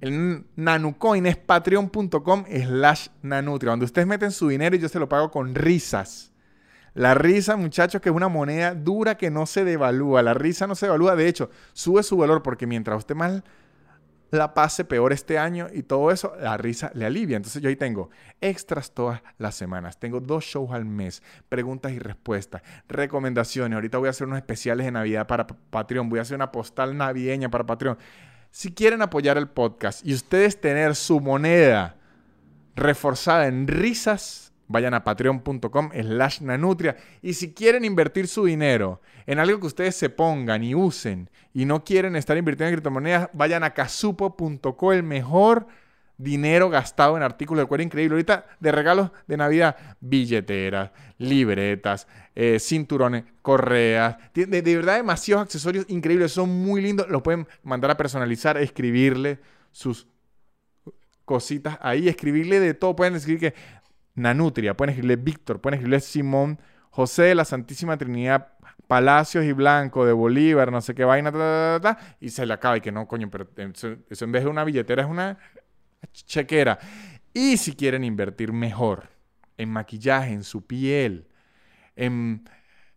El 0.00 0.44
Nanucoin 0.56 1.26
es 1.26 1.36
patreon.com 1.36 2.44
slash 2.46 3.08
nanutria, 3.22 3.70
donde 3.70 3.84
ustedes 3.84 4.08
meten 4.08 4.30
su 4.30 4.48
dinero 4.48 4.74
y 4.74 4.78
yo 4.78 4.88
se 4.88 4.98
lo 4.98 5.08
pago 5.08 5.30
con 5.30 5.54
risas. 5.54 6.32
La 6.94 7.14
risa, 7.14 7.56
muchachos, 7.56 8.00
que 8.00 8.08
es 8.08 8.14
una 8.14 8.28
moneda 8.28 8.74
dura 8.74 9.16
que 9.16 9.30
no 9.30 9.46
se 9.46 9.64
devalúa. 9.64 10.22
La 10.22 10.34
risa 10.34 10.66
no 10.66 10.74
se 10.74 10.86
devalúa. 10.86 11.14
De 11.16 11.28
hecho, 11.28 11.50
sube 11.72 12.02
su 12.02 12.16
valor 12.16 12.42
porque 12.42 12.66
mientras 12.66 12.98
usted 12.98 13.14
más 13.14 13.42
la 14.30 14.54
pase 14.54 14.84
peor 14.84 15.12
este 15.12 15.38
año 15.38 15.68
y 15.72 15.82
todo 15.82 16.10
eso, 16.10 16.34
la 16.40 16.56
risa 16.56 16.90
le 16.94 17.04
alivia. 17.04 17.36
Entonces 17.36 17.60
yo 17.62 17.68
ahí 17.68 17.76
tengo 17.76 18.10
extras 18.40 18.92
todas 18.92 19.22
las 19.38 19.54
semanas. 19.54 19.98
Tengo 19.98 20.20
dos 20.20 20.44
shows 20.44 20.72
al 20.72 20.84
mes, 20.84 21.22
preguntas 21.48 21.92
y 21.92 21.98
respuestas, 21.98 22.62
recomendaciones. 22.88 23.74
Ahorita 23.74 23.98
voy 23.98 24.06
a 24.08 24.10
hacer 24.10 24.26
unos 24.26 24.38
especiales 24.38 24.86
de 24.86 24.92
Navidad 24.92 25.26
para 25.26 25.46
Patreon. 25.46 26.08
Voy 26.08 26.20
a 26.20 26.22
hacer 26.22 26.36
una 26.36 26.52
postal 26.52 26.96
navideña 26.96 27.50
para 27.50 27.66
Patreon. 27.66 27.98
Si 28.50 28.72
quieren 28.72 29.00
apoyar 29.02 29.38
el 29.38 29.48
podcast 29.48 30.04
y 30.04 30.12
ustedes 30.12 30.60
tener 30.60 30.96
su 30.96 31.20
moneda 31.20 31.96
reforzada 32.74 33.46
en 33.46 33.68
risas, 33.68 34.52
vayan 34.66 34.94
a 34.94 35.04
patreon.com 35.04 35.90
slash 35.92 36.40
nanutria. 36.40 36.96
Y 37.22 37.34
si 37.34 37.52
quieren 37.54 37.84
invertir 37.84 38.26
su 38.26 38.44
dinero 38.44 39.00
en 39.26 39.38
algo 39.38 39.60
que 39.60 39.66
ustedes 39.66 39.96
se 39.96 40.10
pongan 40.10 40.64
y 40.64 40.74
usen 40.74 41.30
y 41.54 41.64
no 41.64 41.84
quieren 41.84 42.16
estar 42.16 42.36
invirtiendo 42.36 42.70
en 42.70 42.74
criptomonedas, 42.74 43.30
vayan 43.32 43.62
a 43.62 43.74
casupo.co, 43.74 44.92
el 44.92 45.02
mejor 45.04 45.66
dinero 46.20 46.68
gastado 46.68 47.16
en 47.16 47.22
artículos 47.22 47.64
de 47.64 47.68
cuero 47.68 47.82
increíble. 47.82 48.14
Ahorita 48.14 48.46
de 48.60 48.72
regalos 48.72 49.10
de 49.26 49.36
Navidad, 49.36 49.76
billeteras, 50.00 50.90
libretas, 51.18 52.06
eh, 52.34 52.58
cinturones, 52.60 53.24
correas. 53.42 54.16
De, 54.34 54.46
de, 54.46 54.76
verdad, 54.76 54.96
demasiados 54.96 55.44
accesorios 55.44 55.86
increíbles. 55.88 56.32
Son 56.32 56.48
muy 56.48 56.82
lindos. 56.82 57.08
Los 57.08 57.22
pueden 57.22 57.48
mandar 57.62 57.90
a 57.90 57.96
personalizar, 57.96 58.56
escribirle 58.58 59.38
sus 59.72 60.06
cositas 61.24 61.78
ahí, 61.80 62.08
escribirle 62.08 62.60
de 62.60 62.74
todo. 62.74 62.94
Pueden 62.94 63.14
escribir 63.14 63.40
que 63.40 63.54
Nanutria, 64.14 64.76
pueden 64.76 64.90
escribirle 64.90 65.16
Víctor, 65.16 65.60
pueden 65.60 65.78
escribirle 65.78 66.00
Simón, 66.00 66.60
José 66.90 67.22
de 67.22 67.34
la 67.34 67.44
Santísima 67.44 67.96
Trinidad, 67.96 68.48
Palacios 68.86 69.44
y 69.44 69.52
Blanco 69.52 70.04
de 70.04 70.12
Bolívar, 70.12 70.72
no 70.72 70.80
sé 70.80 70.96
qué 70.96 71.04
vaina, 71.04 71.32
y 72.18 72.30
se 72.30 72.44
le 72.44 72.52
acaba. 72.52 72.76
Y 72.76 72.80
que 72.80 72.90
no, 72.90 73.06
coño, 73.06 73.30
pero 73.30 73.48
eso 73.56 74.24
en 74.24 74.32
vez 74.32 74.42
de 74.42 74.50
una 74.50 74.64
billetera 74.64 75.02
es 75.04 75.08
una 75.08 75.38
chequera. 76.12 76.78
Y 77.32 77.56
si 77.56 77.74
quieren 77.74 78.04
invertir 78.04 78.52
mejor 78.52 79.08
en 79.56 79.70
maquillaje, 79.70 80.32
en 80.32 80.42
su 80.42 80.66
piel, 80.66 81.28
en, 81.96 82.44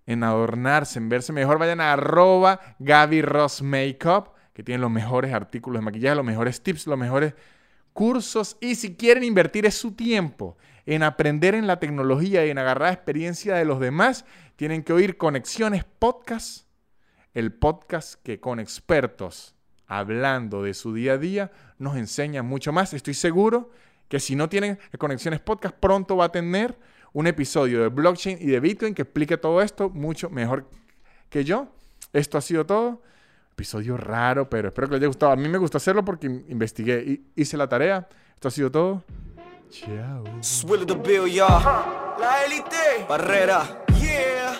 en 0.06 0.24
adornarse, 0.24 1.00
en 1.00 1.10
verse 1.10 1.34
mejor, 1.34 1.60
vayan 1.60 1.82
a 1.82 1.94
arroba 1.94 2.60
Gaby 2.80 3.22
Ross 3.22 3.62
Makeup, 3.62 4.30
que 4.54 4.64
tiene 4.64 4.82
los 4.82 4.92
mejores 4.92 5.34
artículos 5.34 5.82
de 5.82 5.86
maquillaje, 5.86 6.16
los 6.16 6.26
mejores 6.26 6.62
tips, 6.62 6.88
los 6.88 6.98
mejores 6.98 7.34
cursos. 7.94 8.58
Y 8.60 8.76
si 8.76 8.96
quieren 8.96 9.24
invertir 9.24 9.72
su 9.72 9.94
tiempo 9.94 10.58
en 10.86 11.04
aprender 11.04 11.56
en 11.56 11.68
la 11.68 11.80
tecnología 11.80 12.46
y 12.46 12.50
en 12.50 12.58
agarrar 12.58 12.94
experiencia 12.94 13.56
de 13.56 13.66
los 13.66 13.80
demás, 13.80 14.26
tienen 14.56 14.84
que 14.84 14.94
oír 14.94 15.18
Conexiones 15.18 15.84
Podcast, 15.84 16.68
el 17.34 17.54
podcast 17.54 18.22
que 18.22 18.40
con 18.40 18.60
expertos 18.60 19.53
hablando 19.98 20.64
de 20.64 20.74
su 20.74 20.94
día 20.94 21.14
a 21.14 21.18
día 21.18 21.52
nos 21.78 21.95
enseña 21.98 22.44
mucho 22.44 22.72
más. 22.72 22.94
Estoy 22.94 23.14
seguro 23.14 23.70
que 24.07 24.20
si 24.20 24.36
no 24.36 24.49
tienen 24.49 24.80
Conexiones 24.98 25.40
Podcast, 25.40 25.76
pronto 25.76 26.18
va 26.18 26.26
a 26.26 26.32
tener 26.32 26.78
un 27.14 27.28
episodio 27.28 27.82
de 27.82 27.90
blockchain 27.90 28.38
y 28.41 28.48
de 28.48 28.60
Bitcoin 28.60 28.94
que 28.94 29.03
explique 29.03 29.38
todo 29.38 29.61
esto 29.61 29.90
mucho 29.90 30.30
mejor 30.30 30.68
que 31.30 31.44
yo. 31.44 31.68
Esto 32.11 32.38
ha 32.38 32.41
sido 32.41 32.65
todo. 32.65 33.02
Episodio 33.52 33.98
raro, 33.98 34.49
pero 34.49 34.70
espero 34.70 34.88
que 34.88 34.94
les 34.94 35.02
haya 35.02 35.07
gustado. 35.07 35.32
A 35.32 35.36
mí 35.36 35.48
me 35.48 35.60
gustó 35.60 35.78
hacerlo 35.78 36.03
porque 36.03 36.26
investigué 36.26 37.03
y 37.03 37.41
hice 37.41 37.56
la 37.56 37.70
tarea. 37.70 38.07
Esto 38.34 38.48
ha 38.48 38.52
sido 38.52 38.72
todo. 38.72 39.03
Chao. 39.70 40.24
Swilly 40.41 40.86
the 40.86 40.95
Bill, 40.95 41.28
y'all. 41.32 41.64
La 42.20 42.44
élite. 42.45 43.06
Barrera. 43.07 43.84
Yeah. 43.99 44.60